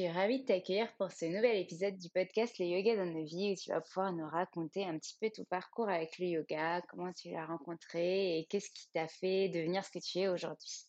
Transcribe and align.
Suis 0.00 0.08
ravie 0.10 0.40
de 0.40 0.44
t'accueillir 0.44 0.92
pour 0.98 1.10
ce 1.10 1.24
nouvel 1.24 1.56
épisode 1.56 1.96
du 1.96 2.10
podcast 2.10 2.58
Le 2.58 2.66
Yoga 2.66 2.96
dans 2.96 3.06
nos 3.06 3.24
vies 3.24 3.52
où 3.52 3.54
tu 3.54 3.70
vas 3.70 3.80
pouvoir 3.80 4.12
nous 4.12 4.28
raconter 4.28 4.84
un 4.84 4.98
petit 4.98 5.16
peu 5.18 5.30
ton 5.30 5.44
parcours 5.44 5.88
avec 5.88 6.18
le 6.18 6.26
yoga, 6.26 6.82
comment 6.90 7.10
tu 7.14 7.30
l'as 7.30 7.46
rencontré 7.46 8.36
et 8.36 8.46
qu'est-ce 8.50 8.68
qui 8.68 8.90
t'a 8.92 9.08
fait 9.08 9.48
devenir 9.48 9.82
ce 9.86 9.90
que 9.90 9.98
tu 9.98 10.18
es 10.18 10.28
aujourd'hui. 10.28 10.84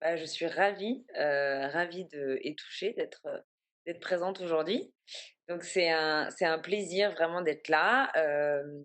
Bah, 0.00 0.16
je 0.16 0.24
suis 0.24 0.46
ravie, 0.46 1.04
euh, 1.18 1.66
ravie 1.66 2.04
de, 2.12 2.38
et 2.42 2.54
touchée 2.54 2.92
d'être 2.92 3.26
euh, 3.26 3.40
d'être 3.86 3.98
présente 3.98 4.40
aujourd'hui. 4.40 4.94
Donc 5.48 5.64
c'est 5.64 5.90
un, 5.90 6.30
c'est 6.30 6.46
un 6.46 6.60
plaisir 6.60 7.10
vraiment 7.10 7.42
d'être 7.42 7.66
là. 7.66 8.12
Euh, 8.16 8.84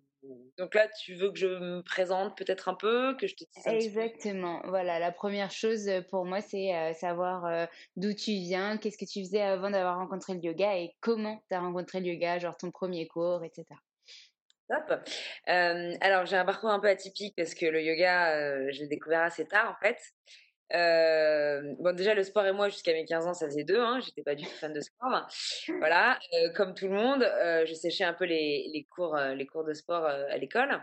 donc 0.57 0.75
là, 0.75 0.87
tu 1.03 1.15
veux 1.15 1.31
que 1.31 1.37
je 1.37 1.47
me 1.47 1.81
présente 1.81 2.37
peut-être 2.37 2.69
un 2.69 2.73
peu, 2.73 3.15
que 3.17 3.27
je 3.27 3.35
te 3.35 3.43
dise 3.43 3.67
un 3.67 3.77
petit 3.77 3.89
peu? 3.89 4.01
Exactement. 4.01 4.61
Voilà, 4.65 4.99
la 4.99 5.11
première 5.11 5.51
chose 5.51 5.87
euh, 5.87 6.01
pour 6.09 6.25
moi, 6.25 6.41
c'est 6.41 6.75
euh, 6.75 6.93
savoir 6.93 7.45
euh, 7.45 7.65
d'où 7.95 8.13
tu 8.13 8.31
viens, 8.31 8.77
qu'est-ce 8.77 8.97
que 8.97 9.05
tu 9.05 9.19
faisais 9.19 9.41
avant 9.41 9.69
d'avoir 9.69 9.97
rencontré 9.97 10.33
le 10.33 10.41
yoga 10.41 10.77
et 10.77 10.95
comment 10.99 11.41
tu 11.49 11.55
as 11.55 11.59
rencontré 11.59 11.99
le 11.99 12.07
yoga, 12.07 12.39
genre 12.39 12.57
ton 12.57 12.71
premier 12.71 13.07
cours, 13.07 13.43
etc. 13.43 13.65
Top. 14.69 14.99
Euh, 15.47 15.95
alors 16.01 16.25
j'ai 16.25 16.35
un 16.35 16.43
parcours 16.43 16.71
un 16.71 16.79
peu 16.79 16.89
atypique 16.89 17.33
parce 17.37 17.53
que 17.53 17.65
le 17.65 17.81
yoga, 17.81 18.69
je 18.71 18.81
l'ai 18.81 18.87
découvert 18.87 19.21
assez 19.21 19.45
tard 19.45 19.71
en 19.71 19.85
fait. 19.85 19.97
Euh, 20.73 21.61
bon 21.79 21.95
déjà 21.95 22.13
le 22.13 22.23
sport 22.23 22.45
et 22.45 22.51
moi 22.51 22.67
jusqu'à 22.67 22.91
mes 22.91 23.05
15 23.05 23.25
ans 23.27 23.33
ça 23.33 23.45
faisait 23.45 23.63
deux, 23.63 23.79
hein, 23.79 24.01
j'étais 24.03 24.21
pas 24.21 24.35
du 24.35 24.43
tout 24.45 24.51
fan 24.51 24.73
de 24.73 24.81
sport. 24.81 25.27
Voilà, 25.79 26.19
euh, 26.33 26.51
comme 26.53 26.73
tout 26.73 26.87
le 26.87 26.93
monde, 26.93 27.23
euh, 27.23 27.65
je 27.65 27.73
séchais 27.73 28.03
un 28.03 28.13
peu 28.13 28.25
les, 28.25 28.69
les 28.73 28.83
cours, 28.83 29.15
euh, 29.15 29.33
les 29.33 29.45
cours 29.45 29.63
de 29.63 29.73
sport 29.73 30.05
à 30.05 30.37
l'école. 30.37 30.81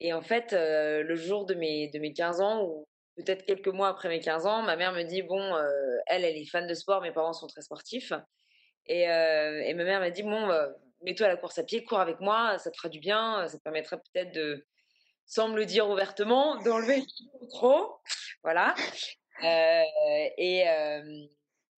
Et 0.00 0.12
en 0.12 0.22
fait, 0.22 0.52
le 0.52 1.14
jour 1.14 1.46
de 1.46 1.54
mes, 1.54 1.88
de 1.88 2.00
mes 2.00 2.12
15 2.12 2.40
ans, 2.40 2.64
ou 2.64 2.88
peut-être 3.16 3.44
quelques 3.44 3.68
mois 3.68 3.88
après 3.88 4.08
mes 4.08 4.18
15 4.18 4.46
ans, 4.46 4.62
ma 4.62 4.74
mère 4.74 4.92
me 4.92 5.04
dit, 5.04 5.22
bon, 5.22 5.54
elle, 6.06 6.24
elle 6.24 6.36
est 6.36 6.44
fan 6.44 6.66
de 6.66 6.74
sport, 6.74 7.02
mes 7.02 7.12
parents 7.12 7.32
sont 7.32 7.46
très 7.46 7.62
sportifs. 7.62 8.12
Et, 8.86 9.02
et 9.02 9.74
ma 9.74 9.84
mère 9.84 10.00
m'a 10.00 10.10
dit, 10.10 10.24
bon, 10.24 10.50
euh, 10.50 10.66
mets-toi 11.02 11.26
à 11.26 11.30
la 11.30 11.36
course 11.36 11.58
à 11.58 11.64
pied, 11.64 11.84
cours 11.84 12.00
avec 12.00 12.20
moi, 12.20 12.58
ça 12.58 12.70
te 12.70 12.76
fera 12.76 12.88
du 12.88 12.98
bien, 12.98 13.46
ça 13.48 13.58
te 13.58 13.62
permettra 13.62 13.96
peut-être 13.96 14.32
de, 14.32 14.66
sans 15.26 15.48
me 15.48 15.56
le 15.56 15.66
dire 15.66 15.88
ouvertement, 15.88 16.56
d'enlever 16.62 17.04
trop. 17.50 17.96
Voilà. 18.42 18.74
Euh, 19.42 19.82
et, 20.38 20.64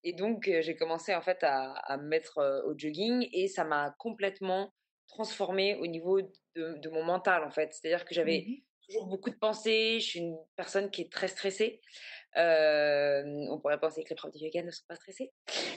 et 0.03 0.13
donc, 0.13 0.43
j'ai 0.45 0.75
commencé 0.75 1.15
en 1.15 1.21
fait 1.21 1.43
à, 1.43 1.71
à 1.73 1.97
me 1.97 2.03
mettre 2.07 2.63
au 2.67 2.77
jogging 2.77 3.27
et 3.33 3.47
ça 3.47 3.63
m'a 3.63 3.95
complètement 3.99 4.71
transformée 5.07 5.75
au 5.77 5.87
niveau 5.87 6.21
de, 6.21 6.77
de 6.77 6.89
mon 6.89 7.03
mental 7.03 7.43
en 7.43 7.51
fait. 7.51 7.73
C'est-à-dire 7.73 8.05
que 8.05 8.13
j'avais 8.13 8.47
Mhm. 8.47 8.61
toujours 8.87 9.07
beaucoup 9.07 9.29
de 9.29 9.37
pensées. 9.37 9.99
Je 9.99 10.05
suis 10.05 10.19
une 10.19 10.37
personne 10.55 10.91
qui 10.91 11.01
est 11.01 11.11
très 11.11 11.27
stressée. 11.27 11.81
Euh, 12.37 13.23
on 13.49 13.59
pourrait 13.59 13.79
penser 13.79 14.03
que 14.03 14.09
les 14.09 14.15
profs 14.15 14.31
de 14.33 14.39
yoga 14.39 14.63
ne 14.63 14.71
sont 14.71 14.85
pas 14.87 14.95
stressés. 14.95 15.31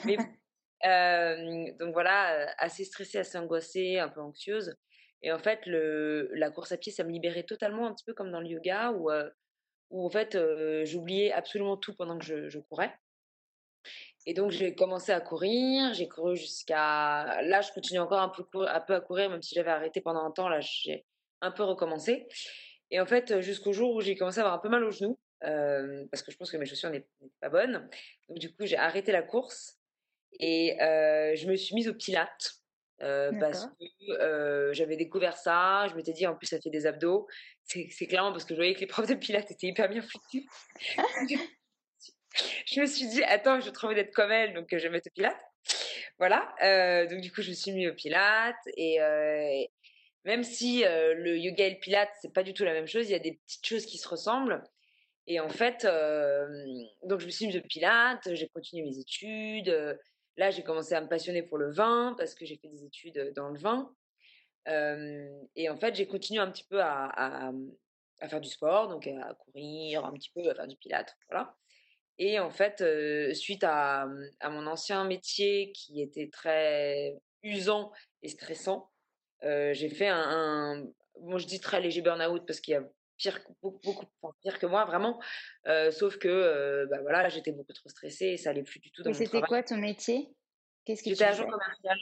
Mais 0.04 0.16
euh, 0.86 1.72
donc 1.78 1.92
voilà, 1.92 2.54
assez 2.58 2.84
stressée, 2.84 3.18
assez 3.18 3.38
angoissée, 3.38 3.98
un 3.98 4.08
peu 4.08 4.20
anxieuse. 4.20 4.74
Et 5.22 5.32
en 5.32 5.38
fait, 5.38 5.66
le, 5.66 6.30
la 6.34 6.50
course 6.50 6.72
à 6.72 6.76
pied, 6.78 6.92
ça 6.92 7.04
me 7.04 7.10
libérait 7.10 7.44
totalement, 7.44 7.86
un 7.86 7.94
petit 7.94 8.04
peu 8.04 8.14
comme 8.14 8.30
dans 8.30 8.40
le 8.40 8.48
yoga, 8.48 8.92
où, 8.92 9.10
euh, 9.10 9.30
où 9.90 10.04
en 10.06 10.10
fait, 10.10 10.38
j'oubliais 10.84 11.32
absolument 11.32 11.76
tout 11.76 11.94
pendant 11.94 12.18
que 12.18 12.24
je, 12.24 12.58
courais. 12.58 12.94
Et 14.26 14.34
donc, 14.34 14.50
j'ai 14.50 14.74
commencé 14.74 15.12
à 15.12 15.20
courir. 15.20 15.94
J'ai 15.94 16.08
couru 16.08 16.36
jusqu'à. 16.36 17.40
Là, 17.42 17.60
je 17.62 17.72
continue 17.72 18.00
encore 18.00 18.20
un 18.20 18.28
peu, 18.28 18.66
à 18.68 19.00
courir, 19.00 19.30
même 19.30 19.42
si 19.42 19.54
j'avais 19.54 19.70
arrêté 19.70 20.00
pendant 20.00 20.24
un 20.24 20.30
temps. 20.30 20.48
Là, 20.48 20.60
j'ai 20.60 21.06
un 21.40 21.50
peu 21.50 21.62
recommencé. 21.62 22.28
Et 22.90 23.00
en 23.00 23.06
fait, 23.06 23.40
jusqu'au 23.40 23.72
jour 23.72 23.94
où 23.94 24.00
j'ai 24.00 24.16
commencé 24.16 24.38
à 24.38 24.42
avoir 24.42 24.54
un 24.54 24.62
peu 24.62 24.68
mal 24.68 24.84
aux 24.84 24.90
genoux, 24.90 25.18
parce 25.40 26.22
que 26.22 26.30
je 26.30 26.36
pense 26.36 26.50
que 26.50 26.56
mes 26.56 26.66
chaussures 26.66 26.90
n'étaient 26.90 27.08
pas 27.40 27.48
bonnes. 27.48 27.88
Donc, 28.28 28.38
du 28.38 28.52
coup, 28.54 28.66
j'ai 28.66 28.76
arrêté 28.76 29.12
la 29.12 29.22
course 29.22 29.78
et 30.38 30.76
je 30.78 31.46
me 31.48 31.56
suis 31.56 31.74
mise 31.74 31.88
au 31.88 31.94
pilates. 31.94 32.58
Euh, 33.00 33.30
parce 33.38 33.66
que 33.66 34.12
euh, 34.12 34.72
j'avais 34.72 34.96
découvert 34.96 35.36
ça, 35.36 35.86
je 35.88 35.94
m'étais 35.94 36.12
dit 36.12 36.26
en 36.26 36.34
plus 36.34 36.46
ça 36.46 36.60
fait 36.60 36.70
des 36.70 36.86
abdos. 36.86 37.26
C'est 37.64 38.06
clairement 38.06 38.32
parce 38.32 38.44
que 38.44 38.54
je 38.54 38.58
voyais 38.58 38.74
que 38.74 38.80
les 38.80 38.86
profs 38.88 39.08
de 39.08 39.14
pilates 39.14 39.50
étaient 39.50 39.68
hyper 39.68 39.88
bien 39.88 40.02
foutus. 40.02 40.44
je 42.66 42.80
me 42.80 42.86
suis 42.86 43.06
dit, 43.08 43.22
attends, 43.24 43.60
j'ai 43.60 43.72
trop 43.72 43.86
envie 43.86 43.96
d'être 43.96 44.14
comme 44.14 44.32
elle, 44.32 44.54
donc 44.54 44.68
je 44.70 44.76
vais 44.76 44.88
me 44.88 44.94
mettre 44.94 45.08
au 45.08 45.14
pilates. 45.14 45.40
Voilà, 46.18 46.52
euh, 46.62 47.06
donc 47.06 47.20
du 47.20 47.30
coup, 47.30 47.42
je 47.42 47.50
me 47.50 47.54
suis 47.54 47.72
mis 47.72 47.86
au 47.86 47.94
pilates 47.94 48.56
et 48.76 48.98
même 50.24 50.42
si 50.42 50.82
le 50.82 51.38
yoga 51.38 51.66
et 51.66 51.70
le 51.70 51.78
pilates, 51.78 52.10
c'est 52.20 52.32
pas 52.32 52.42
du 52.42 52.52
tout 52.52 52.64
la 52.64 52.72
même 52.72 52.88
chose, 52.88 53.08
il 53.08 53.12
y 53.12 53.16
a 53.16 53.20
des 53.20 53.38
petites 53.46 53.66
choses 53.66 53.86
qui 53.86 53.98
se 53.98 54.08
ressemblent. 54.08 54.62
Et 55.28 55.40
en 55.40 55.48
fait, 55.48 55.86
donc 57.04 57.20
je 57.20 57.26
me 57.26 57.30
suis 57.30 57.46
mise 57.46 57.58
au 57.58 57.60
Pilates, 57.60 58.34
j'ai 58.34 58.48
continué 58.48 58.82
mes 58.82 58.98
études. 58.98 59.98
Là, 60.38 60.50
j'ai 60.50 60.62
commencé 60.62 60.94
à 60.94 61.00
me 61.00 61.08
passionner 61.08 61.42
pour 61.42 61.58
le 61.58 61.70
vin 61.70 62.14
parce 62.16 62.34
que 62.34 62.46
j'ai 62.46 62.56
fait 62.56 62.68
des 62.68 62.84
études 62.84 63.32
dans 63.36 63.50
le 63.50 63.58
vin. 63.58 63.94
et 64.66 65.68
en 65.68 65.76
fait, 65.76 65.94
j'ai 65.94 66.06
continué 66.06 66.40
un 66.40 66.50
petit 66.50 66.64
peu 66.64 66.80
à, 66.80 67.52
faire 68.28 68.40
du 68.40 68.48
sport, 68.48 68.88
donc 68.88 69.06
à 69.06 69.34
courir 69.34 70.04
un 70.04 70.12
petit 70.12 70.30
peu, 70.30 70.48
à 70.48 70.54
faire 70.54 70.66
du 70.66 70.76
Pilates, 70.76 71.16
voilà. 71.28 71.54
Et 72.18 72.40
en 72.40 72.50
fait, 72.50 72.82
suite 73.34 73.64
à, 73.64 74.08
mon 74.44 74.66
ancien 74.66 75.04
métier 75.04 75.72
qui 75.72 76.00
était 76.00 76.30
très 76.30 77.16
usant 77.42 77.92
et 78.22 78.28
stressant, 78.28 78.90
j'ai 79.42 79.88
fait 79.88 80.08
un, 80.08 80.16
un, 80.18 80.86
bon, 81.20 81.38
je 81.38 81.46
dis 81.46 81.60
très 81.60 81.80
léger 81.80 82.00
burn-out 82.00 82.46
parce 82.46 82.60
qu'il 82.60 82.72
y 82.72 82.76
a 82.76 82.84
pire, 83.18 83.40
beaucoup, 83.62 83.80
beaucoup 83.84 84.06
pire 84.42 84.58
que 84.58 84.66
moi, 84.66 84.84
vraiment. 84.84 85.20
sauf 85.90 86.18
que 86.18 86.86
bah, 86.90 87.00
voilà, 87.02 87.28
j'étais 87.28 87.52
beaucoup 87.52 87.72
trop 87.72 87.88
stressée 87.88 88.26
et 88.26 88.36
ça 88.36 88.50
allait 88.50 88.62
plus 88.62 88.80
du 88.80 88.90
tout 88.90 89.02
dans 89.02 89.10
et 89.10 89.14
C'était 89.14 89.42
quoi 89.42 89.62
ton 89.62 89.76
métier? 89.76 90.30
Qu'est-ce 90.84 91.02
que 91.02 91.10
J'étais 91.10 91.24
agent 91.24 91.46
commercial. 91.46 91.98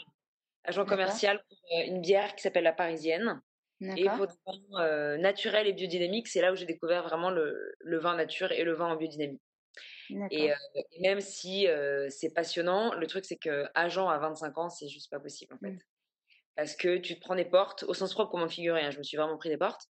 Agent 0.65 0.85
commercial 0.85 1.43
pour 1.49 1.59
une 1.87 2.01
bière 2.01 2.35
qui 2.35 2.43
s'appelle 2.43 2.65
La 2.65 2.73
Parisienne. 2.73 3.41
Et 3.81 4.07
pour 4.17 4.27
des 4.27 4.35
vins 4.47 5.19
naturels 5.19 5.67
et 5.67 5.73
biodynamiques, 5.73 6.29
c'est 6.29 6.41
là 6.41 6.53
où 6.53 6.57
j'ai 6.57 6.65
découvert 6.65 7.03
vraiment 7.03 7.31
le, 7.31 7.75
le, 7.81 7.99
vin 7.99 8.17
nature 8.17 8.51
et 8.53 8.65
le 8.65 8.73
vin 8.73 8.87
en 8.87 8.97
biodynamie. 8.97 9.41
Et, 10.31 10.53
même 11.01 11.21
si 11.21 11.67
c'est 12.09 12.33
passionnant, 12.33 12.95
le 12.95 13.07
truc 13.07 13.25
c'est 13.25 13.37
que 13.37 13.67
agent 13.75 14.09
à 14.09 14.19
25 14.19 14.59
ans, 14.59 14.69
c'est 14.71 14.89
juste 14.89 15.11
pas 15.11 15.21
possible 15.21 15.55
en 15.55 15.59
fait. 15.59 15.73
Mmh. 15.73 15.81
Parce 16.57 16.75
que 16.75 16.97
tu 16.97 17.17
te 17.17 17.21
prends 17.21 17.35
des 17.35 17.45
portes, 17.45 17.83
au 17.83 17.93
sens 17.93 18.15
propre, 18.15 18.31
comment 18.31 18.49
figurer. 18.49 18.81
Hein, 18.81 18.91
je 18.91 18.99
me 18.99 19.03
suis 19.03 19.19
vraiment 19.19 19.37
pris 19.37 19.51
des 19.51 19.59
portes. 19.59 19.89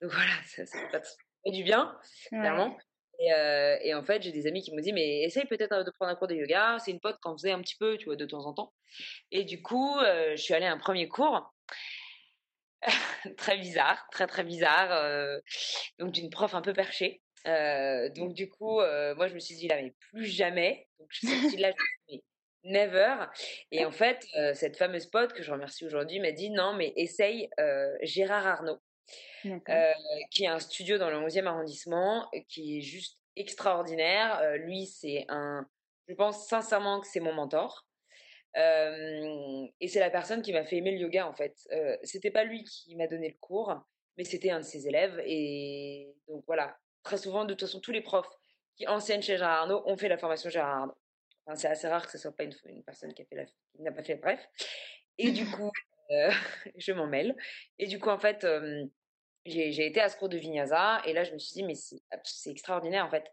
Donc 0.02 0.12
voilà, 0.12 0.32
ça, 0.46 0.64
ça 0.66 0.78
fait 0.88 1.02
du 1.52 1.62
bien, 1.62 1.96
clairement. 2.28 2.76
Et, 3.20 3.32
euh, 3.34 3.76
et, 3.82 3.94
en 3.94 4.02
fait, 4.02 4.22
j'ai 4.22 4.32
des 4.32 4.46
amis 4.46 4.62
qui 4.62 4.74
me 4.74 4.80
disent, 4.80 4.94
mais 4.94 5.22
essaye 5.22 5.44
peut-être 5.44 5.84
de 5.84 5.90
prendre 5.90 6.10
un 6.10 6.14
cours 6.14 6.26
de 6.26 6.34
yoga. 6.34 6.78
C'est 6.78 6.90
une 6.90 7.00
pote 7.00 7.18
qui 7.22 7.28
en 7.28 7.36
faisait 7.36 7.52
un 7.52 7.60
petit 7.60 7.76
peu, 7.76 7.98
tu 7.98 8.06
vois, 8.06 8.16
de 8.16 8.24
temps 8.24 8.46
en 8.46 8.54
temps. 8.54 8.72
Et 9.30 9.44
du 9.44 9.60
coup, 9.60 9.98
euh, 9.98 10.30
je 10.36 10.42
suis 10.42 10.54
allée 10.54 10.66
à 10.66 10.72
un 10.72 10.78
premier 10.78 11.06
cours. 11.06 11.52
très 13.36 13.58
bizarre, 13.58 14.06
très 14.10 14.26
très 14.26 14.42
bizarre. 14.42 14.90
Euh, 14.90 15.38
donc 15.98 16.12
d'une 16.12 16.30
prof 16.30 16.54
un 16.54 16.62
peu 16.62 16.72
perchée. 16.72 17.20
donc 17.44 18.32
du 18.32 18.48
coup, 18.48 18.76
moi 18.76 19.28
je 19.28 19.34
me 19.34 19.38
suis 19.38 19.54
dit 19.54 19.68
là 19.68 19.76
mais 19.76 19.94
plus 20.10 20.24
jamais. 20.24 20.88
Donc 20.98 21.08
je 21.10 21.18
suis 21.18 21.26
sortie 21.26 21.56
de 21.56 21.62
là, 21.62 21.72
je 22.08 22.16
me 22.16 22.20
never. 22.72 23.26
Et 23.70 23.84
en 23.84 23.92
fait, 23.92 24.26
cette 24.54 24.78
fameuse 24.78 25.04
pote 25.04 25.34
que 25.34 25.42
je 25.42 25.52
remercie 25.52 25.84
aujourd'hui 25.84 26.20
m'a 26.20 26.32
dit 26.32 26.48
non 26.48 26.72
mais 26.72 26.94
essaye 26.96 27.50
Gérard 28.00 28.46
Arnaud. 28.46 28.80
Euh, 29.46 29.92
qui 30.30 30.46
a 30.46 30.54
un 30.54 30.58
studio 30.58 30.98
dans 30.98 31.10
le 31.10 31.16
11e 31.16 31.46
arrondissement, 31.46 32.28
euh, 32.34 32.40
qui 32.48 32.78
est 32.78 32.82
juste 32.82 33.18
extraordinaire. 33.36 34.38
Euh, 34.42 34.56
lui, 34.56 34.86
c'est 34.86 35.24
un. 35.28 35.66
Je 36.08 36.14
pense 36.14 36.46
sincèrement 36.46 37.00
que 37.00 37.06
c'est 37.06 37.20
mon 37.20 37.32
mentor. 37.32 37.86
et 38.56 39.88
c'est 39.88 40.00
la 40.00 40.10
personne 40.10 40.42
qui 40.42 40.52
m'a 40.52 40.64
fait 40.64 40.76
aimer 40.76 40.92
le 40.92 40.98
yoga, 40.98 41.26
en 41.26 41.32
fait. 41.32 41.56
c'était 42.02 42.32
pas 42.32 42.44
lui 42.44 42.64
qui 42.64 42.96
m'a 42.96 43.06
donné 43.06 43.28
le 43.28 43.36
cours, 43.38 43.72
mais 44.16 44.24
c'était 44.24 44.50
un 44.50 44.58
de 44.58 44.64
ses 44.64 44.88
élèves. 44.88 45.22
Et 45.24 46.12
donc 46.26 46.42
voilà, 46.46 46.76
très 47.04 47.16
souvent, 47.16 47.44
de 47.44 47.54
toute 47.54 47.68
façon, 47.68 47.80
tous 47.80 47.92
les 47.92 48.00
profs 48.00 48.28
qui 48.76 48.88
enseignent 48.88 49.22
chez 49.22 49.36
Gérard 49.36 49.62
Arnaud 49.62 49.82
ont 49.86 49.96
fait 49.96 50.08
la 50.08 50.18
formation 50.18 50.50
Gérard. 50.50 50.92
Enfin, 51.46 51.54
c'est 51.54 51.68
assez 51.68 51.86
rare 51.86 52.04
que 52.04 52.10
ce 52.10 52.18
soit 52.18 52.34
pas 52.34 52.42
une, 52.42 52.82
personne 52.84 53.14
qui 53.14 53.24
n'a 53.78 53.92
pas 53.92 54.02
fait, 54.02 54.16
bref. 54.16 54.44
Et 55.16 55.30
du 55.30 55.48
coup, 55.48 55.70
je 56.76 56.92
m'en 56.92 57.06
mêle. 57.06 57.36
Et 57.78 57.86
du 57.86 58.00
coup, 58.00 58.08
en 58.08 58.18
fait, 58.18 58.44
j'ai 59.46 59.86
été 59.86 60.00
à 60.00 60.08
ce 60.08 60.16
cours 60.16 60.28
de 60.28 60.36
Vinyasa 60.36 61.02
et 61.06 61.12
là 61.12 61.24
je 61.24 61.32
me 61.32 61.38
suis 61.38 61.54
dit 61.54 61.62
mais 61.62 61.74
c'est 61.74 62.50
extraordinaire 62.50 63.06
en 63.06 63.10
fait. 63.10 63.24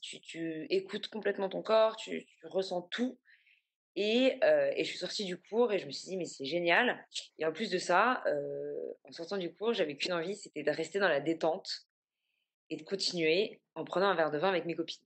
Tu, 0.00 0.20
tu, 0.20 0.66
écoutes 0.70 1.08
complètement 1.08 1.50
ton 1.50 1.60
corps, 1.60 1.96
tu, 1.96 2.26
ressens 2.44 2.82
tout. 2.90 3.18
Et, 3.94 4.38
et, 4.42 4.84
je 4.84 4.88
suis 4.88 4.96
sortie 4.96 5.26
du 5.26 5.36
cours 5.36 5.70
et 5.70 5.78
je 5.78 5.84
me 5.84 5.90
suis 5.90 6.08
dit 6.08 6.16
mais 6.16 6.24
c'est 6.24 6.46
génial. 6.46 7.06
Et 7.38 7.44
en 7.44 7.52
plus 7.52 7.70
de 7.70 7.76
ça, 7.76 8.24
en 9.04 9.12
sortant 9.12 9.36
du 9.36 9.52
cours, 9.52 9.74
j'avais 9.74 9.94
qu'une 9.96 10.14
envie, 10.14 10.34
c'était 10.34 10.62
de 10.62 10.70
rester 10.70 10.98
dans 10.98 11.08
la 11.08 11.20
détente 11.20 11.86
et 12.70 12.76
de 12.76 12.82
continuer 12.84 13.60
en 13.74 13.84
prenant 13.84 14.08
un 14.08 14.14
verre 14.14 14.30
de 14.30 14.38
vin 14.38 14.48
avec 14.48 14.64
mes 14.64 14.74
copines. 14.74 15.04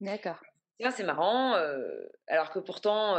D'accord. 0.00 0.40
C'est 0.90 1.04
marrant, 1.04 1.54
alors 2.26 2.50
que 2.50 2.58
pourtant, 2.58 3.16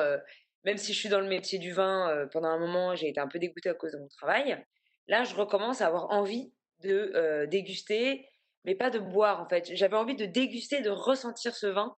même 0.66 0.78
si 0.78 0.94
je 0.94 1.00
suis 1.00 1.10
dans 1.10 1.22
le 1.22 1.28
métier 1.28 1.60
du 1.60 1.72
vin, 1.72 2.28
pendant 2.32 2.50
un 2.50 2.60
moment, 2.60 2.96
j'ai 2.96 3.08
été 3.08 3.20
un 3.20 3.28
peu 3.28 3.40
dégoûtée 3.40 3.70
à 3.70 3.74
cause 3.74 3.94
de 3.94 3.98
mon 3.98 4.10
travail. 4.10 4.64
Là, 5.08 5.24
je 5.24 5.36
recommence 5.36 5.82
à 5.82 5.88
avoir 5.88 6.10
envie 6.12 6.52
de 6.82 7.46
déguster, 7.50 8.28
mais 8.64 8.76
pas 8.76 8.90
de 8.90 9.00
boire 9.00 9.42
en 9.42 9.48
fait. 9.48 9.76
J'avais 9.76 9.98
envie 9.98 10.16
de 10.16 10.26
déguster, 10.26 10.82
de 10.82 10.90
ressentir 10.90 11.56
ce 11.56 11.68
vin 11.68 11.96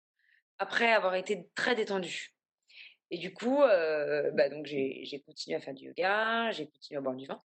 après 0.59 0.91
avoir 0.91 1.15
été 1.15 1.49
très 1.55 1.75
détendue. 1.75 2.33
Et 3.09 3.17
du 3.17 3.33
coup, 3.33 3.59
bah 3.59 4.49
donc 4.49 4.65
j'ai 4.65 5.23
continué 5.25 5.55
à 5.55 5.61
faire 5.61 5.73
du 5.73 5.85
yoga, 5.87 6.51
j'ai 6.51 6.67
continué 6.67 6.97
à 6.97 7.01
boire 7.01 7.15
du 7.15 7.25
vin. 7.25 7.41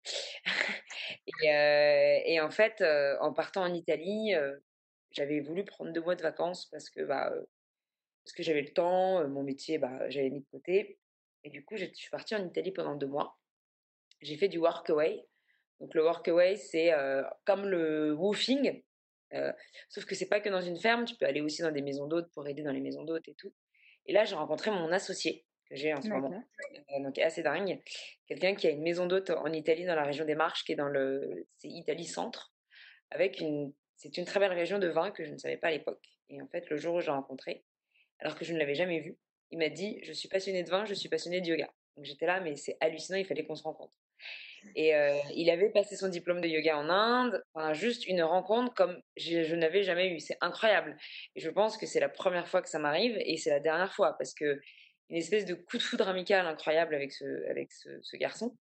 et, 1.43 2.35
et, 2.35 2.41
en 2.41 2.51
fait, 2.51 2.83
en 3.21 3.33
partant 3.33 3.63
en 3.63 3.75
Italie, 3.75 4.35
j'avais 5.11 5.41
voulu 5.41 5.65
prendre 5.65 5.93
deux 5.93 6.01
mois 6.03 6.15
de 6.15 6.23
vacances 6.23 6.67
parce 6.67 6.91
que 6.91 7.03
bah, 7.03 7.33
parce 8.29 8.37
que 8.37 8.43
j'avais 8.43 8.61
le 8.61 8.73
temps, 8.75 9.27
mon 9.27 9.43
métier, 9.43 9.79
bah, 9.79 10.11
j'avais 10.11 10.29
mis 10.29 10.41
de 10.41 10.47
côté. 10.51 10.99
Et 11.45 11.51
du 11.51 11.65
coup, 11.65 11.77
je 11.77 11.87
suis 11.95 12.11
partie 12.11 12.37
en 12.37 12.47
Italie 12.47 12.73
pendant 12.73 12.95
deux 12.95 13.07
mois. 13.07 13.39
J'ai 14.21 14.37
fait 14.37 14.49
du 14.49 14.59
workaway. 14.59 15.25
Donc 15.81 15.95
le 15.95 16.03
workaway, 16.03 16.57
c'est 16.57 16.93
comme 17.45 17.67
le 17.67 18.13
woofing, 18.13 18.83
sauf 19.89 20.05
que 20.05 20.15
c'est 20.15 20.29
pas 20.29 20.41
que 20.41 20.49
dans 20.49 20.61
une 20.61 20.79
ferme, 20.79 21.05
tu 21.05 21.15
peux 21.17 21.27
aller 21.27 21.41
aussi 21.41 21.63
dans 21.63 21.71
des 21.71 21.83
maisons 21.83 22.07
d'hôtes 22.07 22.31
pour 22.33 22.47
aider 22.49 22.63
dans 22.63 22.73
les 22.73 22.81
maisons 22.81 23.05
d'hôtes 23.05 23.29
et 23.29 23.35
tout. 23.35 23.53
Et 24.07 24.13
là, 24.13 24.25
j'ai 24.25 24.35
rencontré 24.35 24.71
mon 24.71 24.91
associé 24.91 25.45
que 25.69 25.77
j'ai 25.77 25.93
en 25.93 26.01
ce 26.01 26.09
moment, 26.09 26.43
donc 27.01 27.19
assez 27.19 27.43
dingue, 27.43 27.79
quelqu'un 28.27 28.55
qui 28.55 28.67
a 28.67 28.71
une 28.71 28.83
maison 28.83 29.07
d'hôtes 29.07 29.31
en 29.31 29.53
Italie, 29.53 29.85
dans 29.85 29.95
la 29.95 30.05
région 30.05 30.25
des 30.25 30.35
Marches, 30.35 30.65
qui 30.65 30.73
est 30.73 30.77
dans 30.77 30.89
le, 30.89 31.47
c'est 31.59 31.69
Italie 31.69 32.07
Centre, 32.07 32.55
avec 33.11 33.39
une, 33.39 33.75
c'est 33.95 34.17
une 34.17 34.25
très 34.25 34.41
belle 34.41 34.53
région 34.55 34.79
de 34.79 34.89
vin 34.89 35.11
que 35.11 35.25
je 35.25 35.33
ne 35.33 35.37
savais 35.37 35.59
pas 35.59 35.69
à 35.69 35.71
l'époque. 35.73 36.07
Et 36.31 36.41
en 36.41 36.49
fait, 36.49 36.71
le 36.71 36.79
jour 36.79 36.95
où 36.95 37.01
j'ai 37.01 37.11
rencontré, 37.11 37.65
alors 38.19 38.35
que 38.35 38.47
je 38.47 38.55
ne 38.55 38.59
l'avais 38.59 38.75
jamais 38.75 39.01
vu, 39.01 39.19
il 39.51 39.59
m'a 39.59 39.69
dit, 39.69 39.99
je 40.03 40.13
suis 40.13 40.29
passionné 40.29 40.63
de 40.63 40.71
vin, 40.71 40.87
je 40.87 40.95
suis 40.95 41.11
passionné 41.11 41.43
de 41.43 41.47
yoga. 41.47 41.71
Donc 41.97 42.07
j'étais 42.07 42.27
là, 42.27 42.41
mais 42.41 42.57
c'est 42.57 42.79
hallucinant, 42.81 43.19
il 43.19 43.27
fallait 43.27 43.45
qu'on 43.45 43.55
se 43.55 43.63
rencontre. 43.63 43.95
Et 44.75 44.95
euh, 44.95 45.17
il 45.35 45.51
avait 45.51 45.71
passé 45.71 45.97
son 45.97 46.09
diplôme 46.09 46.41
de 46.41 46.49
yoga 46.49 46.77
en 46.79 46.89
Inde. 46.89 47.43
Enfin, 47.55 47.73
juste 47.73 48.07
une 48.07 48.23
rencontre 48.23 48.75
comme 48.75 49.01
je, 49.17 49.55
n'avais 49.55 49.83
jamais 49.83 50.09
eu. 50.09 50.21
C'est 50.21 50.39
incroyable. 50.41 50.97
Et 51.35 51.41
je 51.41 51.51
pense 51.51 51.77
que 51.77 51.87
c'est 51.87 52.01
la 52.01 52.09
première 52.09 52.49
fois 52.49 52.63
que 52.63 52.69
ça 52.69 52.79
m'arrive 52.79 53.17
et 53.21 53.37
c'est 53.37 53.51
la 53.51 53.61
dernière 53.61 53.93
fois 53.93 54.17
parce 54.19 54.35
que 54.35 54.61
une 55.11 55.17
espèce 55.17 55.47
de 55.47 55.55
coup 55.55 55.79
de 55.79 55.83
foudre 55.83 56.09
amical 56.09 56.47
incroyable 56.47 56.95
avec 56.95 57.13
ce, 57.13 58.17
garçon. 58.17 58.57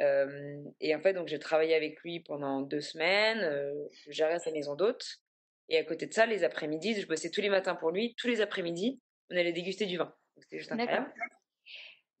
Euh, 0.00 0.62
et 0.80 0.94
en 0.94 1.00
fait, 1.00 1.12
donc 1.12 1.28
j'ai 1.28 1.38
travaillé 1.38 1.74
avec 1.74 2.00
lui 2.00 2.20
pendant 2.20 2.62
deux 2.62 2.80
semaines. 2.80 3.40
Euh, 3.40 3.72
je 4.06 4.12
gérais 4.12 4.38
sa 4.38 4.52
maison 4.52 4.74
d'hôte. 4.74 5.06
Et 5.68 5.78
à 5.78 5.84
côté 5.84 6.06
de 6.06 6.14
ça, 6.14 6.26
les 6.26 6.44
après-midi, 6.44 7.00
je 7.00 7.06
bossais 7.06 7.30
tous 7.30 7.40
les 7.40 7.48
matins 7.48 7.74
pour 7.74 7.90
lui. 7.90 8.14
Tous 8.16 8.28
les 8.28 8.40
après-midi, 8.40 9.00
on 9.30 9.36
allait 9.36 9.52
déguster 9.52 9.86
du 9.86 9.98
vin. 9.98 10.14
C'était 10.38 10.58
juste 10.58 10.72
incroyable. 10.72 11.12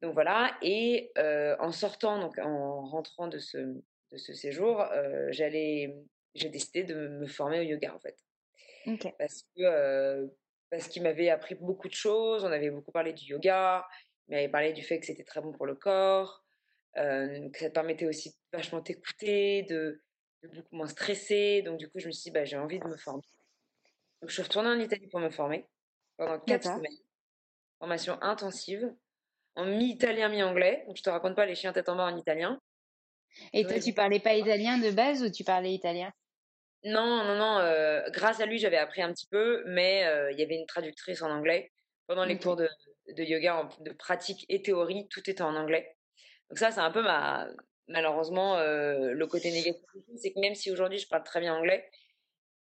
Donc 0.02 0.14
voilà, 0.14 0.56
et 0.62 1.10
en 1.58 1.72
sortant, 1.72 2.20
donc 2.20 2.38
en 2.38 2.84
rentrant 2.86 3.28
de 3.28 3.38
ce, 3.38 3.58
de 3.58 4.16
ce 4.16 4.34
séjour, 4.34 4.84
j'allais, 5.30 5.96
j'ai 6.34 6.48
décidé 6.48 6.84
de 6.84 7.08
me 7.08 7.26
former 7.26 7.60
au 7.60 7.62
yoga 7.62 7.94
en 7.94 7.98
fait. 7.98 8.16
Parce 9.18 9.42
que 9.56 10.30
parce 10.70 10.88
qu'il 10.88 11.02
m'avait 11.02 11.28
appris 11.30 11.54
beaucoup 11.54 11.88
de 11.88 11.94
choses. 11.94 12.44
On 12.44 12.52
avait 12.52 12.70
beaucoup 12.70 12.92
parlé 12.92 13.12
du 13.12 13.24
yoga. 13.24 13.86
Il 14.28 14.34
m'avait 14.34 14.48
parlé 14.48 14.72
du 14.72 14.82
fait 14.82 14.98
que 14.98 15.06
c'était 15.06 15.24
très 15.24 15.40
bon 15.40 15.52
pour 15.52 15.66
le 15.66 15.74
corps, 15.74 16.44
que 16.94 17.58
ça 17.58 17.68
te 17.68 17.74
permettait 17.74 18.06
aussi 18.06 18.36
vachement 18.52 18.80
t'écouter, 18.80 19.62
de, 19.64 20.02
de, 20.42 20.48
beaucoup 20.48 20.76
moins 20.76 20.88
stresser. 20.88 21.62
Donc 21.62 21.78
du 21.78 21.88
coup, 21.88 21.98
je 21.98 22.06
me 22.06 22.12
suis 22.12 22.24
dit, 22.24 22.30
bah, 22.32 22.44
j'ai 22.44 22.56
envie 22.56 22.78
de 22.78 22.86
me 22.86 22.96
former. 22.96 23.22
Donc 24.20 24.30
je 24.30 24.34
suis 24.34 24.42
retournée 24.42 24.70
en 24.70 24.78
Italie 24.80 25.06
pour 25.08 25.20
me 25.20 25.30
former 25.30 25.66
pendant 26.16 26.38
quatre 26.40 26.64
semaines. 26.64 26.98
Formation 27.78 28.20
intensive 28.22 28.92
en 29.56 29.64
mi-italien, 29.64 30.28
mi-anglais. 30.28 30.84
Donc, 30.86 30.96
je 30.96 31.02
te 31.02 31.10
raconte 31.10 31.34
pas 31.34 31.46
les 31.46 31.54
chiens 31.54 31.72
tête 31.72 31.88
en 31.88 31.96
bas 31.96 32.04
en 32.04 32.16
italien. 32.16 32.60
Et 33.52 33.64
toi, 33.64 33.78
tu 33.78 33.92
parlais 33.92 34.20
pas 34.20 34.34
italien 34.34 34.78
de 34.78 34.90
base 34.90 35.22
ou 35.22 35.30
tu 35.30 35.44
parlais 35.44 35.72
italien? 35.72 36.12
Non, 36.84 37.24
non, 37.24 37.34
non. 37.36 37.58
Euh, 37.58 38.02
grâce 38.10 38.40
à 38.40 38.46
lui, 38.46 38.58
j'avais 38.58 38.76
appris 38.76 39.02
un 39.02 39.12
petit 39.12 39.26
peu, 39.26 39.64
mais 39.66 40.04
euh, 40.06 40.30
il 40.32 40.38
y 40.38 40.42
avait 40.42 40.56
une 40.56 40.66
traductrice 40.66 41.22
en 41.22 41.30
anglais. 41.30 41.72
Pendant 42.06 42.24
les 42.24 42.38
cours 42.38 42.54
de, 42.54 42.68
yoga, 43.08 43.68
de 43.80 43.90
pratique 43.90 44.46
et 44.48 44.62
théorie, 44.62 45.08
tout 45.08 45.28
était 45.28 45.42
en 45.42 45.56
anglais. 45.56 45.96
Donc 46.48 46.58
ça, 46.58 46.70
c'est 46.70 46.80
un 46.80 46.92
peu 46.92 47.02
ma, 47.02 47.48
malheureusement 47.88 48.56
euh, 48.58 49.12
le 49.12 49.26
côté 49.26 49.50
négatif. 49.50 49.82
C'est 50.16 50.32
que 50.32 50.38
même 50.38 50.54
si 50.54 50.70
aujourd'hui 50.70 50.98
je 50.98 51.08
parle 51.08 51.24
très 51.24 51.40
bien 51.40 51.56
anglais, 51.56 51.90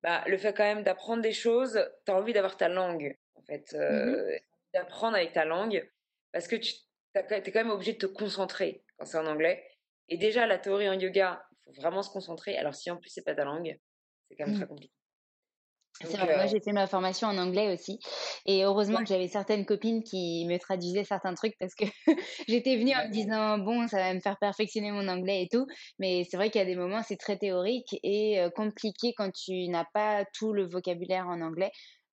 bah, 0.03 0.25
le 0.27 0.39
fait 0.39 0.55
quand 0.55 0.65
même 0.65 0.83
d'apprendre 0.83 1.23
des 1.23 1.33
choses, 1.33 1.79
tu 2.07 2.13
as 2.13 2.17
envie 2.17 2.33
d'avoir 2.33 2.57
ta 2.57 2.69
langue, 2.69 3.15
en 3.35 3.43
fait. 3.43 3.75
Mmh 3.75 4.39
d'apprendre 4.75 5.17
avec 5.17 5.33
ta 5.33 5.45
langue 5.45 5.89
parce 6.35 6.49
que 6.49 6.57
tu 6.57 6.75
es 7.15 7.53
quand 7.53 7.61
même 7.61 7.71
obligé 7.71 7.93
de 7.93 7.99
te 7.99 8.07
concentrer 8.07 8.83
quand 8.99 9.07
c'est 9.07 9.19
en 9.19 9.27
anglais. 9.27 9.65
Et 10.09 10.19
déjà, 10.19 10.47
la 10.47 10.59
théorie 10.59 10.89
en 10.89 10.99
yoga, 10.99 11.47
il 11.53 11.57
faut 11.65 11.81
vraiment 11.81 12.03
se 12.03 12.11
concentrer. 12.11 12.59
Alors, 12.59 12.75
si 12.75 12.91
en 12.91 12.97
plus, 12.97 13.09
c'est 13.09 13.23
pas 13.23 13.37
ta 13.37 13.45
langue, 13.45 13.79
c'est 14.29 14.37
quand 14.37 14.47
même 14.47 14.57
très 14.57 14.65
mmh. 14.65 14.69
compliqué. 14.69 14.93
C'est 16.01 16.17
vrai, 16.17 16.35
moi 16.35 16.47
j'ai 16.47 16.59
fait 16.59 16.73
ma 16.73 16.89
formation 16.89 17.29
en 17.29 17.39
anglais 17.39 17.73
aussi. 17.73 18.01
Et 18.47 18.65
heureusement 18.65 18.99
que 18.99 19.07
j'avais 19.07 19.29
certaines 19.29 19.65
copines 19.65 20.03
qui 20.03 20.45
me 20.49 20.59
traduisaient 20.59 21.05
certains 21.05 21.35
trucs 21.35 21.55
parce 21.61 21.77
que 21.77 21.85
j'étais 22.49 22.77
venue 22.77 22.93
en 22.97 23.07
me 23.07 23.13
disant, 23.13 23.59
bon, 23.59 23.87
ça 23.87 23.99
va 23.99 24.13
me 24.13 24.19
faire 24.19 24.37
perfectionner 24.41 24.91
mon 24.91 25.07
anglais 25.07 25.45
et 25.45 25.49
tout. 25.49 25.69
Mais 26.01 26.27
c'est 26.29 26.37
vrai 26.37 26.51
qu'il 26.51 26.59
y 26.59 26.63
a 26.63 26.67
des 26.67 26.75
moments, 26.75 27.03
c'est 27.05 27.17
très 27.17 27.39
théorique 27.39 27.97
et 28.03 28.45
compliqué 28.57 29.15
quand 29.17 29.31
tu 29.31 29.69
n'as 29.69 29.87
pas 29.95 30.25
tout 30.35 30.53
le 30.53 30.67
vocabulaire 30.67 31.29
en 31.29 31.41
anglais. 31.41 31.71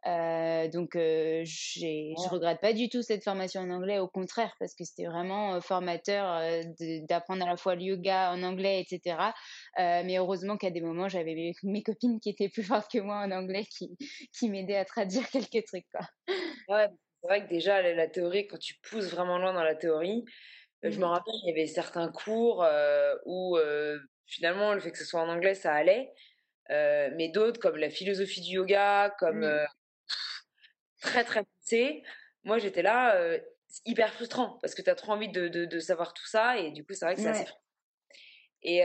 Euh, 0.07 0.67
donc, 0.67 0.95
euh, 0.95 1.43
je 1.45 2.29
regrette 2.29 2.59
pas 2.59 2.73
du 2.73 2.89
tout 2.89 3.01
cette 3.03 3.23
formation 3.23 3.61
en 3.61 3.69
anglais, 3.69 3.99
au 3.99 4.07
contraire, 4.07 4.53
parce 4.59 4.73
que 4.73 4.83
c'était 4.83 5.05
vraiment 5.05 5.61
formateur 5.61 6.41
d'apprendre 7.07 7.45
à 7.45 7.49
la 7.49 7.57
fois 7.57 7.75
le 7.75 7.83
yoga 7.83 8.31
en 8.31 8.41
anglais, 8.41 8.81
etc. 8.81 9.17
mais 9.77 10.17
heureusement 10.17 10.57
qu'à 10.57 10.71
des 10.71 10.81
moments, 10.81 11.07
j'avais 11.07 11.53
mes, 11.63 11.83
copines 11.83 12.19
qui 12.19 12.29
étaient 12.29 12.49
plus 12.49 12.63
fortes 12.63 12.91
que 12.91 12.99
moi 12.99 13.17
en 13.17 13.31
anglais, 13.31 13.65
qui, 13.65 13.95
qui 14.37 14.49
m'aidaient 14.49 14.77
à 14.77 14.85
traduire 14.85 15.29
quelques 15.31 15.65
trucs. 15.65 15.85
Quoi. 15.91 16.07
Ouais, 16.67 16.87
c'est 17.21 17.27
vrai 17.27 17.43
que 17.43 17.49
déjà, 17.49 17.81
la, 17.81 18.07
théorie, 18.07 18.47
quand 18.47 18.59
tu 18.59 18.75
pousses 18.81 19.11
vraiment 19.11 19.37
loin 19.37 19.53
dans 19.53 19.63
la 19.63 19.75
théorie, 19.75 20.25
je 20.83 20.97
me 20.97 21.01
mmh. 21.01 21.03
rappelle, 21.03 21.33
il 21.43 21.49
y 21.49 21.51
avait 21.51 21.67
certains 21.67 22.11
cours 22.11 22.65
où 23.27 23.57
finalement, 24.25 24.73
le 24.73 24.79
fait 24.79 24.91
que 24.91 24.97
ce 24.97 25.05
soit 25.05 25.21
en 25.21 25.29
anglais, 25.29 25.53
ça 25.53 25.73
allait. 25.73 26.11
mais 26.69 27.29
d'autres, 27.29 27.59
comme 27.59 27.77
la 27.77 27.91
philosophie 27.91 28.41
du 28.41 28.55
yoga, 28.55 29.13
comme 29.19 29.45
très 31.01 31.23
très 31.23 31.43
poussé. 31.43 32.03
Moi, 32.43 32.57
j'étais 32.57 32.81
là, 32.81 33.15
hyper 33.85 34.13
frustrant 34.13 34.57
parce 34.61 34.75
que 34.75 34.81
tu 34.81 34.89
as 34.89 34.95
trop 34.95 35.13
envie 35.13 35.29
de, 35.29 35.47
de, 35.47 35.79
savoir 35.79 36.13
tout 36.13 36.25
ça 36.25 36.57
et 36.57 36.71
du 36.71 36.85
coup, 36.85 36.93
c'est 36.93 37.05
vrai 37.05 37.15
que 37.15 37.21
c'est 37.21 37.29
assez 37.29 37.45
et, 38.63 38.83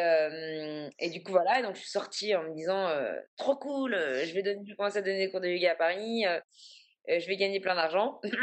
et, 0.99 1.11
du 1.11 1.23
coup, 1.23 1.33
voilà, 1.33 1.61
donc 1.61 1.75
je 1.75 1.81
suis 1.81 1.91
sortie 1.91 2.35
en 2.35 2.45
me 2.45 2.55
disant 2.55 2.89
trop 3.37 3.57
cool, 3.57 3.95
je 3.95 4.33
vais 4.33 4.43
donner, 4.43 4.75
commencer 4.75 4.97
à 4.99 5.03
donner 5.03 5.27
des 5.27 5.31
cours 5.31 5.41
de 5.41 5.49
yoga 5.49 5.73
à 5.73 5.75
Paris, 5.75 6.25
je 7.09 7.27
vais 7.27 7.37
gagner 7.37 7.61
plein 7.61 7.75
d'argent. 7.75 8.21
voilà, 8.23 8.39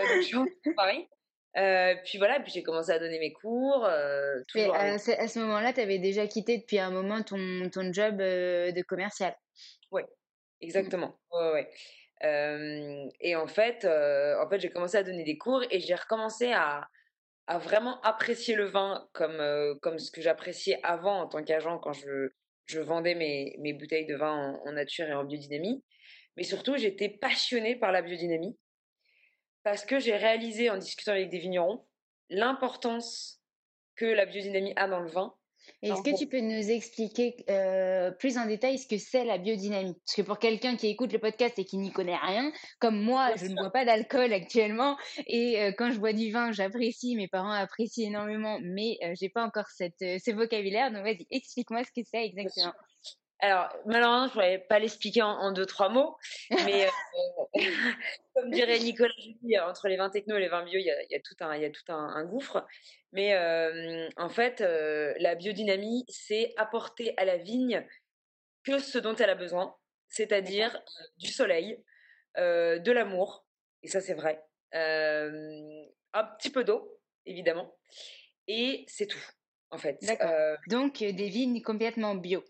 donc 0.00 0.20
je 0.20 0.22
suis 0.22 0.36
à 0.36 0.44
Paris. 0.76 1.08
puis 2.04 2.18
voilà, 2.18 2.40
puis 2.40 2.52
j'ai 2.52 2.62
commencé 2.62 2.90
à 2.90 2.98
donner 2.98 3.18
mes 3.18 3.32
cours. 3.32 3.88
Toujours 4.48 4.74
à, 4.74 4.98
ce 4.98 5.38
moment-là, 5.38 5.72
tu 5.72 5.80
avais 5.80 5.98
déjà 5.98 6.26
quitté 6.26 6.58
depuis 6.58 6.78
un 6.78 6.90
moment 6.90 7.22
ton, 7.22 7.70
ton 7.72 7.94
job 7.94 8.18
de 8.18 8.82
commercial. 8.82 9.34
Oui, 9.90 10.02
Mmh. 10.02 10.21
Exactement. 10.62 11.18
Ouais, 11.32 11.52
ouais. 11.52 13.08
et 13.20 13.36
en 13.36 13.46
fait, 13.46 13.84
en 13.84 14.48
fait 14.48 14.60
j'ai 14.60 14.70
commencé 14.70 14.96
à 14.96 15.02
donner 15.02 15.24
des 15.24 15.36
cours 15.36 15.62
et 15.70 15.80
j'ai 15.80 15.94
recommencé 15.94 16.52
à, 16.52 16.88
vraiment 17.58 18.00
apprécier 18.00 18.54
le 18.54 18.64
vin 18.64 19.06
comme, 19.12 19.98
ce 19.98 20.10
que 20.10 20.22
j'appréciais 20.22 20.78
avant 20.82 21.22
en 21.22 21.28
tant 21.28 21.42
qu'agent 21.42 21.78
quand 21.78 21.92
je, 21.92 22.80
vendais 22.80 23.14
mes, 23.14 23.72
bouteilles 23.74 24.06
de 24.06 24.14
vin 24.14 24.58
en, 24.64 24.72
nature 24.72 25.06
et 25.06 25.12
en 25.12 25.24
biodynamie. 25.24 25.84
Mais 26.36 26.44
surtout, 26.44 26.76
j'étais 26.78 27.10
passionnée 27.10 27.76
par 27.76 27.92
la 27.92 28.00
biodynamie 28.00 28.56
parce 29.64 29.84
que 29.84 29.98
j'ai 29.98 30.16
réalisé 30.16 30.70
en 30.70 30.78
discutant 30.78 31.12
avec 31.12 31.28
des 31.28 31.38
vignerons 31.38 31.86
l'importance 32.30 33.42
que 33.96 34.06
la 34.06 34.24
biodynamie 34.24 34.72
a 34.76 34.88
dans 34.88 35.00
le 35.00 35.10
vin 35.10 35.34
est-ce 35.82 36.02
que 36.02 36.16
tu 36.16 36.26
peux 36.26 36.40
nous 36.40 36.70
expliquer 36.70 37.36
euh, 37.48 38.10
plus 38.12 38.38
en 38.38 38.46
détail 38.46 38.78
ce 38.78 38.86
que 38.86 38.98
c'est 38.98 39.24
la 39.24 39.38
biodynamie? 39.38 39.94
Parce 39.94 40.16
que 40.16 40.22
pour 40.22 40.38
quelqu'un 40.38 40.76
qui 40.76 40.88
écoute 40.88 41.12
le 41.12 41.18
podcast 41.18 41.58
et 41.58 41.64
qui 41.64 41.78
n'y 41.78 41.92
connaît 41.92 42.16
rien, 42.16 42.52
comme 42.78 43.00
moi, 43.00 43.34
je 43.36 43.46
ne 43.46 43.54
bois 43.54 43.70
pas 43.70 43.84
d'alcool 43.84 44.32
actuellement, 44.32 44.96
et 45.26 45.60
euh, 45.60 45.72
quand 45.76 45.90
je 45.90 45.98
bois 45.98 46.12
du 46.12 46.30
vin, 46.30 46.52
j'apprécie, 46.52 47.16
mes 47.16 47.28
parents 47.28 47.50
apprécient 47.50 48.08
énormément, 48.08 48.58
mais 48.62 48.96
je 49.00 49.06
euh, 49.06 49.12
j'ai 49.22 49.28
pas 49.28 49.44
encore 49.44 49.68
cette, 49.68 50.00
ce 50.00 50.30
vocabulaire. 50.32 50.92
Donc 50.92 51.04
vas-y, 51.04 51.26
explique-moi 51.30 51.82
ce 51.84 51.90
que 51.90 52.06
c'est 52.08 52.24
exactement. 52.24 52.72
Alors, 53.44 53.76
malheureusement, 53.86 54.22
je 54.22 54.28
ne 54.28 54.32
pourrais 54.32 54.58
pas 54.60 54.78
l'expliquer 54.78 55.20
en, 55.20 55.50
deux, 55.50 55.66
trois 55.66 55.88
mots, 55.88 56.16
mais 56.50 56.86
comme 58.34 58.50
dirait 58.50 58.78
Nicolas 58.78 59.12
Julie, 59.18 59.58
entre 59.58 59.88
les 59.88 59.96
vins 59.96 60.10
techno 60.10 60.36
et 60.36 60.40
les 60.40 60.48
vins 60.48 60.64
bio, 60.64 60.78
il 60.78 60.84
y 60.84 61.14
a, 61.16 61.20
tout 61.20 61.34
un, 61.40 61.56
y 61.56 61.64
a 61.64 61.70
tout 61.70 61.92
un 61.92 62.24
gouffre. 62.24 62.64
Mais 63.10 63.36
en 64.16 64.28
fait, 64.28 64.60
la 64.60 65.34
biodynamie, 65.34 66.04
c'est 66.08 66.54
apporter 66.56 67.14
à 67.16 67.24
la 67.24 67.36
vigne 67.36 67.84
que 68.62 68.78
ce 68.78 68.98
dont 68.98 69.16
elle 69.16 69.30
a 69.30 69.34
besoin, 69.34 69.76
c'est-à-dire 70.08 70.80
du 71.16 71.26
soleil, 71.26 71.82
de 72.36 72.92
l'amour, 72.92 73.44
et 73.82 73.88
ça 73.88 74.00
c'est 74.00 74.14
vrai, 74.14 74.40
un 74.72 76.24
petit 76.38 76.50
peu 76.50 76.62
d'eau, 76.62 76.96
évidemment, 77.26 77.76
et 78.46 78.84
c'est 78.86 79.08
tout, 79.08 79.24
en 79.72 79.78
fait. 79.78 79.98
Donc 80.68 81.00
des 81.00 81.28
vignes 81.28 81.60
complètement 81.60 82.14
bio. 82.14 82.44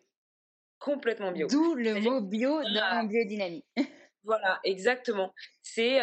Complètement 0.83 1.31
bio. 1.31 1.47
D'où 1.47 1.75
le 1.75 1.95
mot 2.01 2.21
bio 2.21 2.63
dans 2.63 3.05
biodynamie. 3.05 3.65
Voilà, 4.25 4.61
exactement. 4.63 5.35
C'est 5.63 6.01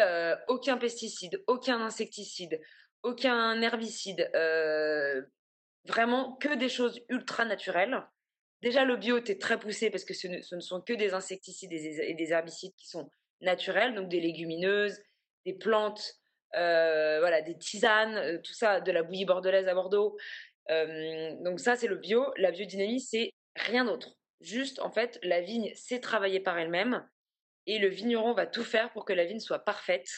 aucun 0.48 0.76
pesticide, 0.76 1.42
aucun 1.46 1.80
insecticide, 1.80 2.60
aucun 3.02 3.60
herbicide, 3.62 4.30
euh, 4.34 5.22
vraiment 5.86 6.36
que 6.36 6.54
des 6.54 6.68
choses 6.68 7.00
ultra 7.08 7.46
naturelles. 7.46 8.06
Déjà, 8.62 8.84
le 8.84 8.96
bio 8.96 9.16
était 9.16 9.38
très 9.38 9.58
poussé 9.58 9.88
parce 9.88 10.04
que 10.04 10.12
ce 10.12 10.28
ne, 10.28 10.60
sont 10.60 10.82
que 10.82 10.92
des 10.92 11.14
insecticides 11.14 11.72
et 11.72 12.14
des, 12.14 12.32
herbicides 12.32 12.74
qui 12.76 12.88
sont 12.88 13.10
naturels, 13.40 13.94
donc 13.94 14.10
des 14.10 14.20
légumineuses, 14.20 15.00
des 15.46 15.54
plantes, 15.54 16.16
euh, 16.56 17.20
voilà, 17.20 17.40
des 17.40 17.56
tisanes, 17.56 18.16
euh, 18.16 18.38
tout 18.44 18.52
ça, 18.52 18.82
de 18.82 18.92
la 18.92 19.02
bouillie 19.02 19.24
bordelaise 19.24 19.66
à 19.66 19.74
Bordeaux. 19.74 20.18
donc 20.68 21.58
ça, 21.58 21.76
c'est 21.76 21.88
le 21.88 21.96
bio. 21.96 22.26
La 22.36 22.50
biodynamie, 22.50 23.00
c'est 23.00 23.32
rien 23.56 23.86
d'autre. 23.86 24.19
Juste, 24.40 24.78
en 24.80 24.90
fait, 24.90 25.18
la 25.22 25.40
vigne 25.40 25.72
sait 25.74 26.00
travailler 26.00 26.40
par 26.40 26.58
elle-même 26.58 27.06
et 27.66 27.78
le 27.78 27.88
vigneron 27.88 28.32
va 28.32 28.46
tout 28.46 28.64
faire 28.64 28.90
pour 28.92 29.04
que 29.04 29.12
la 29.12 29.24
vigne 29.24 29.40
soit 29.40 29.58
parfaite, 29.58 30.08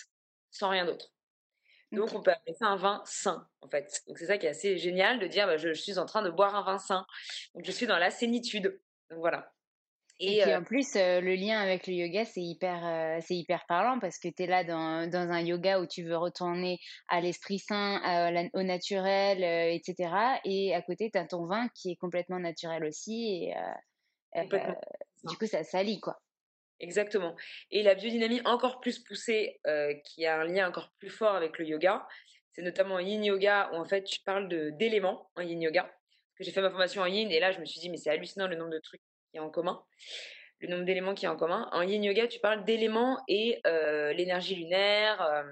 sans 0.50 0.68
rien 0.68 0.84
d'autre. 0.84 1.12
Donc, 1.90 2.14
on 2.14 2.22
peut 2.22 2.30
appeler 2.30 2.54
ça 2.54 2.66
un 2.68 2.76
vin 2.76 3.02
sain, 3.04 3.46
en 3.60 3.68
fait. 3.68 4.02
Donc, 4.06 4.18
c'est 4.18 4.26
ça 4.26 4.38
qui 4.38 4.46
est 4.46 4.50
assez 4.50 4.78
génial 4.78 5.18
de 5.18 5.26
dire, 5.26 5.46
bah, 5.46 5.58
je, 5.58 5.74
suis 5.74 5.98
en 5.98 6.06
train 6.06 6.22
de 6.22 6.30
boire 6.30 6.54
un 6.54 6.62
vin 6.62 6.78
sain. 6.78 7.04
Donc, 7.54 7.66
je 7.66 7.70
suis 7.70 7.86
dans 7.86 7.98
la 7.98 8.10
sénitude. 8.10 8.80
Donc, 9.10 9.18
voilà. 9.18 9.52
Et, 10.18 10.40
puis, 10.40 10.54
en 10.54 10.62
plus, 10.62 10.94
le 10.94 11.34
lien 11.34 11.60
avec 11.60 11.86
le 11.86 11.94
yoga, 11.94 12.24
c'est 12.24 12.40
hyper, 12.40 13.20
c'est 13.22 13.34
hyper 13.34 13.66
parlant 13.66 13.98
parce 13.98 14.18
que 14.18 14.28
tu 14.28 14.44
es 14.44 14.46
là 14.46 14.62
dans, 14.62 15.10
dans, 15.10 15.30
un 15.30 15.40
yoga 15.40 15.80
où 15.80 15.86
tu 15.86 16.04
veux 16.04 16.16
retourner 16.16 16.78
à 17.08 17.20
l'esprit 17.20 17.58
sain, 17.58 18.00
au 18.54 18.62
naturel, 18.62 19.42
etc. 19.74 20.14
Et 20.44 20.74
à 20.74 20.80
côté, 20.80 21.10
tu 21.10 21.18
as 21.18 21.26
ton 21.26 21.46
vin 21.46 21.66
qui 21.74 21.90
est 21.90 21.96
complètement 21.96 22.38
naturel 22.38 22.84
aussi. 22.84 23.48
Et, 23.48 23.54
du 24.34 25.36
coup, 25.36 25.46
ça 25.46 25.62
s'allie, 25.62 26.00
quoi. 26.00 26.20
Exactement. 26.80 27.36
Et 27.70 27.82
la 27.82 27.94
biodynamie 27.94 28.40
encore 28.44 28.80
plus 28.80 28.98
poussée, 28.98 29.60
euh, 29.68 29.94
qui 30.04 30.26
a 30.26 30.40
un 30.40 30.44
lien 30.44 30.68
encore 30.68 30.90
plus 30.98 31.10
fort 31.10 31.36
avec 31.36 31.58
le 31.58 31.64
yoga, 31.64 32.06
c'est 32.52 32.62
notamment 32.62 32.96
en 32.96 32.98
yin 32.98 33.24
yoga 33.24 33.70
où 33.72 33.76
en 33.76 33.84
fait 33.84 34.04
tu 34.04 34.20
parles 34.20 34.48
d'éléments 34.76 35.30
en 35.36 35.42
yin 35.42 35.62
yoga. 35.62 35.90
J'ai 36.40 36.50
fait 36.50 36.60
ma 36.60 36.70
formation 36.70 37.02
en 37.02 37.06
yin 37.06 37.30
et 37.30 37.40
là 37.40 37.52
je 37.52 37.60
me 37.60 37.64
suis 37.64 37.80
dit 37.80 37.88
mais 37.88 37.96
c'est 37.96 38.10
hallucinant 38.10 38.48
le 38.48 38.56
nombre 38.56 38.72
de 38.72 38.80
trucs 38.80 39.00
qu'il 39.00 39.38
y 39.38 39.38
a 39.38 39.44
en 39.44 39.50
commun, 39.50 39.82
le 40.60 40.68
nombre 40.68 40.84
d'éléments 40.84 41.14
qu'il 41.14 41.24
y 41.24 41.26
a 41.26 41.32
en 41.32 41.36
commun. 41.36 41.68
En 41.72 41.82
yin 41.82 42.02
yoga 42.02 42.26
tu 42.26 42.40
parles 42.40 42.64
d'éléments 42.64 43.22
et 43.28 43.60
euh, 43.66 44.12
l'énergie 44.12 44.56
lunaire 44.56 45.22
euh, 45.22 45.44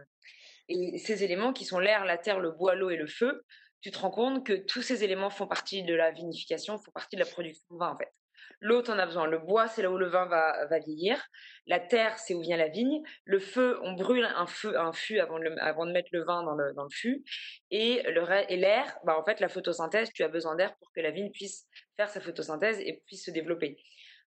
et 0.69 0.99
ces 0.99 1.25
éléments 1.25 1.53
qui 1.53 1.65
sont 1.65 1.79
l'air, 1.79 2.05
la 2.05 2.19
terre, 2.19 2.41
le 2.41 2.51
bois, 2.51 2.75
l'eau 2.75 2.91
et 2.91 2.97
le 2.97 3.07
feu. 3.07 3.45
Tu 3.83 3.91
te 3.91 3.99
rends 3.99 4.11
compte 4.11 4.45
que 4.45 4.53
tous 4.53 4.83
ces 4.83 5.05
éléments 5.05 5.31
font 5.31 5.47
partie 5.47 5.85
de 5.85 5.95
la 5.95 6.11
vinification, 6.11 6.77
font 6.77 6.91
partie 6.91 7.17
de 7.17 7.21
la 7.21 7.27
production 7.27 7.65
de 7.71 7.79
vin 7.79 7.93
en 7.93 7.97
fait. 7.97 8.13
L'eau, 8.61 8.83
on 8.89 8.99
a 8.99 9.07
besoin. 9.07 9.27
Le 9.27 9.39
bois, 9.39 9.69
c'est 9.69 9.83
là 9.83 9.91
où 9.91 9.97
le 9.97 10.09
vin 10.09 10.27
va, 10.27 10.67
vieillir. 10.81 11.23
La 11.67 11.81
terre, 11.81 12.19
c'est 12.19 12.35
où 12.35 12.41
vient 12.43 12.59
la 12.59 12.69
vigne. 12.69 13.03
Le 13.25 13.39
feu, 13.39 13.79
on 13.83 13.95
brûle 13.95 14.25
un 14.25 14.47
feu, 14.47 14.79
un 14.79 14.93
fût 14.93 15.19
avant 15.19 15.39
de, 15.39 15.93
mettre 15.93 16.09
le 16.13 16.25
vin 16.25 16.43
dans 16.43 16.55
le, 16.55 16.91
fût. 16.91 17.25
Et 17.71 18.03
l'air, 18.51 18.99
bah, 19.05 19.19
en 19.19 19.25
fait, 19.25 19.41
la 19.41 19.49
photosynthèse, 19.49 20.11
tu 20.13 20.23
as 20.23 20.29
besoin 20.29 20.57
d'air 20.57 20.77
pour 20.79 20.93
que 20.93 21.01
la 21.01 21.11
vigne 21.11 21.31
puisse 21.31 21.67
faire 21.97 22.11
sa 22.11 22.21
photosynthèse 22.21 22.81
et 22.81 23.03
puisse 23.07 23.25
se 23.25 23.31
développer. 23.31 23.79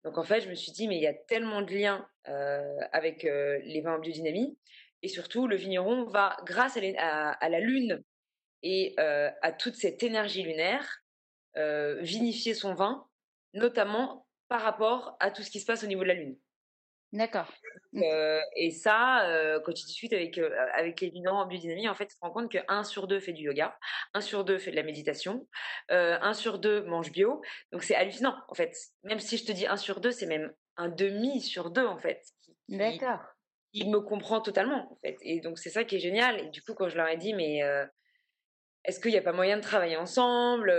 Donc 0.04 0.18
en 0.18 0.24
fait, 0.24 0.42
je 0.42 0.50
me 0.50 0.56
suis 0.56 0.72
dit, 0.72 0.88
mais 0.88 0.96
il 0.96 1.04
y 1.04 1.08
a 1.08 1.14
tellement 1.14 1.62
de 1.62 1.72
liens 1.72 2.08
euh, 2.28 2.78
avec 2.92 3.26
euh, 3.26 3.60
les 3.64 3.82
vins 3.82 3.96
en 3.96 4.00
biodynamie. 4.00 4.58
Et 5.04 5.10
surtout, 5.10 5.48
le 5.48 5.56
vigneron 5.58 6.06
va, 6.06 6.38
grâce 6.46 6.78
à, 6.78 7.32
à, 7.32 7.50
la 7.50 7.60
lune 7.60 8.02
et 8.64 8.96
euh, 9.00 9.30
à 9.42 9.52
toute 9.52 9.76
cette 9.76 10.04
énergie 10.04 10.44
lunaire, 10.44 10.88
vinifier 12.02 12.54
son 12.54 12.76
vin 12.76 13.06
notamment 13.54 14.21
par 14.51 14.63
rapport 14.63 15.15
à 15.22 15.31
tout 15.31 15.43
ce 15.43 15.50
qui 15.50 15.62
se 15.62 15.65
passe 15.65 15.81
au 15.86 15.88
niveau 15.88 16.01
de 16.01 16.10
la 16.10 16.13
Lune. 16.13 16.36
D'accord. 17.13 17.50
Euh, 17.96 18.41
et 18.58 18.72
ça, 18.72 19.25
euh, 19.29 19.62
quand 19.62 19.72
tu 19.72 19.86
discutes 19.86 20.12
avec, 20.12 20.38
euh, 20.38 20.53
avec 20.74 21.00
les 21.00 21.10
vignerons 21.10 21.38
en 21.38 21.46
biodynamie, 21.46 21.88
en 21.88 21.96
fait, 21.96 22.08
tu 22.08 22.17
te 22.17 22.20
rends 22.22 22.31
compte 22.31 22.51
que 22.51 22.58
1 22.67 22.84
sur 22.84 23.08
2 23.08 23.22
fait 23.22 23.31
du 23.31 23.43
yoga, 23.43 23.79
1 24.13 24.20
sur 24.20 24.43
2 24.43 24.58
fait 24.60 24.72
de 24.72 24.75
la 24.75 24.84
méditation, 24.84 25.48
1 25.88 26.34
sur 26.34 26.60
2 26.60 26.84
mange 26.84 27.13
bio. 27.13 27.41
Donc 27.72 27.84
c'est 27.84 27.96
hallucinant, 27.96 28.36
en 28.50 28.53
fait. 28.53 28.75
Même 29.03 29.20
si 29.20 29.38
je 29.38 29.46
te 29.46 29.53
dis 29.53 29.67
1 29.67 29.77
sur 29.77 30.01
2, 30.01 30.12
c'est 30.12 30.25
même 30.25 30.53
un 30.75 30.89
demi 30.89 31.39
sur 31.39 31.72
2, 31.72 31.86
en 31.86 31.98
fait. 31.98 32.22
D'accord. 32.67 33.22
Il 33.72 33.89
me 33.89 34.01
comprend 34.01 34.41
totalement, 34.41 34.91
en 34.91 34.98
fait. 34.98 35.15
Et 35.22 35.39
donc 35.39 35.60
c'est 35.60 35.70
ça 35.70 35.86
qui 35.86 35.96
est 35.96 36.00
génial. 36.00 36.41
Et 36.41 36.50
du 36.50 36.62
coup, 36.62 36.74
quand 36.74 36.89
je 36.89 36.98
leur 36.98 37.08
ai 37.08 37.15
dit, 37.15 37.34
mais 37.34 37.62
est-ce 38.84 39.00
qu'il 39.00 39.12
n'y 39.12 39.18
a 39.18 39.22
pas 39.22 39.32
moyen 39.32 39.58
de 39.58 39.62
travailler 39.62 39.98
ensemble 39.98 40.74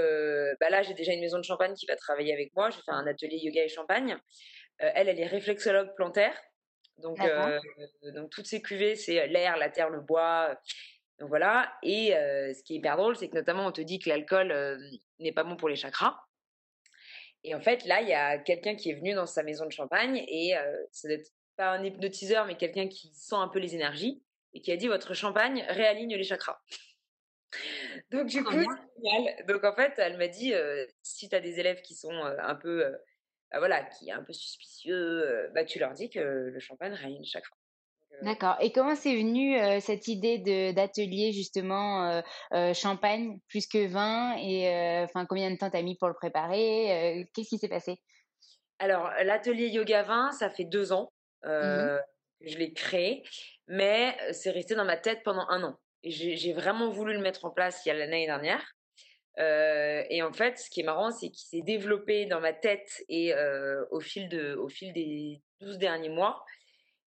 bah 0.61 0.71
Là, 0.71 0.83
j'ai 0.83 0.95
déjà 0.95 1.13
une 1.13 1.21
maison 1.21 1.39
de 1.39 1.45
champagne 1.45 1.75
qui 1.75 1.87
va 1.87 1.97
travailler 1.97 2.33
avec 2.33 2.55
moi. 2.55 2.71
Je 2.71 2.77
vais 2.77 2.83
faire 2.83 2.95
un 2.95 3.07
atelier 3.07 3.39
yoga 3.39 3.65
et 3.65 3.69
champagne. 3.69 4.17
elle, 4.79 5.09
elle 5.09 5.21
est 5.21 5.27
réflexologue 5.27 5.95
plantaire. 5.95 6.35
Donc, 6.99 7.19
donc 8.15 8.31
toutes 8.31 8.47
ces 8.47 8.61
cuvées, 8.61 8.97
c'est 8.97 9.27
l'air, 9.29 9.57
la 9.57 9.71
terre, 9.71 9.89
le 9.89 10.01
bois. 10.01 10.57
Donc 11.21 11.29
voilà. 11.29 11.73
Et 11.83 12.11
ce 12.11 12.63
qui 12.65 12.75
est 12.75 12.77
hyper 12.79 12.97
drôle, 12.97 13.17
c'est 13.17 13.29
que 13.29 13.37
notamment, 13.37 13.67
on 13.67 13.73
te 13.73 13.81
dit 13.81 13.99
que 13.99 14.09
l'alcool 14.09 14.79
n'est 15.21 15.33
pas 15.33 15.45
bon 15.45 15.57
pour 15.57 15.69
les 15.69 15.77
chakras. 15.77 16.17
Et 17.45 17.55
en 17.55 17.61
fait, 17.61 17.85
là, 17.85 18.01
il 18.01 18.09
y 18.09 18.15
a 18.15 18.39
quelqu'un 18.39 18.77
qui 18.77 18.91
est 18.91 18.95
venu 18.95 19.15
dans 19.15 19.27
sa 19.27 19.43
maison 19.43 19.67
de 19.67 19.73
champagne 19.73 20.17
et 20.29 20.55
c'est 20.91 21.09
n'est 21.09 21.23
pas 21.57 21.71
un 21.71 21.85
hypnotiseur, 21.85 22.47
mais 22.47 22.57
quelqu'un 22.57 22.89
qui 22.89 23.13
sent 23.15 23.37
un 23.37 23.49
peu 23.49 23.59
les 23.59 23.75
énergies 23.75 24.23
et 24.55 24.61
qui 24.61 24.73
a 24.73 24.77
dit 24.77 24.89
votre 24.89 25.15
champagne 25.15 25.65
réaligne 25.69 26.15
les 26.17 26.25
chakras. 26.25 26.61
Donc 28.11 28.27
du 28.27 28.43
coup, 28.45 28.65
Donc 29.49 29.65
en 29.65 29.75
fait, 29.75 29.93
elle 29.99 30.17
m'a 30.19 30.29
dit 30.29 30.55
si 31.03 31.29
tu 31.29 31.35
as 31.35 31.41
des 31.41 31.61
élèves 31.61 31.83
qui 31.83 31.95
sont 31.95 32.13
un 32.13 32.55
peu 32.55 32.85
bah, 33.51 33.59
voilà, 33.59 33.83
qui 33.85 34.09
est 34.09 34.13
un 34.13 34.23
peu 34.23 34.33
suspicieux, 34.33 35.51
bah 35.55 35.65
tu 35.65 35.79
leur 35.79 35.93
dis 35.93 36.09
que 36.11 36.21
le 36.21 36.61
champagne 36.61 36.93
réaligne 36.93 37.21
les 37.21 37.27
chakras. 37.27 37.57
D'accord. 38.23 38.57
Et 38.61 38.73
comment 38.73 38.95
c'est 38.95 39.17
venu 39.17 39.59
cette 39.81 40.07
idée 40.07 40.73
d'atelier 40.73 41.33
justement 41.33 42.23
champagne 42.75 43.39
plus 43.49 43.67
que 43.67 43.87
vin 43.87 44.37
et 44.39 44.69
enfin 45.05 45.27
combien 45.27 45.51
de 45.51 45.57
temps 45.57 45.71
t'as 45.71 45.83
mis 45.83 45.97
pour 45.99 46.09
le 46.09 46.15
préparer 46.15 47.27
Qu'est-ce 47.35 47.49
qui 47.49 47.59
s'est 47.59 47.69
passé? 47.69 47.97
Alors 48.79 49.11
l'atelier 49.25 49.69
yoga 49.69 50.03
vin, 50.03 50.31
ça 50.33 50.51
fait 50.51 50.65
deux 50.65 50.93
ans 50.93 51.13
mmh 51.45 51.99
que 52.43 52.49
je 52.49 52.59
l'ai 52.59 52.73
créé, 52.73 53.23
mais 53.69 54.17
c'est 54.33 54.51
resté 54.51 54.75
dans 54.75 54.85
ma 54.85 54.97
tête 54.97 55.23
pendant 55.23 55.47
un 55.49 55.63
an. 55.63 55.79
J'ai 56.05 56.53
vraiment 56.53 56.91
voulu 56.91 57.13
le 57.13 57.21
mettre 57.21 57.45
en 57.45 57.51
place 57.51 57.85
il 57.85 57.89
y 57.89 57.93
a 57.93 57.95
l'année 57.95 58.27
dernière. 58.27 58.75
et 59.39 60.23
en 60.23 60.33
fait, 60.33 60.59
ce 60.59 60.69
qui 60.71 60.81
est 60.81 60.85
marrant, 60.85 61.11
c'est 61.11 61.31
qu'il 61.31 61.47
s'est 61.47 61.63
développé 61.63 62.27
dans 62.27 62.41
ma 62.41 62.53
tête 62.53 63.03
et 63.09 63.35
au, 63.91 64.01
fil 64.01 64.29
de, 64.29 64.55
au 64.55 64.69
fil 64.69 64.93
des 64.93 65.41
12 65.61 65.79
derniers 65.79 66.09
mois. 66.09 66.45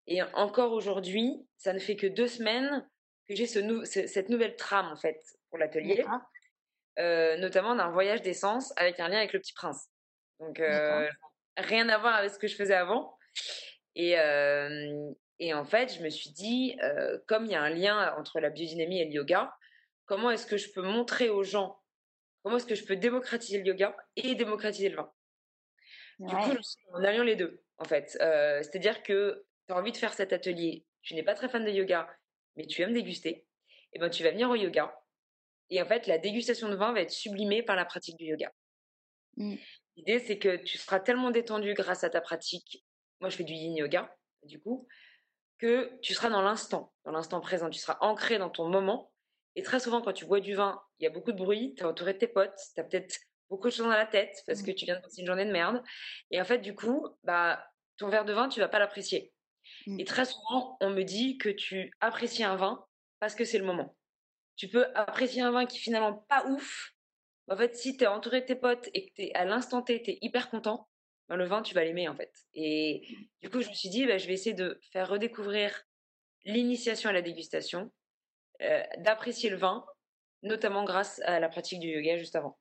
Et 0.06 0.22
encore 0.22 0.72
aujourd'hui, 0.72 1.46
ça 1.56 1.72
ne 1.72 1.78
fait 1.78 1.96
que 1.96 2.06
deux 2.06 2.28
semaines 2.28 2.88
que 3.28 3.34
j'ai 3.34 3.46
ce 3.46 3.84
cette 3.84 4.28
nouvelle 4.28 4.56
trame 4.56 4.86
en 4.86 4.96
fait 4.96 5.20
pour 5.50 5.58
l'atelier, 5.58 6.04
euh, 6.98 7.36
notamment 7.38 7.74
d'un 7.74 7.90
voyage 7.90 8.22
d'essence 8.22 8.72
avec 8.76 9.00
un 9.00 9.08
lien 9.08 9.18
avec 9.18 9.32
le 9.32 9.40
Petit 9.40 9.52
Prince. 9.52 9.88
Donc 10.38 10.60
euh, 10.60 11.08
rien 11.56 11.88
à 11.88 11.98
voir 11.98 12.14
avec 12.14 12.30
ce 12.30 12.38
que 12.38 12.46
je 12.46 12.56
faisais 12.56 12.74
avant. 12.74 13.16
Et, 13.94 14.18
euh, 14.18 15.10
et 15.38 15.54
en 15.54 15.64
fait, 15.64 15.94
je 15.94 16.02
me 16.02 16.08
suis 16.08 16.30
dit, 16.30 16.76
comme 17.26 17.46
il 17.46 17.52
y 17.52 17.54
a 17.54 17.62
un 17.62 17.70
lien 17.70 18.14
entre 18.16 18.40
la 18.40 18.50
biodynamie 18.50 19.00
et 19.00 19.04
le 19.04 19.12
yoga, 19.12 19.54
comment 20.06 20.30
est-ce 20.30 20.46
que 20.46 20.56
je 20.56 20.70
peux 20.72 20.82
montrer 20.82 21.28
aux 21.28 21.42
gens, 21.42 21.80
comment 22.42 22.56
est-ce 22.56 22.66
que 22.66 22.74
je 22.74 22.84
peux 22.84 22.96
démocratiser 22.96 23.58
le 23.58 23.66
yoga 23.66 23.96
et 24.16 24.34
démocratiser 24.34 24.88
le 24.88 24.96
vin? 24.96 25.12
Du 26.18 26.34
coup, 26.34 26.56
en 26.94 27.04
alliant 27.04 27.24
les 27.24 27.36
deux, 27.36 27.62
en 27.78 27.84
fait. 27.84 28.10
C'est-à-dire 28.10 29.02
que 29.02 29.44
tu 29.66 29.72
as 29.72 29.76
envie 29.76 29.92
de 29.92 29.96
faire 29.96 30.14
cet 30.14 30.32
atelier, 30.32 30.86
tu 31.02 31.14
n'es 31.14 31.22
pas 31.22 31.34
très 31.34 31.48
fan 31.48 31.64
de 31.64 31.70
yoga, 31.70 32.08
mais 32.56 32.66
tu 32.66 32.82
aimes 32.82 32.94
déguster, 32.94 33.30
et 33.30 33.46
eh 33.94 33.98
ben 33.98 34.08
tu 34.08 34.22
vas 34.22 34.30
venir 34.30 34.48
au 34.48 34.54
yoga. 34.54 34.98
Et 35.68 35.82
en 35.82 35.86
fait, 35.86 36.06
la 36.06 36.18
dégustation 36.18 36.68
de 36.68 36.76
vin 36.76 36.92
va 36.92 37.00
être 37.00 37.10
sublimée 37.10 37.62
par 37.62 37.76
la 37.76 37.84
pratique 37.84 38.16
du 38.16 38.24
yoga. 38.24 38.52
Mmh. 39.36 39.56
L'idée, 39.96 40.18
c'est 40.20 40.38
que 40.38 40.56
tu 40.56 40.78
seras 40.78 41.00
tellement 41.00 41.30
détendu 41.30 41.74
grâce 41.74 42.04
à 42.04 42.10
ta 42.10 42.20
pratique. 42.20 42.84
Moi, 43.20 43.30
je 43.30 43.36
fais 43.36 43.44
du 43.44 43.52
yin 43.52 43.76
yoga, 43.76 44.14
du 44.42 44.60
coup, 44.60 44.86
que 45.58 45.98
tu 46.00 46.14
seras 46.14 46.28
dans 46.28 46.42
l'instant, 46.42 46.92
dans 47.04 47.12
l'instant 47.12 47.40
présent. 47.40 47.70
Tu 47.70 47.78
seras 47.78 47.98
ancré 48.00 48.38
dans 48.38 48.50
ton 48.50 48.68
moment. 48.68 49.12
Et 49.54 49.62
très 49.62 49.80
souvent, 49.80 50.02
quand 50.02 50.12
tu 50.12 50.26
bois 50.26 50.40
du 50.40 50.54
vin, 50.54 50.80
il 50.98 51.04
y 51.04 51.06
a 51.06 51.10
beaucoup 51.10 51.32
de 51.32 51.38
bruit, 51.38 51.74
tu 51.76 51.82
es 51.82 51.86
entouré 51.86 52.12
de 52.12 52.18
tes 52.18 52.28
potes, 52.28 52.58
tu 52.74 52.80
as 52.80 52.84
peut-être 52.84 53.18
beaucoup 53.48 53.68
de 53.68 53.72
choses 53.72 53.86
dans 53.86 53.92
la 53.92 54.06
tête 54.06 54.42
parce 54.46 54.60
mmh. 54.60 54.66
que 54.66 54.70
tu 54.72 54.84
viens 54.84 54.96
de 54.96 55.00
passer 55.00 55.20
une 55.20 55.26
journée 55.26 55.44
de 55.44 55.52
merde. 55.52 55.82
Et 56.30 56.40
en 56.40 56.44
fait, 56.44 56.58
du 56.58 56.74
coup, 56.74 57.08
bah, 57.24 57.64
ton 57.96 58.08
verre 58.08 58.24
de 58.24 58.32
vin, 58.32 58.48
tu 58.48 58.60
vas 58.60 58.68
pas 58.68 58.78
l'apprécier. 58.78 59.32
Mmh. 59.86 60.00
Et 60.00 60.04
très 60.04 60.24
souvent, 60.24 60.76
on 60.80 60.90
me 60.90 61.02
dit 61.02 61.38
que 61.38 61.48
tu 61.48 61.92
apprécies 62.00 62.44
un 62.44 62.56
vin 62.56 62.84
parce 63.18 63.34
que 63.34 63.44
c'est 63.44 63.58
le 63.58 63.64
moment. 63.64 63.96
Tu 64.56 64.68
peux 64.68 64.86
apprécier 64.94 65.42
un 65.42 65.50
vin 65.50 65.66
qui 65.66 65.78
finalement 65.78 66.14
pas 66.28 66.46
ouf. 66.46 66.92
En 67.48 67.56
fait, 67.56 67.76
si 67.76 67.96
tu 67.96 68.04
es 68.04 68.06
entouré 68.06 68.40
de 68.40 68.46
tes 68.46 68.56
potes 68.56 68.88
et 68.94 69.06
que 69.06 69.14
tu 69.14 69.22
es 69.22 69.34
à 69.34 69.44
l'instant 69.44 69.82
T, 69.82 70.02
tu 70.02 70.10
es 70.10 70.18
hyper 70.20 70.50
content, 70.50 70.88
ben 71.28 71.36
le 71.36 71.46
vin, 71.46 71.62
tu 71.62 71.74
vas 71.74 71.84
l'aimer 71.84 72.08
en 72.08 72.14
fait. 72.14 72.32
Et 72.54 73.06
mmh. 73.08 73.24
Du 73.46 73.52
coup, 73.52 73.60
je 73.60 73.68
me 73.68 73.74
suis 73.74 73.90
dit, 73.90 74.04
bah, 74.06 74.18
je 74.18 74.26
vais 74.26 74.32
essayer 74.32 74.56
de 74.56 74.80
faire 74.90 75.08
redécouvrir 75.08 75.84
l'initiation 76.44 77.10
à 77.10 77.12
la 77.12 77.22
dégustation, 77.22 77.92
euh, 78.60 78.82
d'apprécier 78.98 79.50
le 79.50 79.56
vin, 79.56 79.86
notamment 80.42 80.82
grâce 80.82 81.20
à 81.26 81.38
la 81.38 81.48
pratique 81.48 81.78
du 81.78 81.86
yoga 81.86 82.16
juste 82.16 82.34
avant. 82.34 82.58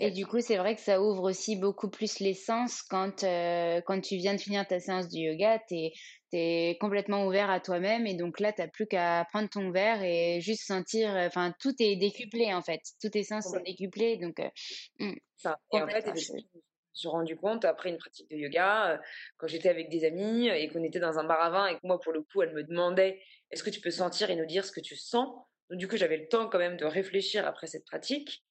Et 0.00 0.10
du 0.10 0.26
coup, 0.26 0.40
c'est 0.40 0.56
vrai 0.56 0.74
que 0.74 0.80
ça 0.80 1.00
ouvre 1.00 1.30
aussi 1.30 1.54
beaucoup 1.54 1.88
plus 1.88 2.18
les 2.18 2.34
sens 2.34 2.82
quand, 2.82 3.22
euh, 3.22 3.80
quand 3.86 4.00
tu 4.00 4.16
viens 4.16 4.34
de 4.34 4.40
finir 4.40 4.66
ta 4.66 4.80
séance 4.80 5.08
du 5.08 5.20
yoga, 5.20 5.60
tu 5.68 5.92
es, 6.32 6.76
complètement 6.80 7.26
ouvert 7.26 7.48
à 7.48 7.60
toi-même 7.60 8.04
et 8.08 8.14
donc 8.14 8.40
là, 8.40 8.52
tu 8.52 8.60
n'as 8.60 8.66
plus 8.66 8.88
qu'à 8.88 9.24
prendre 9.30 9.48
ton 9.48 9.70
verre 9.70 10.02
et 10.02 10.40
juste 10.40 10.64
sentir, 10.66 11.10
enfin, 11.10 11.54
tout 11.60 11.74
est 11.78 11.94
décuplé 11.94 12.52
en 12.52 12.60
fait, 12.60 12.80
tous 13.00 13.10
tes 13.10 13.22
sens 13.22 13.44
sont 13.44 13.62
décuplés. 13.64 14.16
Donc, 14.16 14.40
euh, 14.40 14.48
mmh, 14.98 15.12
et 15.74 15.80
en 15.80 15.86
fait, 15.86 16.10
me 16.94 16.98
suis 16.98 17.08
rendu 17.08 17.36
compte 17.36 17.64
après 17.64 17.90
une 17.90 17.98
pratique 17.98 18.30
de 18.30 18.36
yoga, 18.36 18.92
euh, 18.92 18.98
quand 19.36 19.46
j'étais 19.46 19.68
avec 19.68 19.88
des 19.88 20.04
amis 20.04 20.48
et 20.48 20.68
qu'on 20.68 20.82
était 20.82 21.00
dans 21.00 21.18
un 21.18 21.24
bar 21.24 21.40
à 21.40 21.50
vin 21.50 21.66
et 21.66 21.74
que 21.74 21.80
moi, 21.86 22.00
pour 22.00 22.12
le 22.12 22.22
coup, 22.22 22.42
elle 22.42 22.52
me 22.52 22.62
demandait 22.62 23.20
est-ce 23.50 23.62
que 23.62 23.70
tu 23.70 23.80
peux 23.80 23.90
sentir 23.90 24.30
et 24.30 24.36
nous 24.36 24.46
dire 24.46 24.64
ce 24.64 24.72
que 24.72 24.80
tu 24.80 24.96
sens? 24.96 25.28
Donc, 25.70 25.78
du 25.78 25.88
coup, 25.88 25.96
j'avais 25.96 26.16
le 26.16 26.28
temps 26.28 26.48
quand 26.48 26.58
même 26.58 26.76
de 26.76 26.84
réfléchir 26.84 27.46
après 27.46 27.66
cette 27.66 27.84
pratique 27.84 28.44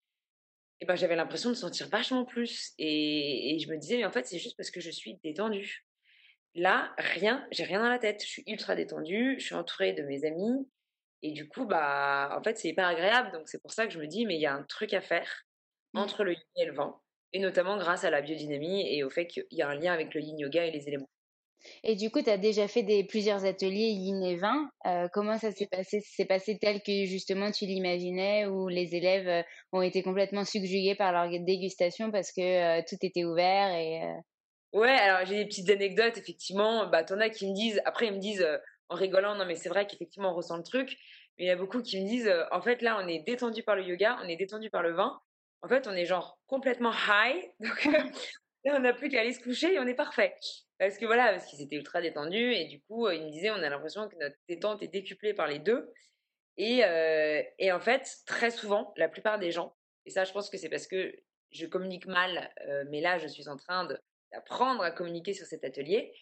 et 0.84 0.86
ben, 0.86 0.96
j'avais 0.96 1.16
l'impression 1.16 1.50
de 1.50 1.56
sentir 1.56 1.88
vachement 1.88 2.26
plus. 2.26 2.74
Et, 2.78 3.58
je 3.58 3.72
me 3.72 3.78
disais, 3.78 3.96
mais 3.96 4.06
en 4.06 4.12
fait, 4.12 4.28
c'est 4.28 4.38
juste 4.38 4.58
parce 4.58 4.70
que 4.70 4.82
je 4.82 4.92
suis 4.92 5.16
détendue. 5.24 5.86
Là, 6.56 6.94
rien, 6.98 7.48
j'ai 7.52 7.64
rien 7.64 7.80
dans 7.80 7.88
la 7.88 8.00
tête. 8.00 8.22
Je 8.22 8.28
suis 8.28 8.44
ultra 8.48 8.76
détendue, 8.76 9.38
je 9.40 9.46
suis 9.46 9.56
entourée 9.56 9.94
de 9.94 10.04
mes 10.04 10.26
amis. 10.26 10.70
Et 11.22 11.32
du 11.32 11.48
coup, 11.48 11.66
bah, 11.66 12.36
en 12.38 12.44
fait, 12.44 12.58
c'est 12.58 12.68
hyper 12.68 12.86
agréable. 12.86 13.32
Donc, 13.32 13.48
c'est 13.48 13.62
pour 13.62 13.72
ça 13.72 13.88
que 13.88 13.94
je 13.94 14.00
me 14.00 14.08
dis, 14.08 14.26
mais 14.26 14.36
il 14.36 14.42
y 14.42 14.46
a 14.46 14.54
un 14.54 14.64
truc 14.64 14.94
à 14.94 15.00
faire 15.00 15.46
mmh. 15.94 16.00
entre 16.00 16.26
le 16.26 16.34
yin 16.34 16.42
et 16.58 16.66
le 16.66 16.74
vent. 16.74 17.02
Et 17.34 17.40
notamment 17.40 17.78
grâce 17.78 18.04
à 18.04 18.10
la 18.10 18.22
biodynamie 18.22 18.88
et 18.96 19.04
au 19.04 19.10
fait 19.10 19.28
qu'il 19.28 19.46
y 19.52 19.62
a 19.62 19.68
un 19.68 19.76
lien 19.76 19.92
avec 19.92 20.14
le 20.14 20.22
yin 20.22 20.38
yoga 20.38 20.66
et 20.66 20.72
les 20.72 20.88
éléments. 20.88 21.10
Et 21.84 21.96
du 21.96 22.10
coup, 22.12 22.22
tu 22.22 22.30
as 22.30 22.38
déjà 22.38 22.68
fait 22.68 22.84
des, 22.84 23.04
plusieurs 23.04 23.46
ateliers 23.46 23.90
yin 23.90 24.22
et 24.24 24.36
vin. 24.36 24.70
Euh, 24.86 25.08
comment 25.14 25.38
ça 25.38 25.52
s'est 25.52 25.68
passé? 25.68 26.02
C'est 26.04 26.26
passé 26.26 26.58
tel 26.60 26.82
que 26.82 27.06
justement 27.06 27.52
tu 27.52 27.66
l'imaginais, 27.66 28.46
où 28.46 28.68
les 28.68 28.96
élèves 28.96 29.28
euh, 29.28 29.42
ont 29.72 29.82
été 29.82 30.04
complètement 30.04 30.46
subjugués 30.46 30.96
par 30.96 31.12
leur 31.12 31.30
dégustation 31.44 32.12
parce 32.12 32.32
que 32.32 32.42
euh, 32.42 32.82
tout 32.88 32.98
était 33.02 33.24
ouvert 33.24 33.74
et. 33.76 34.02
Ouais, 34.74 34.90
alors 34.90 35.26
j'ai 35.26 35.36
des 35.36 35.46
petites 35.46 35.70
anecdotes, 35.70 36.18
effectivement. 36.18 36.88
Bah, 36.88 37.04
t'en 37.04 37.20
as 37.20 37.30
qui 37.30 37.48
me 37.48 37.54
disent, 37.54 37.82
après 37.86 38.08
ils 38.08 38.14
me 38.14 38.20
disent 38.20 38.46
en 38.90 38.96
rigolant, 38.96 39.36
non 39.36 39.46
mais 39.46 39.56
c'est 39.56 39.70
vrai 39.70 39.86
qu'effectivement 39.86 40.32
on 40.32 40.36
ressent 40.36 40.58
le 40.58 40.64
truc. 40.64 40.98
Mais 41.38 41.46
il 41.46 41.48
y 41.48 41.52
a 41.52 41.56
beaucoup 41.56 41.82
qui 41.82 42.02
me 42.02 42.08
disent, 42.08 42.32
en 42.52 42.62
fait 42.62 42.82
là 42.82 43.00
on 43.04 43.08
est 43.08 43.20
détendu 43.20 43.62
par 43.62 43.76
le 43.76 43.84
yoga, 43.84 44.18
on 44.24 44.28
est 44.28 44.36
détendu 44.36 44.70
par 44.72 44.82
le 44.82 44.94
vin. 44.94 45.20
En 45.64 45.68
fait, 45.70 45.88
on 45.88 45.94
est 45.94 46.06
genre 46.06 46.40
complètement 46.48 46.92
high. 46.92 47.50
Donc 47.60 47.86
là, 47.86 48.06
on 48.76 48.80
n'a 48.80 48.94
plus 48.94 49.10
qu'à 49.10 49.22
aller 49.22 49.34
se 49.34 49.42
coucher 49.42 49.74
et 49.74 49.80
on 49.80 49.88
est 49.88 49.96
parfait. 49.96 50.36
Parce 50.78 50.98
que 50.98 51.06
voilà, 51.06 51.32
parce 51.32 51.46
qu'ils 51.46 51.62
étaient 51.62 51.78
ultra 51.78 52.02
détendus 52.02 52.54
et 52.54 52.66
du 52.66 52.82
coup, 52.82 53.10
ils 53.10 53.24
me 53.26 53.32
disaient, 53.32 53.52
on 53.52 53.56
a 53.56 53.70
l'impression 53.70 54.08
que 54.10 54.16
notre 54.18 54.36
détente 54.48 54.84
est 54.84 54.90
décuplée 54.90 55.34
par 55.34 55.48
les 55.48 55.60
deux. 55.60 55.92
Et, 56.58 56.84
euh, 56.84 57.42
et 57.58 57.72
en 57.72 57.80
fait, 57.80 58.08
très 58.26 58.52
souvent, 58.52 58.94
la 58.98 59.08
plupart 59.08 59.40
des 59.40 59.52
gens, 59.52 59.76
et 60.06 60.10
ça, 60.12 60.24
je 60.24 60.34
pense 60.34 60.50
que 60.50 60.58
c'est 60.58 60.70
parce 60.70 60.88
que 60.88 61.16
je 61.52 61.66
communique 61.66 62.06
mal, 62.06 62.54
euh, 62.68 62.84
mais 62.90 63.02
là, 63.02 63.18
je 63.18 63.28
suis 63.28 63.48
en 63.48 63.58
train 63.58 63.88
d'apprendre 64.32 64.84
à 64.84 64.92
communiquer 64.92 65.34
sur 65.34 65.46
cet 65.46 65.64
atelier. 65.64 66.14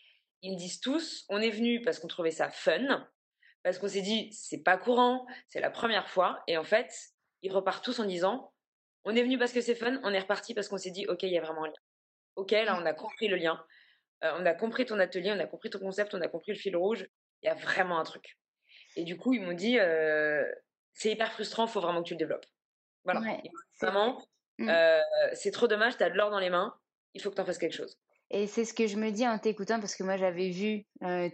Ils 0.42 0.54
me 0.54 0.58
disent 0.58 0.80
tous, 0.80 1.26
on 1.30 1.40
est 1.40 1.50
venu 1.50 1.82
parce 1.82 2.00
qu'on 2.00 2.08
trouvait 2.08 2.32
ça 2.32 2.50
fun, 2.50 3.08
parce 3.64 3.78
qu'on 3.78 3.88
s'est 3.88 4.02
dit, 4.02 4.32
c'est 4.34 4.64
pas 4.64 4.78
courant, 4.78 5.26
c'est 5.48 5.60
la 5.60 5.72
première 5.72 6.10
fois. 6.10 6.44
Et 6.48 6.58
en 6.58 6.64
fait, 6.64 6.92
ils 7.42 7.52
repartent 7.52 7.84
tous 7.84 8.00
en 8.00 8.06
disant, 8.06 8.51
on 9.06 9.16
est 9.16 9.24
venu 9.24 9.38
parce 9.38 9.54
que 9.54 9.62
c'est 9.62 9.76
fun, 9.76 10.00
on 10.04 10.14
est 10.14 10.20
reparti 10.20 10.54
parce 10.54 10.68
qu'on 10.68 10.78
s'est 10.78 10.92
dit, 10.92 11.06
ok, 11.08 11.24
il 11.24 11.32
y 11.32 11.38
a 11.38 11.42
vraiment 11.42 11.64
un 11.64 11.68
lien. 11.68 11.74
Ok, 12.36 12.52
là, 12.52 12.78
on 12.82 12.86
a 12.86 12.94
compris 12.94 13.28
le 13.28 13.36
lien. 13.36 13.64
Euh, 14.24 14.32
on 14.40 14.46
a 14.46 14.54
compris 14.54 14.86
ton 14.86 15.00
atelier, 15.00 15.32
on 15.36 15.40
a 15.40 15.48
compris 15.48 15.70
ton 15.70 15.80
concept, 15.80 16.14
on 16.14 16.22
a 16.22 16.28
compris 16.28 16.52
le 16.52 16.58
fil 16.58 16.76
rouge. 16.76 17.08
Il 17.42 17.48
y 17.48 17.50
a 17.50 17.56
vraiment 17.56 18.00
un 18.00 18.04
truc. 18.04 18.38
Et 18.96 19.04
du 19.04 19.18
coup, 19.18 19.34
ils 19.34 19.42
m'ont 19.42 19.54
dit, 19.54 19.80
euh, 19.80 20.44
c'est 20.94 21.12
hyper 21.12 21.32
frustrant, 21.32 21.66
il 21.66 21.72
faut 21.72 21.82
vraiment 21.82 22.04
que 22.04 22.08
tu 22.08 22.14
le 22.14 22.20
développes. 22.20 22.46
Voilà. 23.04 23.22
vraiment, 23.82 24.24
mmh. 24.60 24.70
euh, 24.70 25.02
c'est 25.34 25.50
trop 25.50 25.68
dommage, 25.68 25.98
tu 25.98 26.04
as 26.04 26.12
de 26.12 26.16
l'or 26.16 26.30
dans 26.30 26.40
les 26.40 26.52
mains, 26.52 26.78
il 27.16 27.22
faut 27.22 27.32
que 27.32 27.36
tu 27.36 27.42
en 27.42 27.46
fasses 27.46 27.58
quelque 27.58 27.76
chose. 27.76 27.98
Et 28.30 28.46
c'est 28.46 28.64
ce 28.64 28.76
que 28.76 28.86
je 28.86 28.96
me 28.96 29.10
dis 29.10 29.28
en 29.28 29.40
t'écoutant 29.40 29.80
parce 29.80 29.96
que 29.96 30.04
moi 30.04 30.16
j'avais 30.16 30.52
vu 30.52 30.86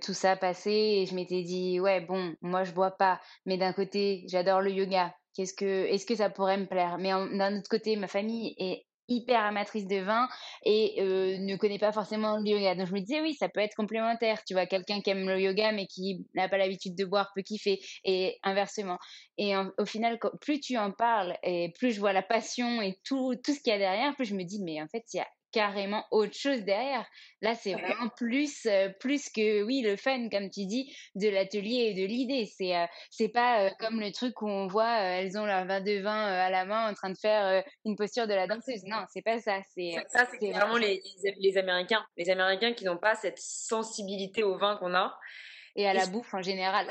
tout 0.01 0.13
ça 0.13 0.35
passer 0.35 0.71
et 0.71 1.05
je 1.05 1.13
m'étais 1.13 1.43
dit 1.43 1.79
ouais 1.79 2.01
bon 2.01 2.35
moi 2.41 2.63
je 2.63 2.71
bois 2.71 2.97
pas 2.97 3.21
mais 3.45 3.55
d'un 3.55 3.71
côté 3.71 4.23
j'adore 4.27 4.61
le 4.61 4.71
yoga 4.71 5.13
qu'est-ce 5.37 5.53
que 5.53 5.85
est-ce 5.85 6.05
que 6.05 6.15
ça 6.15 6.29
pourrait 6.29 6.57
me 6.57 6.65
plaire? 6.65 6.97
Mais 6.97 7.11
d'un 7.11 7.57
autre 7.57 7.69
côté 7.69 7.95
ma 7.95 8.07
famille 8.07 8.55
est 8.57 8.85
hyper 9.09 9.39
amatrice 9.39 9.87
de 9.87 9.97
vin 9.97 10.27
et 10.65 10.95
euh, 10.99 11.37
ne 11.37 11.55
connaît 11.55 11.79
pas 11.79 11.91
forcément 11.91 12.37
le 12.39 12.47
yoga. 12.49 12.75
Donc 12.75 12.87
je 12.87 12.93
me 12.93 12.99
disais 12.99 13.21
oui, 13.21 13.35
ça 13.35 13.47
peut 13.47 13.61
être 13.61 13.75
complémentaire. 13.75 14.43
Tu 14.45 14.53
vois, 14.53 14.65
quelqu'un 14.65 14.99
qui 15.01 15.11
aime 15.11 15.29
le 15.29 15.39
yoga 15.39 15.71
mais 15.71 15.85
qui 15.87 16.25
n'a 16.35 16.49
pas 16.49 16.57
l'habitude 16.57 16.95
de 16.95 17.05
boire 17.05 17.31
peut 17.35 17.43
kiffer 17.43 17.79
et 18.03 18.37
inversement. 18.43 18.97
Et 19.37 19.53
au 19.55 19.85
final, 19.85 20.19
plus 20.41 20.59
tu 20.59 20.77
en 20.77 20.91
parles 20.91 21.37
et 21.43 21.71
plus 21.77 21.91
je 21.91 21.99
vois 21.99 22.13
la 22.13 22.23
passion 22.23 22.81
et 22.81 22.97
tout, 23.05 23.35
tout 23.43 23.53
ce 23.53 23.61
qu'il 23.61 23.71
y 23.71 23.75
a 23.75 23.79
derrière, 23.79 24.15
plus 24.15 24.25
je 24.25 24.35
me 24.35 24.43
dis 24.43 24.61
mais 24.63 24.81
en 24.81 24.87
fait, 24.87 25.03
il 25.13 25.17
y 25.17 25.19
a 25.21 25.27
carrément 25.51 26.05
autre 26.11 26.33
chose 26.33 26.63
derrière. 26.63 27.05
Là, 27.41 27.55
c'est 27.55 27.73
vraiment 27.73 28.09
plus, 28.15 28.67
plus 28.99 29.29
que, 29.29 29.63
oui, 29.63 29.81
le 29.81 29.95
fun, 29.95 30.29
comme 30.29 30.49
tu 30.49 30.65
dis, 30.65 30.93
de 31.15 31.29
l'atelier 31.29 31.91
et 31.91 31.93
de 31.93 32.05
l'idée. 32.05 32.45
C'est 32.45 32.73
c'est 33.09 33.29
pas 33.29 33.71
comme 33.79 33.99
le 33.99 34.11
truc 34.11 34.41
où 34.41 34.47
on 34.47 34.67
voit, 34.67 34.97
elles 34.99 35.37
ont 35.37 35.45
leur 35.45 35.65
verre 35.65 35.83
de 35.83 35.99
vin 35.99 36.25
à 36.25 36.49
la 36.49 36.65
main 36.65 36.89
en 36.89 36.93
train 36.93 37.09
de 37.09 37.17
faire 37.17 37.63
une 37.85 37.95
posture 37.95 38.27
de 38.27 38.33
la 38.33 38.47
danseuse. 38.47 38.83
Non, 38.85 39.03
c'est 39.11 39.21
pas 39.21 39.39
ça. 39.39 39.59
C'est 39.73 39.93
ça, 40.09 40.27
c'est 40.39 40.51
vraiment 40.51 40.77
les, 40.77 41.01
les, 41.39 41.57
Américains. 41.57 42.05
Les 42.17 42.29
Américains 42.29 42.73
qui 42.73 42.85
n'ont 42.85 42.97
pas 42.97 43.15
cette 43.15 43.39
sensibilité 43.39 44.43
au 44.43 44.57
vin 44.57 44.77
qu'on 44.77 44.93
a. 44.93 45.17
Et 45.75 45.87
à 45.87 45.93
la 45.93 46.07
bouffe 46.07 46.33
en 46.33 46.41
général. 46.41 46.87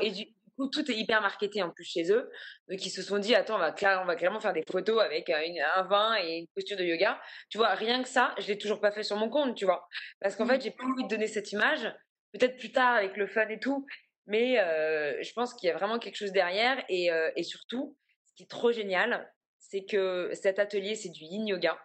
et 0.00 0.10
du, 0.10 0.26
tout 0.72 0.90
est 0.90 0.94
hyper 0.94 1.20
marketé 1.20 1.62
en 1.62 1.70
plus 1.70 1.84
chez 1.84 2.10
eux. 2.10 2.30
Donc, 2.68 2.84
ils 2.84 2.90
se 2.90 3.02
sont 3.02 3.18
dit, 3.18 3.34
attends, 3.34 3.56
on 3.56 3.58
va, 3.58 3.74
on 4.02 4.06
va 4.06 4.16
clairement 4.16 4.40
faire 4.40 4.52
des 4.52 4.64
photos 4.70 5.02
avec 5.02 5.28
euh, 5.30 5.42
un 5.76 5.82
vin 5.82 6.16
et 6.22 6.38
une 6.38 6.46
posture 6.54 6.76
de 6.76 6.84
yoga. 6.84 7.20
Tu 7.50 7.58
vois, 7.58 7.74
rien 7.74 8.02
que 8.02 8.08
ça, 8.08 8.34
je 8.38 8.46
l'ai 8.46 8.58
toujours 8.58 8.80
pas 8.80 8.90
fait 8.90 9.02
sur 9.02 9.16
mon 9.16 9.28
compte, 9.28 9.54
tu 9.56 9.64
vois. 9.64 9.86
Parce 10.20 10.36
qu'en 10.36 10.46
fait, 10.46 10.58
mmh. 10.58 10.62
j'ai 10.62 10.70
pas 10.70 10.84
envie 10.84 11.04
de 11.04 11.08
donner 11.08 11.26
cette 11.26 11.52
image. 11.52 11.92
Peut-être 12.32 12.56
plus 12.56 12.72
tard 12.72 12.96
avec 12.96 13.16
le 13.16 13.26
fun 13.26 13.48
et 13.48 13.58
tout. 13.58 13.86
Mais 14.26 14.58
euh, 14.58 15.22
je 15.22 15.32
pense 15.34 15.54
qu'il 15.54 15.68
y 15.68 15.70
a 15.70 15.76
vraiment 15.76 15.98
quelque 15.98 16.16
chose 16.16 16.32
derrière. 16.32 16.82
Et, 16.88 17.12
euh, 17.12 17.30
et 17.36 17.42
surtout, 17.42 17.96
ce 18.26 18.34
qui 18.34 18.42
est 18.44 18.50
trop 18.50 18.72
génial, 18.72 19.30
c'est 19.58 19.84
que 19.84 20.30
cet 20.32 20.58
atelier, 20.58 20.94
c'est 20.94 21.10
du 21.10 21.24
yin 21.24 21.46
yoga. 21.46 21.78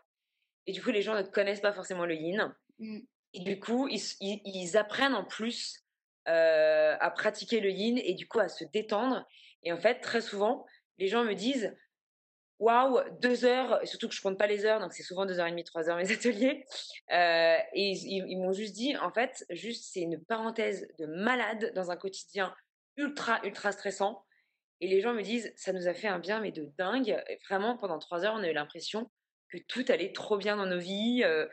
Et 0.66 0.72
du 0.72 0.82
coup, 0.82 0.92
les 0.92 1.02
gens 1.02 1.16
ne 1.16 1.24
connaissent 1.24 1.62
pas 1.62 1.74
forcément 1.74 2.06
le 2.06 2.16
yin. 2.16 2.56
Mmh. 2.80 3.00
Et 3.34 3.40
du 3.42 3.60
coup, 3.60 3.88
ils, 3.90 4.02
ils 4.20 4.78
apprennent 4.78 5.16
en 5.16 5.24
plus 5.24 5.82
euh, 6.28 6.96
à 7.00 7.12
pratiquer 7.12 7.60
le 7.60 7.70
yin 7.70 7.98
et 7.98 8.14
du 8.14 8.28
coup 8.28 8.40
à 8.40 8.48
se 8.48 8.64
détendre. 8.64 9.28
Et 9.64 9.72
en 9.72 9.78
fait, 9.78 10.00
très 10.02 10.22
souvent, 10.22 10.66
les 10.98 11.08
gens 11.08 11.24
me 11.24 11.34
disent 11.34 11.76
Waouh, 12.60 13.00
deux 13.22 13.44
heures, 13.44 13.80
surtout 13.88 14.08
que 14.08 14.14
je 14.14 14.22
compte 14.22 14.38
pas 14.38 14.46
les 14.46 14.66
heures, 14.66 14.80
donc 14.80 14.94
c'est 14.94 15.02
souvent 15.02 15.26
deux 15.26 15.40
heures 15.40 15.48
et 15.48 15.50
demie, 15.52 15.64
trois 15.64 15.90
heures 15.90 15.98
mes 15.98 16.12
ateliers. 16.14 16.64
Euh, 17.12 17.58
et 17.74 17.92
ils, 17.92 18.38
m'ont 18.38 18.54
juste 18.54 18.76
dit 18.76 18.96
En 18.98 19.12
fait, 19.12 19.46
juste 19.50 19.92
c'est 19.92 20.02
une 20.02 20.24
parenthèse 20.24 20.88
de 21.00 21.08
malade 21.08 21.72
dans 21.74 21.90
un 21.90 21.98
quotidien 21.98 22.54
ultra, 22.98 23.40
ultra 23.44 23.72
stressant. 23.72 24.24
Et 24.80 24.88
les 24.88 25.02
gens 25.02 25.14
me 25.14 25.24
disent 25.24 25.52
Ça 25.56 25.74
nous 25.74 25.88
a 25.88 25.94
fait 25.96 26.08
un 26.08 26.20
bien, 26.20 26.40
mais 26.40 26.52
de 26.52 26.72
dingue. 26.78 27.20
vraiment, 27.50 27.78
pendant 27.78 27.98
trois 27.98 28.26
heures, 28.26 28.36
on 28.36 28.44
a 28.44 28.50
eu 28.50 28.54
l'impression 28.54 29.10
que 29.50 29.58
tout 29.68 29.86
allait 29.90 30.12
trop 30.14 30.38
bien 30.38 30.56
dans 30.56 30.68
nos 30.68 30.80
vies. 30.80 31.24
Euh, 31.24 31.48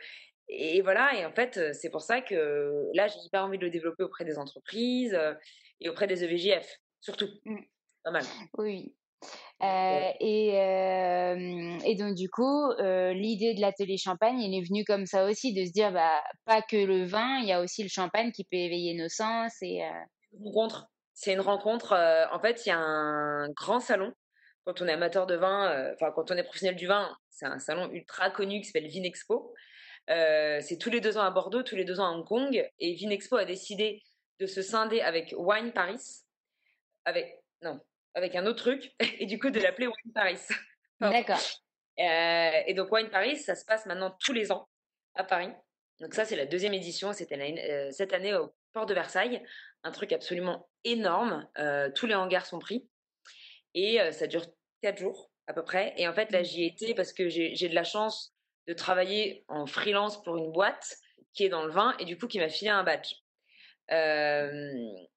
et 0.49 0.81
voilà, 0.81 1.15
et 1.15 1.25
en 1.25 1.31
fait, 1.31 1.73
c'est 1.73 1.91
pour 1.91 2.01
ça 2.01 2.21
que 2.21 2.89
là, 2.93 3.07
j'ai 3.07 3.19
hyper 3.23 3.43
envie 3.43 3.59
de 3.59 3.65
le 3.65 3.69
développer 3.69 4.03
auprès 4.03 4.25
des 4.25 4.39
entreprises 4.39 5.17
et 5.79 5.89
auprès 5.89 6.07
des 6.07 6.23
EVJF, 6.23 6.67
surtout. 7.01 7.29
Mmh. 7.45 7.59
Pas 8.03 8.11
mal. 8.11 8.23
Oui. 8.57 8.95
et, 9.61 10.55
et, 11.85 11.95
donc 11.95 12.15
du 12.15 12.29
coup, 12.29 12.71
l'idée 12.79 13.53
de 13.53 13.61
l'atelier 13.61 13.97
champagne, 13.97 14.41
elle 14.41 14.55
est 14.55 14.67
venue 14.67 14.83
comme 14.85 15.05
ça 15.05 15.25
aussi, 15.25 15.53
de 15.53 15.65
se 15.65 15.71
dire, 15.71 15.91
bah, 15.91 16.23
pas 16.45 16.63
que 16.63 16.77
le 16.77 17.05
vin, 17.05 17.39
il 17.41 17.47
y 17.47 17.51
a 17.51 17.61
aussi 17.61 17.83
le 17.83 17.89
champagne 17.89 18.31
qui 18.31 18.43
peut 18.43 18.57
éveiller 18.57 18.95
nos 18.95 19.09
sens. 19.09 19.53
Et, 19.61 19.81
Une 20.33 20.45
rencontre. 20.45 20.87
C'est 21.13 21.33
une 21.33 21.41
rencontre. 21.41 21.93
en 22.31 22.39
fait, 22.39 22.65
il 22.65 22.69
y 22.69 22.71
a 22.71 22.79
un 22.79 23.49
grand 23.51 23.79
salon. 23.79 24.13
Quand 24.65 24.81
on 24.81 24.87
est 24.87 24.93
amateur 24.93 25.25
de 25.27 25.35
vin, 25.35 25.93
enfin 25.93 26.11
quand 26.13 26.31
on 26.31 26.35
est 26.35 26.43
professionnel 26.43 26.75
du 26.75 26.87
vin, 26.87 27.09
c'est 27.29 27.45
un 27.45 27.59
salon 27.59 27.89
ultra 27.91 28.29
connu 28.29 28.59
qui 28.59 28.65
s'appelle 28.65 28.87
Vinexpo. 28.87 29.53
Euh, 30.09 30.59
c'est 30.61 30.77
tous 30.77 30.89
les 30.89 31.01
deux 31.01 31.17
ans 31.17 31.23
à 31.23 31.31
Bordeaux, 31.31 31.63
tous 31.63 31.75
les 31.75 31.85
deux 31.85 31.99
ans 31.99 32.07
à 32.07 32.11
Hong 32.11 32.25
Kong. 32.25 32.69
Et 32.79 32.93
Vinexpo 32.93 33.35
a 33.35 33.45
décidé 33.45 34.01
de 34.39 34.45
se 34.45 34.61
scinder 34.61 35.01
avec 35.01 35.35
Wine 35.37 35.71
Paris, 35.71 36.01
avec 37.05 37.41
non, 37.61 37.79
avec 38.15 38.35
un 38.35 38.45
autre 38.45 38.63
truc, 38.63 38.93
et 39.19 39.25
du 39.25 39.39
coup 39.39 39.49
de 39.49 39.59
l'appeler 39.59 39.87
Wine 39.87 40.13
Paris. 40.13 40.39
D'accord. 40.99 41.39
Euh, 41.99 42.61
et 42.65 42.73
donc 42.73 42.91
Wine 42.91 43.09
Paris, 43.09 43.37
ça 43.37 43.55
se 43.55 43.65
passe 43.65 43.85
maintenant 43.85 44.15
tous 44.19 44.33
les 44.33 44.51
ans 44.51 44.67
à 45.15 45.23
Paris. 45.23 45.51
Donc 45.99 46.13
ça, 46.13 46.23
c'est 46.25 46.37
la 46.37 46.45
deuxième 46.45 46.73
édition. 46.73 47.11
C'était 47.13 47.37
euh, 47.37 47.91
cette 47.91 48.13
année 48.13 48.33
au 48.33 48.53
port 48.73 48.85
de 48.85 48.93
Versailles, 48.93 49.43
un 49.83 49.91
truc 49.91 50.13
absolument 50.13 50.69
énorme. 50.83 51.47
tous 51.95 52.05
les 52.05 52.15
hangars 52.15 52.45
sont 52.45 52.59
pris 52.59 52.87
et 53.73 53.99
ça 54.11 54.27
dure 54.27 54.45
quatre 54.81 54.97
jours 54.97 55.31
à 55.47 55.53
peu 55.53 55.63
près. 55.63 55.93
Et 55.97 56.07
en 56.07 56.13
fait, 56.13 56.31
là, 56.31 56.41
mmh. 56.41 56.45
j'y 56.45 56.65
étais 56.65 56.93
parce 56.93 57.11
que 57.11 57.27
j'ai 57.27 57.67
de 57.67 57.75
la 57.75 57.83
chance 57.83 58.33
de 58.69 58.73
travailler 58.75 59.43
en 59.47 59.65
freelance 59.65 60.21
pour 60.21 60.37
une 60.37 60.51
boîte 60.51 60.97
qui 61.33 61.43
est 61.43 61.49
dans 61.49 61.65
le 61.65 61.71
vin 61.71 61.95
et 61.97 62.05
du 62.05 62.17
coup 62.17 62.27
qui 62.27 62.37
m'a 62.37 62.49
filé 62.49 62.69
un 62.69 62.83
badge. 62.83 63.15
Euh, 63.91 64.71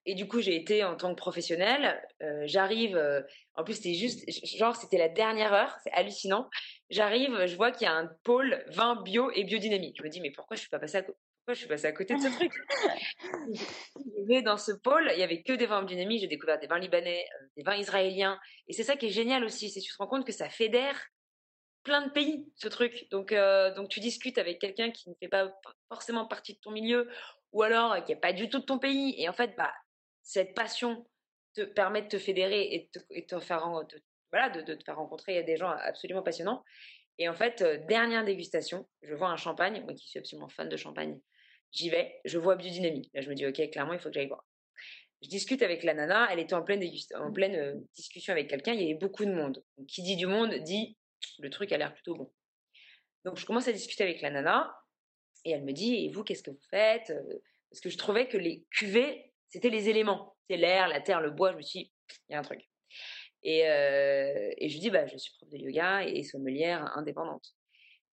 et 0.07 0.15
du 0.15 0.27
coup, 0.27 0.41
j'ai 0.41 0.57
été 0.57 0.83
en 0.83 0.97
tant 0.97 1.11
que 1.11 1.19
professionnelle. 1.19 2.03
Euh, 2.23 2.45
j'arrive, 2.47 2.97
euh, 2.97 3.21
en 3.55 3.65
plus, 3.65 3.75
c'était 3.75 3.93
juste, 3.93 4.25
genre, 4.57 4.75
c'était 4.75 4.97
la 4.97 5.11
dernière 5.11 5.53
heure, 5.53 5.77
c'est 5.85 5.93
hallucinant. 5.93 6.49
J'arrive, 6.89 7.45
je 7.45 7.55
vois 7.57 7.71
qu'il 7.71 7.87
y 7.87 7.91
a 7.91 7.93
un 7.93 8.07
pôle 8.25 8.65
vin 8.69 8.97
bio 9.03 9.31
et 9.35 9.45
biodynamique. 9.45 9.97
Je 9.99 10.03
me 10.03 10.09
dis, 10.09 10.23
mais 10.23 10.31
pourquoi 10.31 10.57
je 10.57 10.63
suis 10.63 10.71
pas 10.71 10.79
passée 10.79 10.99
à, 10.99 11.03
pourquoi 11.03 11.53
je 11.53 11.59
suis 11.59 11.69
passée 11.69 11.87
à 11.89 11.93
côté 11.93 12.15
de 12.15 12.21
ce 12.21 12.29
truc? 12.29 12.53
Je 13.95 14.29
vais 14.29 14.41
dans 14.41 14.57
ce 14.57 14.73
pôle, 14.73 15.11
il 15.13 15.19
y 15.19 15.25
avait 15.25 15.43
que 15.43 15.53
des 15.53 15.67
vins 15.67 15.83
biodynamiques. 15.83 16.23
J'ai 16.23 16.29
découvert 16.29 16.59
des 16.59 16.69
vins 16.69 16.79
libanais, 16.79 17.27
des 17.59 17.63
vins 17.63 17.77
israéliens. 17.77 18.39
Et 18.69 18.73
c'est 18.73 18.85
ça 18.85 18.97
qui 18.97 19.07
est 19.07 19.11
génial 19.11 19.45
aussi, 19.45 19.69
c'est 19.69 19.81
que 19.81 19.85
tu 19.85 19.93
te 19.93 19.99
rends 19.99 20.07
compte 20.07 20.25
que 20.25 20.33
ça 20.33 20.49
fédère 20.49 20.99
plein 21.83 22.07
de 22.07 22.11
pays, 22.11 22.47
ce 22.57 22.69
truc. 22.69 23.07
Donc, 23.11 23.33
euh, 23.33 23.75
donc 23.75 23.89
tu 23.89 24.01
discutes 24.01 24.39
avec 24.39 24.61
quelqu'un 24.61 24.91
qui 24.91 25.11
ne 25.11 25.15
fait 25.15 25.29
pas 25.29 25.53
forcément 25.89 26.27
partie 26.27 26.55
de 26.55 26.59
ton 26.61 26.71
milieu 26.71 27.09
ou 27.53 27.63
alors 27.63 27.93
euh, 27.93 28.01
qui 28.01 28.13
n'est 28.13 28.21
pas 28.21 28.33
du 28.33 28.49
tout 28.49 28.61
de 28.61 28.65
ton 28.65 28.79
pays. 28.79 29.15
Et 29.19 29.29
en 29.29 29.33
fait, 29.33 29.55
bah, 29.57 29.73
cette 30.23 30.55
passion 30.55 31.07
te 31.55 31.63
permet 31.63 32.03
de 32.03 32.09
te 32.09 32.19
fédérer 32.19 32.63
et 32.63 32.91
de 32.95 33.21
te, 33.21 33.41
faire, 33.41 33.69
voilà, 34.31 34.49
de, 34.51 34.75
te 34.75 34.85
faire 34.85 34.97
rencontrer 34.97 35.43
des 35.43 35.57
gens 35.57 35.71
absolument 35.71 36.23
passionnants. 36.23 36.65
Et 37.19 37.29
en 37.29 37.35
fait, 37.35 37.61
euh, 37.61 37.79
dernière 37.89 38.25
dégustation, 38.25 38.89
je 39.03 39.15
vois 39.15 39.29
un 39.29 39.37
champagne, 39.37 39.83
moi 39.85 39.95
qui 39.95 40.09
suis 40.09 40.19
absolument 40.19 40.49
fan 40.49 40.69
de 40.69 40.77
champagne, 40.77 41.21
j'y 41.73 41.91
vais, 41.91 42.21
je 42.25 42.39
vois 42.39 42.57
biodynamie. 42.57 43.11
Là, 43.15 43.21
je 43.21 43.29
me 43.29 43.35
dis, 43.35 43.47
ok, 43.47 43.71
clairement, 43.71 43.93
il 43.93 43.99
faut 43.99 44.09
que 44.09 44.15
j'aille 44.15 44.29
voir. 44.29 44.45
Je 45.23 45.29
discute 45.29 45.63
avec 45.63 45.85
la 45.85 45.95
nana, 45.95 46.29
elle 46.33 46.41
était 46.41 46.55
en 46.55 46.63
pleine, 46.63 46.83
en 47.15 47.33
pleine 47.33 47.87
discussion 47.95 48.33
avec 48.33 48.49
quelqu'un, 48.49 48.73
il 48.73 48.81
y 48.81 48.85
avait 48.85 48.99
beaucoup 48.99 49.25
de 49.25 49.33
monde. 49.33 49.63
qui 49.87 50.03
dit 50.03 50.17
du 50.17 50.27
monde 50.27 50.53
dit 50.65 50.97
le 51.39 51.51
truc 51.51 51.73
a 51.73 51.79
l'air 51.79 51.95
plutôt 51.95 52.15
bon. 52.15 52.33
Donc 53.25 53.37
je 53.37 53.47
commence 53.47 53.69
à 53.69 53.73
discuter 53.73 54.05
avec 54.05 54.21
la 54.21 54.31
nana 54.31 54.75
et 55.45 55.51
elle 55.53 55.65
me 55.65 55.73
dit 55.73 56.05
et 56.05 56.11
vous 56.11 56.25
qu'est-ce 56.25 56.43
que 56.43 56.51
vous 56.51 56.67
faites 56.71 57.11
euh, 57.11 57.41
Parce 57.71 57.81
que 57.81 57.91
je 57.91 57.99
trouvais 57.99 58.29
que 58.29 58.37
les 58.37 58.65
cuvées 58.71 59.33
c'était 59.53 59.69
les 59.69 59.91
éléments, 59.91 60.35
c'est 60.49 60.57
l'air, 60.57 60.89
la 60.89 61.03
terre, 61.03 61.21
le 61.21 61.31
bois. 61.31 61.53
Je 61.53 61.59
me 61.59 61.63
suis 61.63 61.81
dit 61.81 61.93
il 62.29 62.33
y 62.33 62.35
a 62.35 62.39
un 62.39 62.43
truc. 62.43 62.67
Et, 63.43 63.69
euh, 63.69 64.51
et 64.57 64.69
je 64.69 64.75
lui 64.75 64.81
dis 64.81 64.91
bah 64.91 65.07
je 65.07 65.17
suis 65.19 65.33
prof 65.37 65.49
de 65.51 65.59
yoga 65.59 66.05
et 66.05 66.23
sommelière 66.23 66.97
indépendante. 66.97 67.55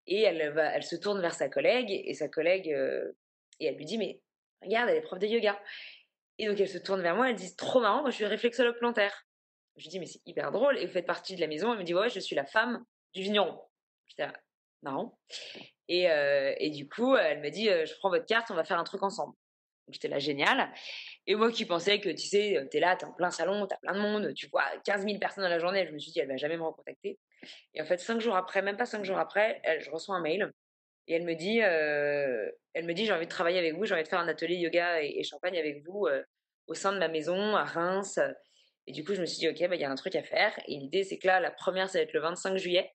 Et 0.06 0.22
elle 0.22 0.52
va, 0.52 0.72
elle 0.74 0.82
se 0.82 0.96
tourne 0.96 1.20
vers 1.20 1.34
sa 1.34 1.48
collègue 1.48 1.90
et 1.90 2.14
sa 2.14 2.28
collègue 2.28 2.72
euh, 2.72 3.12
et 3.60 3.66
elle 3.66 3.76
lui 3.76 3.84
dit 3.84 3.98
mais 3.98 4.22
regarde 4.62 4.88
elle 4.88 4.96
est 4.96 5.02
prof 5.02 5.18
de 5.18 5.26
yoga. 5.26 5.60
Et 6.38 6.46
donc 6.46 6.58
elle 6.58 6.68
se 6.68 6.78
tourne 6.78 7.02
vers 7.02 7.16
moi, 7.16 7.28
elle 7.28 7.36
dit 7.36 7.54
trop 7.54 7.80
marrant, 7.80 8.00
moi 8.00 8.10
je 8.10 8.16
suis 8.16 8.24
réflexologue 8.24 8.78
plantaire. 8.78 9.26
Je 9.76 9.82
lui 9.82 9.90
dis 9.90 10.00
mais 10.00 10.06
c'est 10.06 10.22
hyper 10.24 10.52
drôle 10.52 10.78
et 10.78 10.86
vous 10.86 10.92
faites 10.92 11.06
partie 11.06 11.36
de 11.36 11.40
la 11.42 11.48
maison. 11.48 11.72
Elle 11.72 11.80
me 11.80 11.84
dit 11.84 11.94
ouais 11.94 12.08
je 12.08 12.20
suis 12.20 12.36
la 12.36 12.46
femme 12.46 12.82
du 13.14 13.22
vigneron. 13.22 13.60
J'étais 14.08 14.28
marrant. 14.82 15.18
Et, 15.88 16.10
euh, 16.10 16.54
et, 16.58 16.70
du 16.70 16.88
coup, 16.88 17.16
elle 17.16 17.40
m'a 17.40 17.50
dit, 17.50 17.68
euh, 17.68 17.86
je 17.86 17.94
prends 17.96 18.10
votre 18.10 18.26
carte, 18.26 18.50
on 18.50 18.54
va 18.54 18.64
faire 18.64 18.78
un 18.78 18.84
truc 18.84 19.02
ensemble. 19.02 19.34
J'étais 19.88 20.08
là, 20.08 20.18
génial. 20.18 20.72
Et 21.28 21.36
moi 21.36 21.52
qui 21.52 21.64
pensais 21.64 22.00
que, 22.00 22.08
tu 22.08 22.26
sais, 22.26 22.66
t'es 22.72 22.80
là, 22.80 22.96
t'es 22.96 23.04
en 23.04 23.12
plein 23.12 23.30
salon, 23.30 23.66
t'as 23.66 23.76
plein 23.76 23.94
de 23.94 24.00
monde, 24.00 24.34
tu 24.34 24.48
vois 24.48 24.64
15 24.84 25.04
000 25.04 25.18
personnes 25.18 25.44
dans 25.44 25.50
la 25.50 25.60
journée, 25.60 25.86
je 25.86 25.92
me 25.92 25.98
suis 25.98 26.10
dit, 26.10 26.18
elle 26.18 26.28
va 26.28 26.36
jamais 26.36 26.56
me 26.56 26.64
recontacter. 26.64 27.20
Et 27.74 27.80
en 27.80 27.86
fait, 27.86 27.98
cinq 27.98 28.20
jours 28.20 28.34
après, 28.34 28.62
même 28.62 28.76
pas 28.76 28.86
cinq 28.86 29.04
jours 29.04 29.18
après, 29.18 29.60
elle, 29.62 29.80
je 29.80 29.90
reçois 29.90 30.16
un 30.16 30.20
mail 30.20 30.52
et 31.06 31.14
elle 31.14 31.22
me 31.22 31.34
dit, 31.34 31.62
euh, 31.62 32.50
elle 32.74 32.84
me 32.84 32.94
dit, 32.94 33.06
j'ai 33.06 33.12
envie 33.12 33.26
de 33.26 33.30
travailler 33.30 33.60
avec 33.60 33.74
vous, 33.74 33.84
j'ai 33.84 33.94
envie 33.94 34.02
de 34.02 34.08
faire 34.08 34.18
un 34.18 34.26
atelier 34.26 34.56
yoga 34.56 35.02
et, 35.02 35.22
champagne 35.22 35.56
avec 35.56 35.84
vous 35.86 36.08
au 36.66 36.74
sein 36.74 36.92
de 36.92 36.98
ma 36.98 37.06
maison 37.06 37.54
à 37.54 37.62
Reims. 37.62 38.18
Et 38.86 38.92
du 38.92 39.04
coup, 39.04 39.14
je 39.14 39.20
me 39.20 39.26
suis 39.26 39.38
dit, 39.38 39.48
ok, 39.48 39.68
bah, 39.68 39.74
il 39.74 39.80
y 39.80 39.84
a 39.84 39.90
un 39.90 39.94
truc 39.96 40.14
à 40.14 40.22
faire. 40.22 40.58
Et 40.68 40.76
l'idée, 40.78 41.02
c'est 41.02 41.18
que 41.18 41.26
là, 41.26 41.40
la 41.40 41.50
première, 41.50 41.88
ça 41.88 41.98
va 41.98 42.02
être 42.02 42.12
le 42.12 42.20
25 42.20 42.56
juillet. 42.56 42.92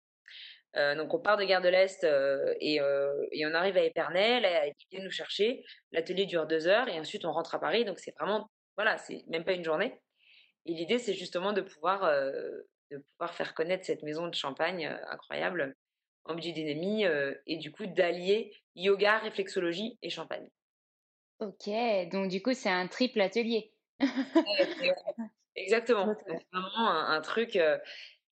Euh, 0.77 0.95
donc 0.95 1.15
on 1.15 1.19
part 1.19 1.37
de 1.39 1.45
Gare 1.45 1.63
de 1.63 1.69
l'Est 1.69 2.05
euh, 2.05 2.55
euh, 2.63 3.27
et, 3.33 3.47
on 3.47 3.55
arrive 3.55 3.77
à 3.77 3.83
Épernay. 3.83 4.41
Là, 4.41 4.67
vient 4.91 5.03
nous 5.03 5.11
chercher. 5.11 5.65
L'atelier 5.93 6.27
dure 6.27 6.47
deux 6.47 6.67
heures 6.67 6.89
et 6.89 6.99
ensuite 7.01 7.25
on 7.25 7.33
rentre 7.33 7.55
à 7.55 7.61
Paris. 7.61 7.85
Donc 7.85 7.99
c'est 7.99 8.15
vraiment, 8.19 8.51
voilà, 8.77 8.99
c'est 8.99 9.25
même 9.29 9.45
pas 9.45 9.53
une 9.53 9.65
journée. 9.65 9.99
Et 10.67 10.75
l'idée, 10.75 10.99
c'est 10.99 11.15
justement 11.15 11.53
de 11.53 11.61
pouvoir, 11.61 12.01
de 12.91 12.99
pouvoir 13.13 13.35
faire 13.35 13.55
connaître 13.55 13.85
cette 13.85 14.03
maison 14.03 14.27
de 14.27 14.35
champagne 14.35 14.87
incroyable 15.09 15.77
en 16.25 16.35
biodynamie 16.35 17.05
et 17.47 17.57
du 17.57 17.71
coup 17.71 17.87
d'allier 17.87 18.53
yoga, 18.75 19.19
réflexologie 19.19 19.97
et 20.03 20.11
champagne. 20.11 20.49
Ok, 21.39 21.69
donc 22.11 22.31
du 22.31 22.43
coup 22.43 22.53
c'est 22.53 22.69
un 22.69 22.89
triple 22.89 23.21
atelier. 23.21 23.73
Exactement. 25.57 26.15
vraiment 26.53 26.89
un, 26.89 27.21
truc. 27.21 27.59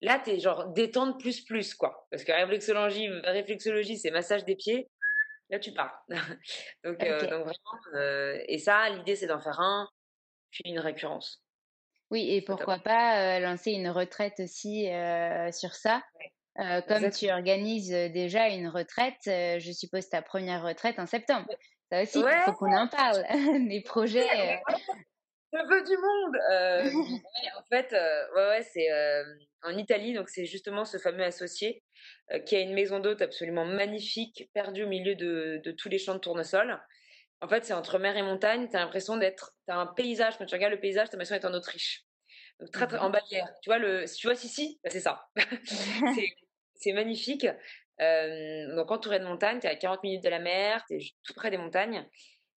Là, 0.02 0.20
tu 0.22 0.30
es 0.30 0.38
genre 0.38 0.68
détente 0.68 1.18
plus 1.18 1.40
plus, 1.44 1.74
quoi. 1.74 2.06
Parce 2.10 2.24
que 2.24 2.32
réflexologie, 2.32 3.08
réflexologie 3.24 3.96
c'est 3.96 4.10
massage 4.10 4.44
des 4.44 4.56
pieds. 4.56 4.88
Là, 5.50 5.58
tu 5.58 5.72
pars. 5.72 6.04
donc, 6.84 7.02
euh, 7.02 7.20
donc, 7.20 7.30
vraiment, 7.30 7.54
euh, 7.94 8.38
et 8.48 8.58
ça, 8.58 8.88
l'idée, 8.90 9.16
c'est 9.16 9.26
d'en 9.26 9.40
faire 9.40 9.60
un, 9.60 9.88
puis 10.50 10.64
une 10.66 10.78
récurrence. 10.78 11.42
Oui, 12.10 12.34
et 12.34 12.42
pourquoi 12.42 12.78
pas 12.78 13.36
euh, 13.36 13.40
lancer 13.40 13.72
une 13.72 13.88
retraite 13.88 14.40
aussi 14.40 14.88
sur 15.52 15.74
ça 15.74 16.02
comme 16.86 17.10
tu 17.10 17.28
organises 17.32 17.90
déjà 17.90 18.46
une 18.46 18.68
retraite, 18.68 19.18
je 19.24 19.72
suppose 19.72 20.08
ta 20.08 20.22
première 20.22 20.62
retraite 20.62 21.00
en 21.00 21.06
septembre. 21.06 21.48
Ça 21.90 22.02
aussi, 22.02 22.20
il 22.20 22.42
faut 22.44 22.52
qu'on 22.52 22.72
en 22.72 22.86
parle. 22.86 23.24
Les 23.68 23.82
projets. 23.82 24.60
Le 25.54 25.68
peu 25.68 25.82
du 25.84 25.96
monde. 25.96 27.22
en 27.58 27.62
fait, 27.70 27.92
ouais, 27.92 28.48
ouais, 28.48 28.62
c'est 28.62 28.88
en 29.62 29.76
Italie, 29.78 30.14
donc 30.14 30.28
c'est 30.28 30.46
justement 30.46 30.84
ce 30.84 30.98
fameux 30.98 31.24
associé 31.24 31.82
qui 32.44 32.56
a 32.56 32.60
une 32.60 32.74
maison 32.74 32.98
d'hôte 32.98 33.22
absolument 33.22 33.64
magnifique, 33.64 34.50
perdue 34.52 34.84
au 34.84 34.88
milieu 34.88 35.14
de, 35.14 35.60
de 35.64 35.70
tous 35.70 35.88
les 35.88 35.98
champs 35.98 36.14
de 36.14 36.20
tournesol. 36.20 36.80
En 37.44 37.48
fait, 37.48 37.64
c'est 37.64 37.74
entre 37.74 37.98
mer 37.98 38.16
et 38.16 38.22
montagne. 38.22 38.68
Tu 38.70 38.76
as 38.76 38.80
l'impression 38.80 39.18
d'être. 39.18 39.52
Tu 39.68 39.74
as 39.74 39.76
un 39.76 39.86
paysage. 39.86 40.38
Quand 40.38 40.46
tu 40.46 40.54
regardes 40.54 40.72
le 40.72 40.80
paysage, 40.80 41.08
tu 41.08 41.14
as 41.14 41.18
l'impression 41.18 41.34
d'être 41.34 41.44
en 41.44 41.52
Autriche. 41.52 42.04
Donc, 42.58 42.70
très, 42.70 42.86
très, 42.86 42.96
en 42.98 43.10
Bavière. 43.10 43.48
Tu 43.62 43.68
vois, 43.68 43.78
le, 43.78 44.06
si 44.06 44.16
tu 44.16 44.26
vois 44.26 44.34
ici, 44.34 44.80
bah, 44.82 44.88
c'est 44.90 45.00
ça. 45.00 45.26
c'est 46.74 46.92
magnifique. 46.92 47.46
Euh, 48.00 48.74
donc, 48.74 48.90
entouré 48.90 49.18
de 49.18 49.24
montagnes, 49.24 49.60
tu 49.60 49.66
es 49.66 49.70
à 49.70 49.76
40 49.76 50.02
minutes 50.02 50.24
de 50.24 50.30
la 50.30 50.38
mer, 50.38 50.82
tu 50.88 50.96
es 50.96 51.00
tout 51.22 51.34
près 51.34 51.50
des 51.50 51.58
montagnes. 51.58 52.08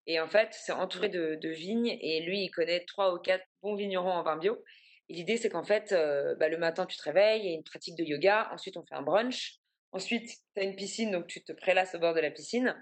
Et 0.07 0.21
en 0.21 0.27
fait, 0.27 0.49
c'est 0.51 0.71
entouré 0.71 1.09
de, 1.09 1.49
vignes. 1.49 1.97
Et 2.01 2.21
lui, 2.21 2.45
il 2.45 2.49
connaît 2.49 2.85
trois 2.85 3.13
ou 3.13 3.19
quatre 3.19 3.45
bons 3.61 3.75
vignerons 3.75 4.11
en 4.11 4.23
vin 4.23 4.37
bio. 4.37 4.63
Et 5.09 5.13
l'idée, 5.13 5.37
c'est 5.37 5.49
qu'en 5.49 5.63
fait, 5.63 5.91
euh, 5.91 6.33
bah, 6.35 6.47
le 6.47 6.57
matin, 6.57 6.85
tu 6.85 6.97
te 6.97 7.03
réveilles, 7.03 7.41
il 7.41 7.49
y 7.49 7.51
a 7.51 7.55
une 7.55 7.63
pratique 7.63 7.95
de 7.95 8.03
yoga. 8.03 8.49
Ensuite, 8.53 8.77
on 8.77 8.83
fait 8.83 8.95
un 8.95 9.01
brunch. 9.01 9.59
Ensuite, 9.91 10.29
tu 10.55 10.61
as 10.61 10.63
une 10.63 10.75
piscine, 10.75 11.11
donc 11.11 11.27
tu 11.27 11.43
te 11.43 11.51
prélasses 11.51 11.93
au 11.93 11.99
bord 11.99 12.13
de 12.13 12.21
la 12.21 12.31
piscine. 12.31 12.75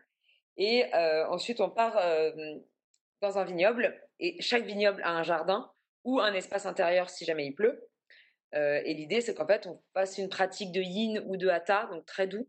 Et 0.57 0.85
euh, 0.93 1.27
ensuite, 1.29 1.61
on 1.61 1.69
part 1.69 1.99
dans 3.21 3.37
un 3.37 3.43
vignoble. 3.43 3.99
Et 4.19 4.39
chaque 4.41 4.65
vignoble 4.65 5.01
a 5.03 5.11
un 5.11 5.23
jardin 5.23 5.71
ou 6.03 6.19
un 6.19 6.33
espace 6.33 6.67
intérieur 6.67 7.09
si 7.09 7.25
jamais 7.25 7.47
il 7.47 7.55
pleut. 7.55 7.89
Et 8.53 8.93
l'idée, 8.93 9.19
c'est 9.19 9.33
qu'en 9.33 9.47
fait, 9.47 9.67
on 9.67 9.81
fasse 9.93 10.17
une 10.17 10.29
pratique 10.29 10.71
de 10.71 10.79
yin 10.79 11.21
ou 11.25 11.35
de 11.35 11.49
hatha, 11.49 11.89
donc 11.91 12.05
très 12.05 12.25
doux, 12.25 12.47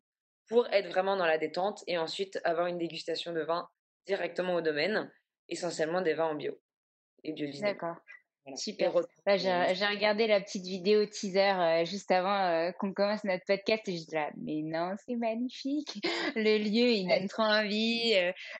pour 0.48 0.68
être 0.72 0.88
vraiment 0.88 1.16
dans 1.16 1.26
la 1.26 1.38
détente 1.38 1.82
et 1.88 1.98
ensuite 1.98 2.38
avoir 2.44 2.68
une 2.68 2.78
dégustation 2.78 3.32
de 3.32 3.40
vin 3.40 3.68
directement 4.06 4.54
au 4.54 4.60
domaine, 4.60 5.10
essentiellement 5.48 6.00
des 6.00 6.14
vins 6.14 6.30
en 6.30 6.34
bio 6.34 6.58
et. 7.24 7.32
D'accord. 7.60 7.96
Super. 8.54 8.92
Bah, 9.24 9.36
j'ai 9.36 9.50
regardé 9.50 10.28
la 10.28 10.40
petite 10.40 10.62
vidéo 10.62 11.04
teaser 11.06 11.40
euh, 11.40 11.84
juste 11.84 12.12
avant 12.12 12.44
euh, 12.44 12.70
qu'on 12.78 12.92
commence 12.92 13.24
notre 13.24 13.44
podcast 13.44 13.82
et 13.88 13.96
je 13.96 14.14
là, 14.14 14.30
mais 14.36 14.62
non, 14.62 14.94
c'est 15.04 15.16
magnifique. 15.16 16.00
Le 16.36 16.56
lieu, 16.58 16.92
il 16.92 17.08
donne 17.08 17.26
trop 17.26 17.42
envie. 17.42 18.12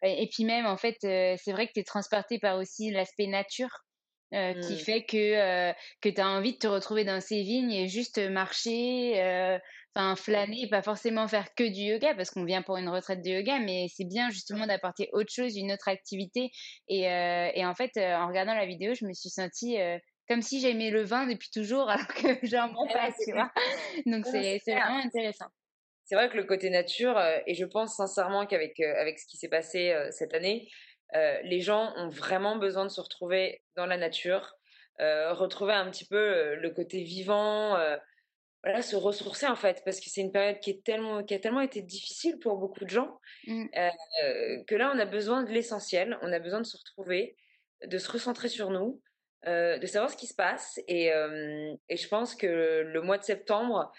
et 0.03 0.29
puis 0.33 0.45
même, 0.45 0.67
en 0.67 0.77
fait, 0.77 0.97
c'est 1.01 1.53
vrai 1.53 1.69
que 1.69 1.73
tu 1.75 1.81
es 1.81 1.85
transporté 1.85 2.41
par 2.41 2.59
aussi 2.59 2.91
l'aspect 2.91 3.29
nature 3.29 3.87
euh, 4.35 4.55
qui 4.55 4.75
mmh. 4.75 4.79
fait 4.79 5.05
que, 5.05 5.17
euh, 5.17 5.73
que 6.01 6.09
tu 6.09 6.21
as 6.21 6.29
envie 6.29 6.55
de 6.55 6.59
te 6.59 6.67
retrouver 6.67 7.05
dans 7.05 7.21
ces 7.21 7.43
vignes 7.43 7.71
et 7.71 7.87
juste 7.87 8.19
marcher, 8.19 9.23
euh, 9.23 9.57
enfin 9.97 10.15
flâner, 10.15 10.69
pas 10.69 10.83
forcément 10.83 11.27
faire 11.27 11.55
que 11.55 11.65
du 11.65 11.81
yoga 11.81 12.15
parce 12.15 12.31
qu'on 12.31 12.45
vient 12.45 12.63
pour 12.63 12.77
une 12.77 12.89
retraite 12.89 13.23
de 13.23 13.31
yoga, 13.31 13.59
mais 13.59 13.87
c'est 13.89 14.05
bien 14.05 14.31
justement 14.31 14.67
d'apporter 14.67 15.09
autre 15.13 15.33
chose, 15.33 15.57
une 15.57 15.73
autre 15.73 15.89
activité. 15.89 16.51
Et, 16.89 17.03
et 17.03 17.65
en 17.65 17.75
fait, 17.75 17.97
en 17.97 18.29
regardant 18.29 18.55
la 18.55 18.67
vidéo, 18.67 18.93
je 18.95 19.07
me 19.07 19.13
suis 19.15 19.31
sentie 19.31 19.79
comme 20.29 20.43
si 20.43 20.61
j'aimais 20.61 20.91
le 20.91 21.03
vin 21.03 21.27
depuis 21.27 21.51
toujours 21.51 21.89
alors 21.89 22.07
que 22.09 22.29
j'en 22.43 22.71
prends 22.73 22.87
pas, 22.87 23.11
tu 23.25 23.33
vois. 23.33 23.51
Donc 24.07 24.27
c'est 24.27 24.61
vraiment 24.67 25.03
intéressant. 25.03 25.47
C'est 26.05 26.15
vrai 26.15 26.29
que 26.29 26.37
le 26.37 26.45
côté 26.45 26.71
nature, 26.71 27.19
et 27.47 27.55
je 27.55 27.65
pense 27.65 27.97
sincèrement 27.97 28.47
qu'avec 28.47 28.79
avec 28.79 29.19
ce 29.19 29.27
qui 29.27 29.39
s'est 29.39 29.49
passé 29.49 29.93
cette 30.13 30.35
année, 30.35 30.69
euh, 31.15 31.39
les 31.43 31.61
gens 31.61 31.93
ont 31.97 32.09
vraiment 32.09 32.57
besoin 32.57 32.85
de 32.85 32.91
se 32.91 33.01
retrouver 33.01 33.63
dans 33.77 33.87
la 33.87 33.97
nature, 33.97 34.57
euh, 35.01 35.33
retrouver 35.33 35.73
un 35.73 35.89
petit 35.91 36.07
peu 36.07 36.17
euh, 36.17 36.57
le 36.57 36.71
côté 36.71 37.03
vivant, 37.03 37.77
voilà, 38.67 38.83
se 38.83 38.97
ressourcer 38.97 39.47
en 39.47 39.55
fait, 39.55 39.83
parce 39.85 40.01
que 40.01 40.11
c'est 40.11 40.21
une 40.21 40.33
période 40.33 40.59
qui, 40.59 40.71
est 40.71 40.83
tellement, 40.83 41.23
qui 41.23 41.35
a 41.35 41.39
tellement 41.39 41.61
été 41.61 41.83
difficile 41.83 42.37
pour 42.41 42.57
beaucoup 42.57 42.85
de 42.85 42.91
gens, 42.91 43.21
mmh. 43.47 43.67
que 44.67 44.75
là 44.75 44.93
on 44.93 44.99
a 44.99 45.05
besoin 45.05 45.45
de 45.45 45.53
l'essentiel, 45.53 46.19
on 46.23 46.33
a 46.33 46.41
besoin 46.41 46.61
de 46.61 46.67
se 46.67 46.77
retrouver, 46.77 47.37
de 47.87 47.97
se 47.97 48.11
recentrer 48.11 48.49
sur 48.49 48.71
nous, 48.71 49.01
de 49.45 49.87
savoir 49.87 50.11
ce 50.11 50.17
qui 50.17 50.27
se 50.27 50.35
passe. 50.35 50.81
Et, 50.89 51.13
et, 51.89 51.97
je 51.97 52.09
pense 52.09 52.35
que 52.35 52.83
le 52.83 53.01
mois 53.03 53.19
de 53.19 53.23
septembre, 53.23 53.93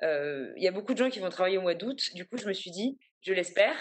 il 0.00 0.62
y 0.62 0.68
a 0.68 0.72
beaucoup 0.72 0.94
de 0.94 0.98
gens 0.98 1.10
qui 1.10 1.20
vont 1.20 1.28
travailler 1.28 1.58
au 1.58 1.62
mois 1.62 1.74
d'août. 1.74 2.00
Du 2.14 2.26
coup, 2.26 2.38
je 2.38 2.48
me 2.48 2.54
suis 2.54 2.70
dit, 2.70 2.98
je 3.20 3.34
l'espère, 3.34 3.76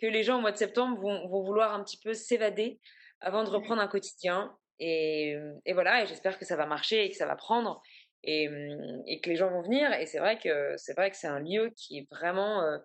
que 0.00 0.06
les 0.06 0.22
gens 0.22 0.38
au 0.38 0.40
mois 0.40 0.52
de 0.52 0.56
septembre 0.56 1.00
vont, 1.00 1.26
vouloir 1.42 1.74
un 1.74 1.82
petit 1.82 1.98
peu 1.98 2.14
s'évader 2.14 2.78
avant 3.20 3.42
de 3.42 3.50
reprendre 3.50 3.82
un 3.82 3.88
quotidien. 3.88 4.56
Et, 4.78 5.36
voilà, 5.72 6.02
et 6.02 6.06
j'espère 6.06 6.38
que 6.38 6.44
ça 6.44 6.54
va 6.54 6.66
marcher 6.66 7.04
et 7.04 7.10
que 7.10 7.16
ça 7.16 7.26
va 7.26 7.36
prendre 7.36 7.82
et, 8.24 9.20
que 9.22 9.28
les 9.28 9.36
gens 9.36 9.50
vont 9.50 9.62
venir. 9.62 9.92
Et 9.94 10.06
c'est 10.06 10.18
vrai 10.18 10.38
que 10.38 10.74
c'est 10.76 10.94
vrai 10.94 11.10
que 11.10 11.16
c'est 11.16 11.26
un 11.26 11.40
lieu 11.40 11.70
qui 11.76 11.98
est 11.98 12.06
vraiment. 12.10 12.62
Euh, 12.62 12.78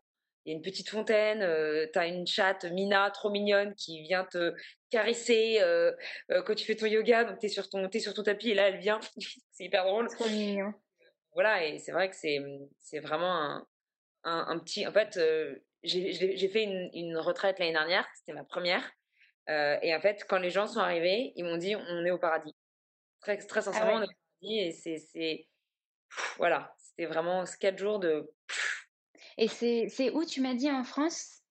il 0.46 0.52
y 0.52 0.54
a 0.54 0.58
une 0.58 0.62
petite 0.62 0.90
fontaine, 0.90 1.42
euh, 1.42 1.88
tu 1.92 1.98
as 1.98 2.06
une 2.06 2.28
chatte 2.28 2.66
Mina 2.66 3.10
trop 3.10 3.32
mignonne 3.32 3.74
qui 3.74 4.04
vient 4.04 4.26
te 4.26 4.54
caresser 4.92 5.58
euh, 5.62 5.92
quand 6.46 6.54
tu 6.54 6.66
fais 6.66 6.76
ton 6.76 6.86
yoga. 6.86 7.24
Donc 7.24 7.40
tu 7.40 7.48
es, 7.48 7.50
sur 7.50 7.68
ton, 7.68 7.90
sur 7.92 8.14
ton 8.14 8.22
tapis 8.22 8.52
et 8.52 8.54
là 8.54 8.68
elle 8.68 8.78
vient. 8.78 9.00
c'est 9.52 9.64
hyper 9.64 9.86
drôle. 9.86 10.08
Trop 10.08 10.30
mignon. 10.30 10.72
Voilà, 11.34 11.66
et 11.66 11.80
c'est 11.80 11.92
vrai 11.92 12.10
que 12.10 12.16
c'est 12.16 13.00
vraiment 13.00 13.66
un, 14.24 14.48
un, 14.48 14.60
petit. 14.60 14.88
En 14.88 14.94
fait, 14.94 15.20
j'ai 15.84 16.48
fait 16.48 16.64
une, 16.64 17.18
retraite 17.18 17.60
l'année 17.60 17.74
dernière, 17.74 18.08
c'était 18.16 18.32
ma 18.32 18.46
première. 18.46 18.90
Et 19.50 19.94
en 19.94 20.00
fait, 20.00 20.26
quand 20.30 20.38
les 20.38 20.50
gens 20.52 20.66
sont 20.66 20.80
arrivés, 20.80 21.34
ils 21.36 21.44
m'ont 21.44 21.58
dit 21.58 21.76
on 21.76 22.06
est 22.06 22.12
au 22.12 22.20
paradis. 22.20 22.56
Très, 23.20 23.38
très 23.38 23.60
ah 23.60 23.64
sincèrement, 23.64 23.96
on 23.96 24.04
est 24.04 24.16
Et 24.42 24.72
c'est. 24.72 25.48
Voilà, 26.38 26.74
c'était 26.78 27.06
vraiment 27.06 27.44
quatre 27.60 27.78
jours 27.78 28.00
de. 28.00 28.32
Et 29.38 29.48
c'est 29.48 30.12
où 30.12 30.24
tu 30.26 30.42
m'as 30.42 30.54
dit 30.54 30.72
en 30.72 30.84
France? 30.84 31.42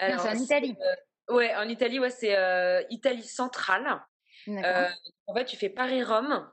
Non, 0.00 0.18
c'est 0.18 0.28
en 0.28 0.34
Italie. 0.34 0.76
Euh, 0.80 1.34
ouais, 1.34 1.54
en 1.56 1.68
Italie, 1.68 1.98
ouais, 1.98 2.10
c'est 2.10 2.36
euh, 2.36 2.82
Italie 2.90 3.26
centrale. 3.26 4.00
en 4.46 5.34
fait, 5.34 5.44
tu 5.46 5.56
fais 5.56 5.70
Paris-Rome 5.70 6.50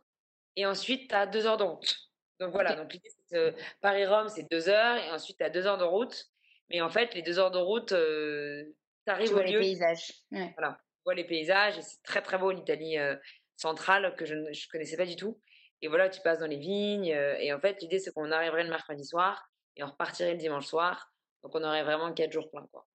et 0.56 0.65
ensuite 0.65 1.10
tu 1.10 1.15
as 1.15 1.28
deux 1.28 1.46
heures 1.46 1.58
de 1.58 1.63
route. 1.63 1.96
Donc 2.39 2.52
voilà, 2.52 2.76
donc 2.76 2.91
l'idée 2.91 3.10
c'est 3.28 3.56
Paris-Rome, 3.82 4.28
c'est 4.28 4.50
deux 4.52 4.68
heures 4.68 4.98
et 4.98 5.12
ensuite 5.12 5.38
tu 5.38 5.44
as 5.44 5.50
deux 5.50 5.68
heures 5.68 5.78
de 5.78 5.84
route. 5.86 6.30
Mais 6.70 6.82
en 6.82 6.89
fait, 6.89 7.13
les 7.13 7.22
deux 7.22 7.39
heures 7.39 7.52
de 7.52 7.60
route, 7.60 7.91
euh, 7.91 8.63
tu 9.06 9.12
arrives 9.12 9.32
au 9.32 9.36
vois 9.36 9.44
les 9.44 9.58
paysages. 9.58 10.12
Voilà, 10.32 10.80
tu 10.80 11.02
vois 11.06 11.13
les 11.13 11.24
paysages 11.24 11.78
et 11.78 11.82
c'est 11.82 12.02
très 12.04 12.22
très 12.22 12.38
beau 12.38 12.52
l'Italie 12.52 12.98
euh, 12.98 13.15
centrale 13.58 14.15
que 14.15 14.26
je 14.26 14.36
ne 14.36 14.72
connaissais 14.72 14.98
pas 14.98 15.06
du 15.06 15.15
tout. 15.15 15.39
Et 15.82 15.88
voilà, 15.88 16.10
tu 16.10 16.22
passes 16.22 16.39
dans 16.39 16.48
les 16.48 16.58
vignes. 16.58 17.13
Euh, 17.13 17.36
et 17.39 17.54
en 17.54 17.60
fait, 17.60 17.82
l'idée 17.82 18.00
c'est 18.00 18.12
qu'on 18.12 18.32
arriverait 18.32 18.63
le 18.63 18.70
mercredi 18.70 19.06
soir 19.06 19.50
et 19.76 19.84
on 19.84 19.88
repartirait 19.88 20.32
le 20.32 20.38
dimanche 20.38 20.65
soir. 20.65 21.13
Donc 21.44 21.54
on 21.56 21.63
aurait 21.63 21.84
vraiment 21.84 22.13
quatre 22.13 22.32
jours 22.32 22.50
pleins. 22.50 22.68
Quoi. 22.72 22.88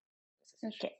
ok. 0.63 0.91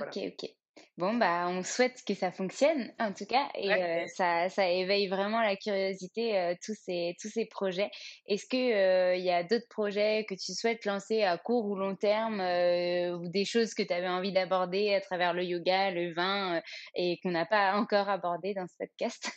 ok, 0.00 0.16
ok. 0.16 0.50
Bon, 0.98 1.14
bah, 1.14 1.46
on 1.48 1.62
souhaite 1.62 2.02
que 2.06 2.14
ça 2.14 2.30
fonctionne, 2.30 2.92
en 2.98 3.12
tout 3.12 3.24
cas, 3.24 3.48
et 3.54 3.72
euh, 3.72 4.06
ça, 4.08 4.50
ça 4.50 4.68
éveille 4.68 5.08
vraiment 5.08 5.40
la 5.40 5.56
curiosité, 5.56 6.38
euh, 6.38 6.54
tous, 6.64 6.76
ces, 6.84 7.14
tous 7.20 7.28
ces 7.28 7.46
projets. 7.46 7.90
Est-ce 8.26 8.46
qu'il 8.46 8.72
euh, 8.72 9.16
y 9.16 9.30
a 9.30 9.42
d'autres 9.42 9.68
projets 9.70 10.26
que 10.28 10.34
tu 10.34 10.52
souhaites 10.52 10.84
lancer 10.84 11.22
à 11.22 11.38
court 11.38 11.64
ou 11.64 11.76
long 11.76 11.96
terme, 11.96 12.40
ou 12.40 13.28
des 13.28 13.44
choses 13.46 13.72
que 13.72 13.82
tu 13.82 13.92
avais 13.92 14.08
envie 14.08 14.32
d'aborder 14.32 14.94
à 14.94 15.00
travers 15.00 15.32
le 15.32 15.44
yoga, 15.44 15.90
le 15.90 16.12
vin, 16.12 16.60
et 16.94 17.18
qu'on 17.22 17.30
n'a 17.30 17.46
pas 17.46 17.74
encore 17.74 18.10
abordé 18.10 18.52
dans 18.52 18.66
ce 18.66 18.74
podcast? 18.78 19.30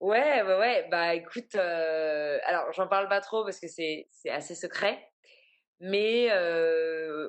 Ouais, 0.00 0.42
ouais, 0.42 0.58
ouais. 0.58 0.88
Bah, 0.90 1.14
écoute, 1.14 1.54
alors, 1.54 2.72
j'en 2.72 2.88
parle 2.88 3.08
pas 3.08 3.22
trop 3.22 3.42
parce 3.42 3.58
que 3.58 3.68
c'est 3.68 4.06
assez 4.28 4.54
secret, 4.54 5.02
mais 5.80 6.30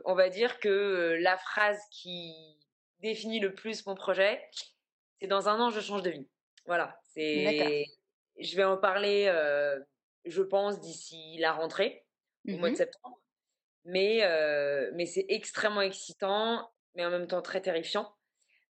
on 0.06 0.14
va 0.14 0.30
dire 0.30 0.60
que 0.60 1.18
la 1.22 1.38
phrase 1.38 1.80
qui 1.92 2.34
définit 3.06 3.40
le 3.40 3.54
plus 3.54 3.86
mon 3.86 3.96
projet, 3.96 4.42
c'est 5.20 5.28
dans 5.28 5.48
un 5.48 5.60
an, 5.60 5.70
je 5.70 5.80
change 5.80 6.02
de 6.02 6.10
vie. 6.10 6.28
Voilà. 6.66 7.00
C'est. 7.14 7.86
Je 8.38 8.56
vais 8.58 8.66
en 8.66 8.78
parler, 8.78 9.28
euh, 9.28 9.80
je 10.26 10.42
pense, 10.42 10.82
d'ici 10.82 11.38
la 11.40 11.54
rentrée, 11.54 12.06
au 12.48 12.58
mois 12.58 12.70
de 12.70 12.74
mmh 12.74 12.78
septembre. 12.78 13.22
Mais, 13.86 14.24
euh, 14.24 14.92
mais 14.96 15.06
c'est 15.06 15.26
extrêmement 15.30 15.82
excitant, 15.82 16.70
mais 16.96 17.06
en 17.06 17.12
même 17.12 17.28
temps 17.28 17.42
très 17.42 17.62
terrifiant. 17.62 18.12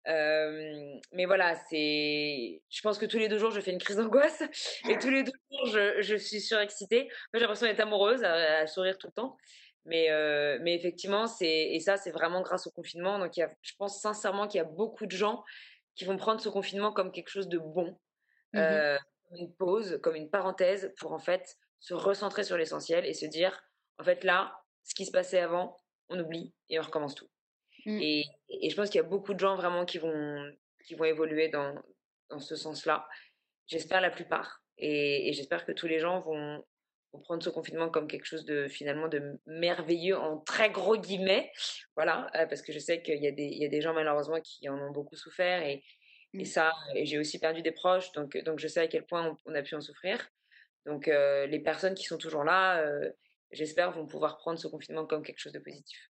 Euh, 0.08 0.98
mais 1.12 1.26
voilà, 1.26 1.54
c'est. 1.70 2.62
Je 2.68 2.80
pense 2.82 2.98
que 2.98 3.06
tous 3.06 3.18
les 3.18 3.28
deux 3.28 3.38
jours, 3.38 3.52
je 3.52 3.60
fais 3.60 3.70
une 3.70 3.78
crise 3.78 3.96
d'angoisse. 3.96 4.42
Et 4.88 4.98
tous 4.98 5.10
les 5.10 5.22
deux 5.22 5.32
jours, 5.50 5.66
je, 5.66 6.02
je 6.02 6.16
suis 6.16 6.40
surexcitée. 6.40 7.04
Moi, 7.04 7.10
j'ai 7.34 7.40
l'impression 7.40 7.66
d'être 7.66 7.80
amoureuse, 7.80 8.24
à, 8.24 8.66
sourire 8.66 8.98
tout 8.98 9.06
le 9.06 9.12
temps. 9.12 9.36
Mais, 9.84 10.10
euh, 10.10 10.58
mais 10.62 10.74
effectivement, 10.74 11.26
c'est 11.26 11.72
et 11.72 11.80
ça, 11.80 11.96
c'est 11.96 12.12
vraiment 12.12 12.42
grâce 12.42 12.66
au 12.66 12.70
confinement. 12.70 13.18
Donc, 13.18 13.36
il 13.36 13.40
y 13.40 13.42
a, 13.42 13.52
je 13.62 13.72
pense 13.76 14.00
sincèrement 14.00 14.46
qu'il 14.46 14.58
y 14.58 14.60
a 14.60 14.64
beaucoup 14.64 15.06
de 15.06 15.10
gens 15.10 15.42
qui 15.94 16.04
vont 16.04 16.16
prendre 16.16 16.40
ce 16.40 16.48
confinement 16.48 16.92
comme 16.92 17.10
quelque 17.10 17.28
chose 17.28 17.48
de 17.48 17.58
bon, 17.58 17.98
mmh 18.52 18.58
euh, 18.58 18.98
comme 19.28 19.38
une 19.38 19.54
pause, 19.54 19.98
comme 20.02 20.14
une 20.14 20.30
parenthèse 20.30 20.92
pour 20.98 21.12
en 21.12 21.18
fait 21.18 21.56
se 21.80 21.94
recentrer 21.94 22.44
sur 22.44 22.56
l'essentiel 22.56 23.06
et 23.06 23.14
se 23.14 23.26
dire, 23.26 23.60
en 23.98 24.04
fait, 24.04 24.24
là, 24.24 24.54
ce 24.84 24.94
qui 24.94 25.04
se 25.04 25.10
passait 25.10 25.40
avant, 25.40 25.76
on 26.08 26.18
oublie 26.20 26.54
et 26.68 26.78
on 26.78 26.82
recommence 26.82 27.14
tout. 27.14 27.28
Mmh. 27.86 27.98
Et, 28.00 28.24
et, 28.48 28.70
je 28.70 28.76
pense 28.76 28.88
qu'il 28.90 29.00
y 29.00 29.04
a 29.04 29.08
beaucoup 29.08 29.34
de 29.34 29.40
gens 29.40 29.56
vraiment 29.56 29.84
qui 29.84 29.98
vont, 29.98 30.52
qui 30.86 30.94
vont 30.94 31.04
évoluer 31.04 31.48
dans, 31.48 31.74
dans 32.30 32.38
ce 32.38 32.54
sens-là. 32.54 33.08
J'espère 33.66 34.00
la 34.00 34.10
plupart. 34.10 34.62
Et, 34.78 35.28
et 35.28 35.32
j'espère 35.32 35.64
que 35.64 35.72
tous 35.72 35.86
les 35.86 35.98
gens 35.98 36.20
vont, 36.20 36.64
prendre 37.20 37.42
ce 37.42 37.50
confinement 37.50 37.90
comme 37.90 38.08
quelque 38.08 38.24
chose 38.24 38.44
de 38.44 38.68
finalement 38.68 39.08
de 39.08 39.38
merveilleux 39.46 40.16
en 40.16 40.38
très 40.38 40.70
gros 40.70 40.96
guillemets. 40.96 41.50
Voilà, 41.96 42.30
parce 42.32 42.62
que 42.62 42.72
je 42.72 42.78
sais 42.78 43.02
qu'il 43.02 43.22
y, 43.22 43.28
a 43.28 43.32
des, 43.32 43.44
il 43.44 43.58
y 43.58 43.66
a 43.66 43.68
des 43.68 43.82
gens 43.82 43.92
malheureusement 43.92 44.40
qui 44.40 44.68
en 44.68 44.78
ont 44.78 44.90
beaucoup 44.90 45.16
souffert 45.16 45.62
et, 45.62 45.84
et 46.34 46.42
mmh. 46.42 46.44
ça, 46.44 46.72
et 46.94 47.04
j'ai 47.04 47.18
aussi 47.18 47.38
perdu 47.38 47.62
des 47.62 47.72
proches, 47.72 48.10
donc, 48.12 48.36
donc 48.44 48.58
je 48.58 48.68
sais 48.68 48.80
à 48.80 48.88
quel 48.88 49.04
point 49.04 49.36
on, 49.44 49.54
a 49.54 49.62
pu 49.62 49.74
en 49.74 49.80
souffrir. 49.80 50.26
Donc 50.86 51.06
les 51.06 51.60
personnes 51.60 51.94
qui 51.94 52.04
sont 52.04 52.18
toujours 52.18 52.44
là, 52.44 52.84
j'espère, 53.52 53.92
vont 53.92 54.06
pouvoir 54.06 54.38
prendre 54.38 54.58
ce 54.58 54.66
confinement 54.66 55.06
comme 55.06 55.22
quelque 55.22 55.38
chose 55.38 55.52
de 55.52 55.60
positif. 55.60 56.11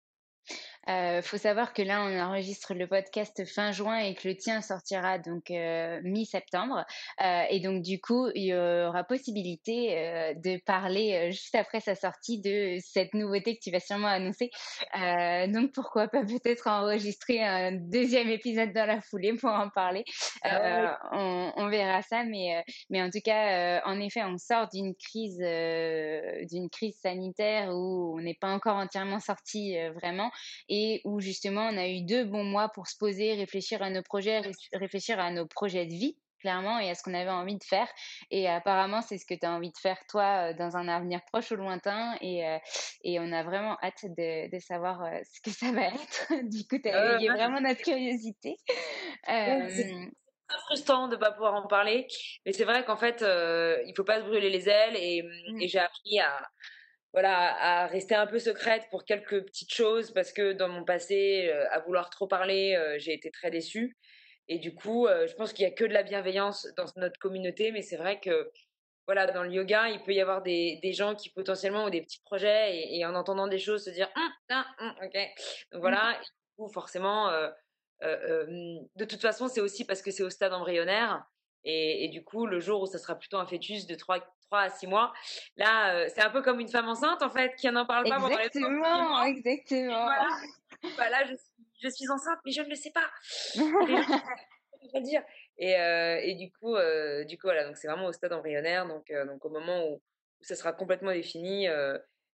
Euh, 0.88 1.20
faut 1.22 1.36
savoir 1.36 1.72
que 1.72 1.82
là, 1.82 2.02
on 2.02 2.20
enregistre 2.20 2.74
le 2.74 2.86
podcast 2.86 3.44
fin 3.44 3.72
juin 3.72 3.98
et 3.98 4.14
que 4.14 4.28
le 4.28 4.36
tien 4.36 4.60
sortira 4.60 5.18
donc 5.18 5.50
euh, 5.50 6.00
mi-septembre. 6.04 6.84
Euh, 7.22 7.42
et 7.50 7.60
donc, 7.60 7.82
du 7.82 8.00
coup, 8.00 8.28
il 8.34 8.44
y 8.44 8.54
aura 8.54 9.04
possibilité 9.04 9.98
euh, 9.98 10.34
de 10.34 10.60
parler 10.64 11.32
juste 11.32 11.54
après 11.54 11.80
sa 11.80 11.94
sortie 11.94 12.40
de 12.40 12.78
cette 12.80 13.14
nouveauté 13.14 13.56
que 13.56 13.60
tu 13.62 13.70
vas 13.70 13.80
sûrement 13.80 14.08
annoncer. 14.08 14.50
donc, 15.52 15.72
pourquoi 15.72 16.08
pas 16.08 16.24
peut-être 16.24 16.68
enregistrer 16.68 17.42
un 17.42 17.72
deuxième 17.72 18.28
épisode 18.28 18.72
dans 18.72 18.86
la 18.86 19.00
foulée 19.00 19.34
pour 19.34 19.50
en 19.50 19.68
parler. 19.70 20.04
Ah 20.42 20.98
on, 21.12 21.52
on, 21.56 21.68
verra 21.68 22.02
ça, 22.02 22.24
mais, 22.24 22.64
mais 22.90 23.02
en 23.02 23.10
tout 23.10 23.20
cas, 23.24 23.82
en 23.84 24.00
effet, 24.00 24.22
on 24.24 24.38
sort 24.38 24.68
d'une 24.72 24.94
crise, 24.94 25.38
d'une 25.38 26.68
crise 26.70 26.96
sanitaire 27.00 27.70
où 27.70 28.16
on 28.16 28.20
n'est 28.20 28.34
pas 28.40 28.52
encore 28.52 28.76
entièrement 28.76 29.20
sorti 29.20 29.76
vraiment. 29.94 30.30
Et 30.68 30.75
et 30.76 31.00
où 31.04 31.20
justement 31.20 31.68
on 31.72 31.78
a 31.78 31.88
eu 31.88 32.02
deux 32.02 32.24
bons 32.24 32.44
mois 32.44 32.68
pour 32.68 32.86
se 32.86 32.96
poser, 32.98 33.34
réfléchir 33.34 33.82
à 33.82 33.88
nos 33.88 34.02
projets, 34.02 34.42
réfléchir 34.74 35.18
à 35.18 35.30
nos 35.30 35.46
projets 35.46 35.86
de 35.86 35.92
vie 35.92 36.16
clairement 36.40 36.78
et 36.78 36.90
à 36.90 36.94
ce 36.94 37.02
qu'on 37.02 37.14
avait 37.14 37.30
envie 37.30 37.56
de 37.56 37.64
faire. 37.64 37.88
Et 38.30 38.46
apparemment, 38.46 39.00
c'est 39.00 39.16
ce 39.16 39.24
que 39.24 39.34
tu 39.34 39.46
as 39.46 39.50
envie 39.50 39.70
de 39.70 39.78
faire 39.78 39.98
toi 40.06 40.50
euh, 40.50 40.54
dans 40.54 40.76
un 40.76 40.86
avenir 40.86 41.20
proche 41.32 41.50
ou 41.50 41.56
lointain. 41.56 42.14
Et, 42.20 42.46
euh, 42.46 42.58
et 43.02 43.18
on 43.18 43.32
a 43.32 43.42
vraiment 43.42 43.78
hâte 43.82 44.04
de, 44.04 44.50
de, 44.54 44.58
savoir 44.60 45.02
euh, 45.02 45.18
ce 45.32 45.40
que 45.40 45.50
ça 45.50 45.72
va 45.72 45.86
être. 45.86 46.28
du 46.44 46.66
coup, 46.68 46.78
tu 46.78 46.90
as 46.90 47.14
éveillé 47.14 47.30
vraiment 47.30 47.60
notre 47.60 47.80
curiosité. 47.80 48.56
c'est 49.26 50.10
très 50.48 50.58
frustrant 50.66 51.08
de 51.08 51.16
ne 51.16 51.20
pas 51.20 51.32
pouvoir 51.32 51.54
en 51.54 51.66
parler. 51.66 52.06
Mais 52.44 52.52
c'est 52.52 52.64
vrai 52.64 52.84
qu'en 52.84 52.96
fait, 52.96 53.22
il 53.22 53.92
faut 53.96 54.04
pas 54.04 54.20
se 54.20 54.26
brûler 54.26 54.50
les 54.50 54.68
ailes. 54.68 54.96
Et, 54.96 55.22
mmh. 55.22 55.62
et 55.62 55.68
j'ai 55.68 55.80
appris 55.80 56.20
à, 56.20 56.38
voilà, 57.16 57.56
à 57.82 57.86
rester 57.86 58.14
un 58.14 58.26
peu 58.26 58.38
secrète 58.38 58.88
pour 58.90 59.06
quelques 59.06 59.42
petites 59.46 59.72
choses 59.72 60.10
parce 60.10 60.34
que 60.34 60.52
dans 60.52 60.68
mon 60.68 60.84
passé, 60.84 61.48
euh, 61.50 61.64
à 61.70 61.80
vouloir 61.80 62.10
trop 62.10 62.26
parler, 62.26 62.76
euh, 62.76 62.98
j'ai 62.98 63.14
été 63.14 63.30
très 63.30 63.50
déçue. 63.50 63.96
Et 64.48 64.58
du 64.58 64.74
coup, 64.74 65.06
euh, 65.06 65.26
je 65.26 65.34
pense 65.34 65.54
qu'il 65.54 65.62
y 65.62 65.66
a 65.66 65.70
que 65.70 65.84
de 65.84 65.94
la 65.94 66.02
bienveillance 66.02 66.68
dans 66.76 66.84
notre 66.96 67.18
communauté, 67.18 67.72
mais 67.72 67.80
c'est 67.80 67.96
vrai 67.96 68.20
que 68.20 68.50
voilà, 69.06 69.26
dans 69.28 69.44
le 69.44 69.50
yoga, 69.50 69.88
il 69.88 70.02
peut 70.02 70.12
y 70.12 70.20
avoir 70.20 70.42
des, 70.42 70.78
des 70.82 70.92
gens 70.92 71.14
qui 71.14 71.30
potentiellement 71.30 71.84
ont 71.84 71.88
des 71.88 72.02
petits 72.02 72.20
projets 72.20 72.86
et, 72.94 73.06
en 73.06 73.14
entendant 73.14 73.46
des 73.46 73.58
choses 73.58 73.86
se 73.86 73.90
dire 73.90 74.10
hum, 74.14 74.30
ah, 74.50 74.66
hum, 74.78 74.94
ok. 75.02 75.18
Donc 75.72 75.80
voilà, 75.80 76.20
du 76.22 76.30
coup, 76.58 76.68
forcément, 76.70 77.30
de 78.02 79.04
toute 79.06 79.22
façon, 79.22 79.48
c'est 79.48 79.62
aussi 79.62 79.86
parce 79.86 80.02
que 80.02 80.10
c'est 80.10 80.22
au 80.22 80.28
stade 80.28 80.52
embryonnaire. 80.52 81.24
Et, 81.68 82.04
et, 82.04 82.08
du 82.08 82.22
coup, 82.22 82.46
le 82.46 82.60
jour 82.60 82.80
où 82.82 82.86
ça 82.86 82.98
sera 82.98 83.16
plutôt 83.16 83.38
un 83.38 83.46
fœtus 83.46 83.86
de 83.86 83.96
3, 83.96 84.20
3 84.46 84.60
à 84.60 84.70
6 84.70 84.86
mois. 84.86 85.12
Là, 85.56 85.96
euh, 85.96 86.08
c'est 86.14 86.22
un 86.22 86.30
peu 86.30 86.40
comme 86.40 86.60
une 86.60 86.68
femme 86.68 86.88
enceinte, 86.88 87.22
en 87.22 87.30
fait, 87.30 87.56
qui 87.56 87.68
n'en 87.68 87.84
parle 87.84 88.08
pas 88.08 88.16
pendant 88.16 88.28
les 88.28 88.34
Exactement, 88.34 89.24
exactement. 89.24 90.04
Voilà. 90.04 90.28
voilà 90.94 91.24
je, 91.24 91.34
suis, 91.34 91.66
je, 91.82 91.88
suis, 91.88 92.08
enceinte, 92.08 92.38
mais 92.44 92.52
je 92.52 92.62
ne 92.62 92.68
le 92.68 92.76
sais 92.76 92.92
pas. 92.92 93.10
je 94.94 95.00
dire. 95.00 95.22
Et, 95.58 95.76
euh, 95.76 96.20
et 96.22 96.34
du 96.34 96.52
coup, 96.52 96.76
euh, 96.76 97.24
du 97.24 97.36
coup, 97.36 97.46
voilà, 97.46 97.64
donc 97.64 97.76
c'est 97.76 97.88
vraiment 97.88 98.06
au 98.06 98.12
stade 98.12 98.32
embryonnaire, 98.32 98.86
donc, 98.86 99.10
euh, 99.10 99.24
donc 99.26 99.44
au 99.44 99.50
moment 99.50 99.88
où, 99.88 99.94
où, 99.94 100.44
ça 100.44 100.54
sera 100.54 100.72
complètement 100.72 101.12
défini. 101.12 101.66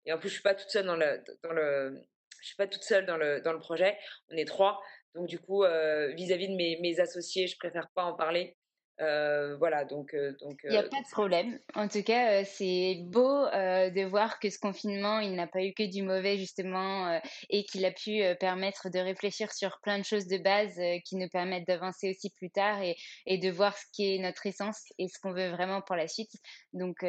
Et 0.05 0.13
en 0.13 0.19
plus, 0.19 0.29
je 0.29 0.35
suis 0.35 0.43
pas 0.43 0.55
toute 0.55 0.69
seule 0.69 0.87
dans 0.87 0.97
le, 0.97 1.23
dans 1.43 1.53
le, 1.53 2.03
je 2.41 2.47
suis 2.47 2.57
pas 2.57 2.67
toute 2.67 2.83
seule 2.83 3.07
dans 3.07 3.17
le, 3.17 3.41
dans 3.41 3.53
le 3.53 3.61
projet. 3.61 3.97
On 4.31 4.37
est 4.37 4.45
trois, 4.45 4.81
donc 5.15 5.29
du 5.29 5.39
coup, 5.39 5.63
vis-à-vis 5.63 6.49
-vis 6.49 6.51
de 6.51 6.57
mes, 6.57 6.79
mes 6.83 7.01
associés, 7.01 7.47
je 7.47 7.57
préfère 7.57 7.89
pas 7.95 8.05
en 8.05 8.15
parler 8.15 8.57
euh, 9.03 9.57
voilà, 9.59 9.85
donc. 9.85 10.15
Euh, 10.15 10.33
donc 10.41 10.61
il 10.65 10.71
n'y 10.71 10.77
a 10.77 10.83
euh, 10.83 10.89
pas 10.89 11.01
de 11.01 11.11
problème. 11.11 11.59
En 11.75 11.89
tout 11.89 12.03
cas, 12.03 12.45
c'est 12.45 12.99
beau 13.03 13.47
de 13.47 14.05
voir 14.05 14.39
que 14.39 14.51
ce 14.51 14.59
confinement, 14.59 15.19
il 15.21 15.35
n'a 15.35 15.47
pas 15.47 15.63
eu 15.63 15.73
que 15.73 15.83
du 15.83 16.03
mauvais, 16.03 16.39
justement, 16.39 17.21
et 17.51 17.65
qu'il 17.65 17.85
a 17.85 17.91
pu 17.91 18.23
permettre 18.39 18.91
de 18.91 18.99
réfléchir 18.99 19.53
sur 19.53 19.81
plein 19.83 19.99
de 19.99 20.05
choses 20.05 20.27
de 20.27 20.39
base 20.39 20.81
qui 21.05 21.17
nous 21.17 21.29
permettent 21.29 21.67
d'avancer 21.67 22.11
aussi 22.11 22.31
plus 22.31 22.51
tard 22.51 22.81
et, 22.83 22.97
et, 23.27 23.39
de 23.39 23.51
voir 23.51 23.77
ce 23.77 23.85
qui 23.93 24.15
est 24.15 24.19
notre 24.19 24.47
essence 24.47 24.85
et 24.99 25.09
ce 25.09 25.19
qu'on 25.19 25.33
veut 25.33 25.51
vraiment 25.51 25.81
pour 25.81 25.97
la 25.97 26.07
suite. 26.07 26.33
Donc, 26.73 27.05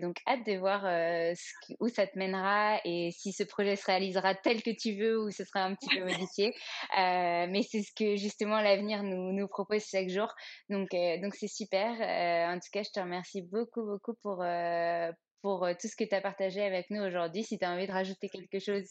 donc 0.00 0.16
hâte 0.26 0.46
de 0.46 0.56
voir 0.58 0.82
ce 0.82 1.74
où 1.80 1.88
ça 1.88 2.06
te 2.06 2.18
mènera 2.18 2.80
et 2.84 3.10
si 3.12 3.32
ce 3.32 3.44
projet 3.44 3.76
se 3.76 3.86
réalisera 3.86 4.34
tel 4.34 4.62
que 4.62 4.70
tu 4.70 4.94
veux 4.94 5.20
ou 5.20 5.30
ce 5.30 5.44
sera 5.44 5.64
un 5.64 5.74
petit 5.74 5.88
peu 5.88 6.04
modifié. 6.04 6.54
mais 6.96 7.62
c'est 7.62 7.82
ce 7.82 7.92
que, 7.92 8.16
justement, 8.16 8.60
l'avenir 8.60 9.02
nous, 9.02 9.32
nous 9.32 9.48
propose 9.48 9.84
chaque 9.84 10.08
jour. 10.08 10.34
Donc, 10.68 10.90
donc 11.22 11.35
c'est 11.38 11.48
super. 11.48 11.92
Euh, 12.00 12.54
en 12.54 12.58
tout 12.58 12.68
cas, 12.72 12.82
je 12.82 12.90
te 12.90 13.00
remercie 13.00 13.42
beaucoup, 13.42 13.84
beaucoup 13.84 14.14
pour, 14.22 14.42
euh, 14.42 15.10
pour 15.42 15.64
euh, 15.64 15.72
tout 15.80 15.88
ce 15.88 15.96
que 15.96 16.04
tu 16.04 16.14
as 16.14 16.20
partagé 16.20 16.62
avec 16.62 16.90
nous 16.90 17.02
aujourd'hui. 17.02 17.44
Si 17.44 17.58
tu 17.58 17.64
as 17.64 17.70
envie 17.70 17.86
de 17.86 17.92
rajouter 17.92 18.28
quelque 18.28 18.58
chose, 18.58 18.84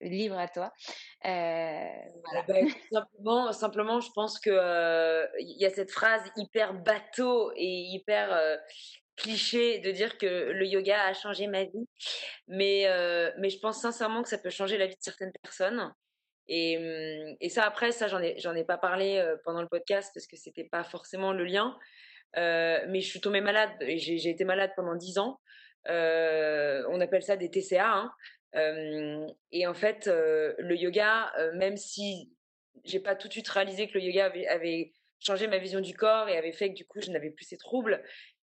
libre 0.00 0.38
à 0.38 0.48
toi. 0.48 0.72
Bah, 1.24 2.44
simplement, 2.92 3.52
simplement, 3.52 4.00
je 4.00 4.10
pense 4.14 4.38
que 4.38 5.26
il 5.40 5.60
y 5.60 5.66
a 5.66 5.70
cette 5.70 5.90
phrase 5.90 6.22
hyper 6.36 6.74
bateau 6.74 7.52
et 7.56 7.88
hyper 7.92 8.58
cliché 9.16 9.80
de 9.80 9.90
dire 9.90 10.16
que 10.18 10.26
le 10.26 10.66
yoga 10.66 11.02
a 11.04 11.14
changé 11.14 11.48
ma 11.48 11.64
vie, 11.64 11.88
mais 12.46 12.86
mais 13.38 13.50
je 13.50 13.58
pense 13.58 13.80
sincèrement 13.80 14.22
que 14.22 14.28
ça 14.28 14.38
peut 14.38 14.50
changer 14.50 14.78
la 14.78 14.86
vie 14.86 14.96
de 14.96 15.02
certaines 15.02 15.32
personnes. 15.42 15.92
Et, 16.48 16.78
mmh, 16.78 17.36
et 17.40 17.48
ça, 17.48 17.64
après, 17.64 17.92
ça, 17.92 18.08
j'en 18.08 18.22
ai, 18.22 18.36
ai 18.38 18.64
pas 18.64 18.78
parlé 18.78 19.24
pendant 19.44 19.62
le 19.62 19.68
podcast 19.68 20.10
parce 20.14 20.26
que 20.26 20.36
c'était 20.36 20.64
pas 20.64 20.84
forcément 20.84 21.32
le 21.32 21.44
lien. 21.44 21.76
Euh, 22.36 22.84
mais 22.88 23.00
je 23.00 23.08
suis 23.08 23.20
tombée 23.20 23.40
malade. 23.40 23.70
J'ai, 23.80 24.18
j'ai 24.18 24.30
été 24.30 24.44
malade 24.44 24.72
pendant 24.76 24.94
10 24.94 25.18
ans. 25.18 25.40
Euh, 25.88 26.84
on 26.90 27.00
appelle 27.00 27.22
ça 27.22 27.36
des 27.36 27.50
TCA. 27.50 27.90
Hein. 27.90 28.12
Euh, 28.54 29.26
et 29.52 29.66
en 29.66 29.74
fait, 29.74 30.06
le 30.06 30.74
yoga, 30.76 31.32
même 31.54 31.76
si 31.76 32.32
j'ai 32.84 33.00
pas 33.00 33.16
tout 33.16 33.28
de 33.28 33.32
suite 33.32 33.48
réalisé 33.48 33.88
que 33.88 33.98
le 33.98 34.04
yoga 34.04 34.30
avait, 34.48 34.92
changé 35.20 35.48
ma 35.48 35.58
vision 35.58 35.80
du 35.80 35.94
corps 35.96 36.28
et 36.28 36.38
avait 36.38 36.52
fait 36.52 36.68
que 36.68 36.74
du 36.74 36.84
coup, 36.86 37.00
je 37.00 37.10
n'avais 37.10 37.30
plus 37.30 37.44
ces 37.44 37.58
troubles. 37.58 38.02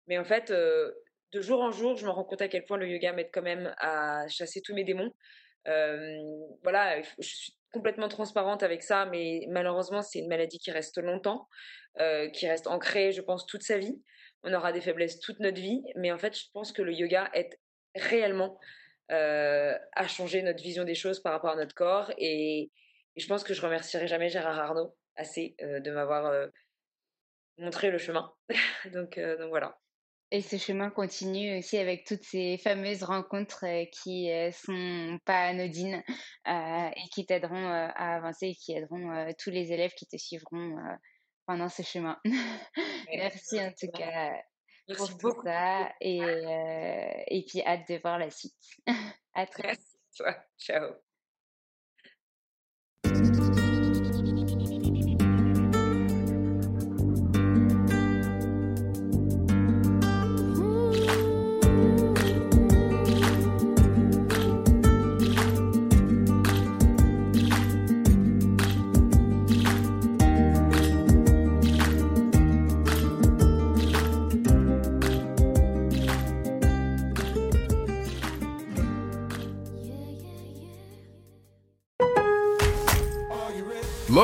Mais 0.06 0.18
en 0.18 0.24
fait, 0.24 0.50
de 0.52 1.40
jour 1.40 1.62
en 1.62 1.70
jour, 1.70 1.96
je 1.96 2.04
me 2.04 2.10
rends 2.10 2.24
compte 2.24 2.42
à 2.42 2.48
quel 2.48 2.64
point 2.64 2.76
le 2.76 2.88
yoga 2.88 3.12
m'aide 3.12 3.30
quand 3.32 3.42
même 3.42 3.74
à 3.78 4.28
chasser 4.28 4.60
tous 4.60 4.74
mes 4.74 4.84
démons. 4.84 5.12
voilà, 5.64 7.00
je 7.18 7.26
suis 7.26 7.57
complètement 7.72 8.08
transparente 8.08 8.62
avec 8.62 8.82
ça, 8.82 9.06
mais 9.06 9.46
malheureusement, 9.48 10.02
c'est 10.02 10.18
une 10.18 10.28
maladie 10.28 10.58
qui 10.58 10.70
reste 10.70 10.98
longtemps, 10.98 11.48
euh, 12.00 12.28
qui 12.30 12.48
reste 12.48 12.66
ancrée, 12.66 13.12
je 13.12 13.20
pense, 13.20 13.46
toute 13.46 13.62
sa 13.62 13.78
vie. 13.78 14.02
On 14.42 14.52
aura 14.54 14.72
des 14.72 14.80
faiblesses 14.80 15.20
toute 15.20 15.40
notre 15.40 15.60
vie, 15.60 15.82
mais 15.96 16.12
en 16.12 16.18
fait, 16.18 16.36
je 16.36 16.44
pense 16.52 16.72
que 16.72 16.82
le 16.82 16.92
yoga 16.92 17.30
aide 17.34 17.58
réellement 17.94 18.58
euh, 19.10 19.76
à 19.92 20.06
changer 20.06 20.42
notre 20.42 20.62
vision 20.62 20.84
des 20.84 20.94
choses 20.94 21.20
par 21.20 21.32
rapport 21.32 21.50
à 21.50 21.56
notre 21.56 21.74
corps. 21.74 22.12
Et, 22.18 22.70
je 23.16 23.26
pense 23.26 23.42
que 23.42 23.52
je 23.52 23.60
remercierai 23.60 24.06
jamais 24.06 24.28
Gérard 24.28 24.60
Arnaud 24.60 24.94
assez 25.16 25.56
euh, 25.62 25.80
de 25.80 25.90
m'avoir 25.90 26.48
montré 27.58 27.90
le 27.90 27.98
chemin. 27.98 28.32
donc, 28.92 29.18
donc 29.18 29.48
voilà. 29.48 29.76
Et 30.30 30.42
ce 30.42 30.58
chemin 30.58 30.90
continue 30.90 31.58
aussi 31.58 31.78
avec 31.78 32.04
toutes 32.04 32.22
ces 32.22 32.58
fameuses 32.58 33.02
rencontres 33.02 33.64
euh, 33.64 33.84
qui 33.90 34.30
euh, 34.30 34.50
sont 34.52 35.18
pas 35.24 35.46
anodines 35.46 36.02
euh, 36.46 36.90
et 36.94 37.08
qui 37.10 37.24
t'aideront 37.24 37.66
à 37.66 38.16
avancer 38.16 38.48
et 38.48 38.54
qui 38.54 38.72
aideront 38.72 39.32
tous 39.38 39.50
les 39.50 39.72
élèves 39.72 39.92
qui 39.94 40.06
te 40.06 40.18
suivront 40.18 40.76
pendant 41.46 41.70
ce 41.70 41.82
chemin. 41.82 42.18
Merci 43.10 43.60
en 43.60 43.72
tout 43.72 43.90
cas 43.90 44.34
pour 45.18 45.42
ça 45.42 45.90
et, 46.00 46.18
et 46.18 47.44
puis 47.48 47.62
hâte 47.62 47.88
de 47.88 47.98
voir 48.02 48.18
la 48.18 48.30
suite. 48.30 48.54
à 49.34 49.46
très 49.46 49.62
Merci. 49.62 49.96
Ciao. 50.58 51.07